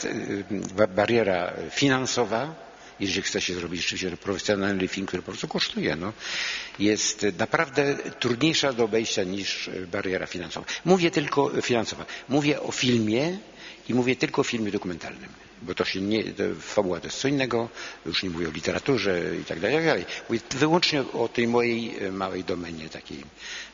bariera 0.95 1.53
finansowa, 1.71 2.55
jeżeli 3.01 3.23
chce 3.23 3.41
się 3.41 3.55
zrobić 3.55 3.81
rzeczywiście 3.81 4.17
profesjonalny 4.17 4.89
film, 4.89 5.07
który 5.07 5.23
po 5.23 5.31
prostu 5.31 5.49
kosztuje, 5.49 5.97
no, 5.97 6.13
jest 6.79 7.27
naprawdę 7.39 7.97
trudniejsza 8.21 8.73
do 8.73 8.85
obejścia 8.85 9.25
niż 9.25 9.71
bariera 9.93 10.27
finansowa. 10.27 10.67
Mówię 10.85 11.11
tylko 11.11 11.63
finansowa. 11.63 12.07
Mówię 12.29 12.61
o 12.61 12.73
filmie 12.73 13.39
i 13.89 13.95
mówię 13.95 14.17
tylko 14.17 14.41
o 14.41 14.45
filmie 14.45 14.73
dokumentalnym. 14.73 15.29
Bo 15.63 15.75
to 15.75 15.85
się 15.85 16.01
nie, 16.01 16.25
to 16.25 16.43
fabuła 16.61 17.01
to 17.01 17.07
jest 17.07 17.19
co 17.19 17.29
innego, 17.29 17.69
już 18.07 18.23
nie 18.23 18.31
mówię 18.31 18.49
o 18.49 18.51
literaturze 18.51 19.37
i 19.43 19.45
tak 19.45 19.61
dalej, 19.61 20.05
tak. 20.05 20.29
Mówię 20.29 20.41
wyłącznie 20.51 21.03
o 21.13 21.29
tej 21.29 21.49
mojej 21.49 22.05
e, 22.05 22.13
małej 22.13 22.45
domenie, 22.45 22.89
takiej, 22.89 23.25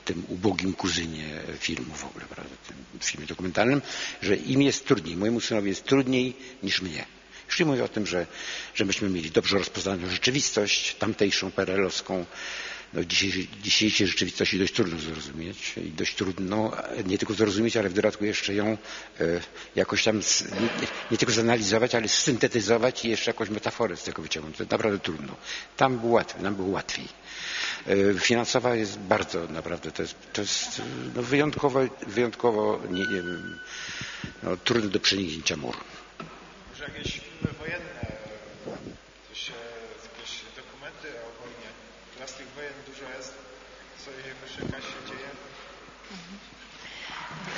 tym 0.05 0.25
ubogim 0.29 0.73
kuzynie 0.73 1.25
filmu 1.59 1.95
w 1.95 2.05
ogóle, 2.05 2.25
prawda, 2.31 2.55
tym 2.69 3.01
filmie 3.01 3.27
dokumentalnym, 3.27 3.83
że 4.23 4.37
im 4.37 4.63
jest 4.63 4.87
trudniej, 4.87 5.17
mojemu 5.17 5.41
synowi 5.41 5.69
jest 5.69 5.85
trudniej 5.85 6.37
niż 6.63 6.83
mnie. 6.83 7.18
Nie 7.61 7.67
mówię 7.67 7.85
o 7.85 7.89
tym, 7.89 8.07
że, 8.07 8.27
że 8.75 8.85
myśmy 8.85 9.09
mieli 9.09 9.31
dobrze 9.31 9.59
rozpoznaną 9.59 10.11
rzeczywistość 10.11 10.95
tamtejszą, 10.95 11.51
perelowską. 11.51 12.25
No, 12.93 13.05
dzisiejszej 13.63 14.07
rzeczywistości 14.07 14.59
dość 14.59 14.73
trudno 14.75 14.99
zrozumieć 14.99 15.75
i 15.77 15.91
dość 15.91 16.15
trudno 16.15 16.73
nie 17.07 17.19
tylko 17.19 17.35
zrozumieć, 17.35 17.77
ale 17.77 17.89
w 17.89 17.93
dodatku 17.93 18.25
jeszcze 18.25 18.55
ją 18.55 18.67
e, 19.21 19.25
jakoś 19.77 20.05
tam 20.05 20.23
z, 20.23 20.43
nie, 20.43 20.69
nie 21.11 21.19
tylko 21.19 21.33
zanalizować, 21.33 21.95
ale 21.95 22.09
syntetyzować 22.09 23.05
i 23.05 23.09
jeszcze 23.09 23.31
jakąś 23.31 23.49
metaforę 23.49 23.97
z 23.97 24.03
tego 24.03 24.23
wyciągnąć. 24.23 24.57
To 24.57 24.65
naprawdę 24.71 24.99
trudno. 24.99 25.37
Tam 25.77 25.99
było 25.99 26.13
łatwiej, 26.13 26.43
nam 26.43 26.55
było 26.55 26.69
łatwiej. 26.69 27.09
E, 27.87 28.19
Finansowa 28.21 28.75
jest 28.75 28.99
bardzo 28.99 29.47
naprawdę, 29.49 29.93
to 29.93 30.03
jest, 30.03 30.15
to 30.33 30.41
jest 30.41 30.83
no, 31.15 31.23
wyjątkowo, 31.23 31.81
wyjątkowo 32.07 32.81
nie, 32.91 33.01
nie, 33.07 33.23
no, 34.43 34.57
trudne 34.57 34.91
do 34.91 35.01
przeniknięcia 35.01 35.57
mur 35.57 35.77
jakieś 36.89 37.13
filmy 37.13 37.53
wojenne, 37.59 38.01
coś, 39.29 39.51
e, 39.51 39.53
jakieś 40.09 40.33
dokumenty 40.57 41.09
o 41.27 41.29
wojnie. 41.43 41.71
Teraz 42.15 42.33
tych 42.35 42.49
wojen 42.49 42.73
dużo 42.87 43.05
jest. 43.17 43.35
Co 44.05 44.11
jakoś 44.11 44.53
jakaś 44.57 44.85
się 44.85 45.01
dzieje? 45.09 45.29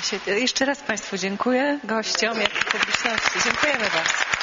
Jeszcze 0.27 0.65
raz 0.65 0.79
Państwu 0.79 1.17
dziękuję, 1.17 1.79
gościom, 1.83 2.41
jak 2.41 2.61
i 2.61 2.65
publiczności. 2.65 3.39
Dziękujemy 3.45 3.79
bardzo. 3.83 4.40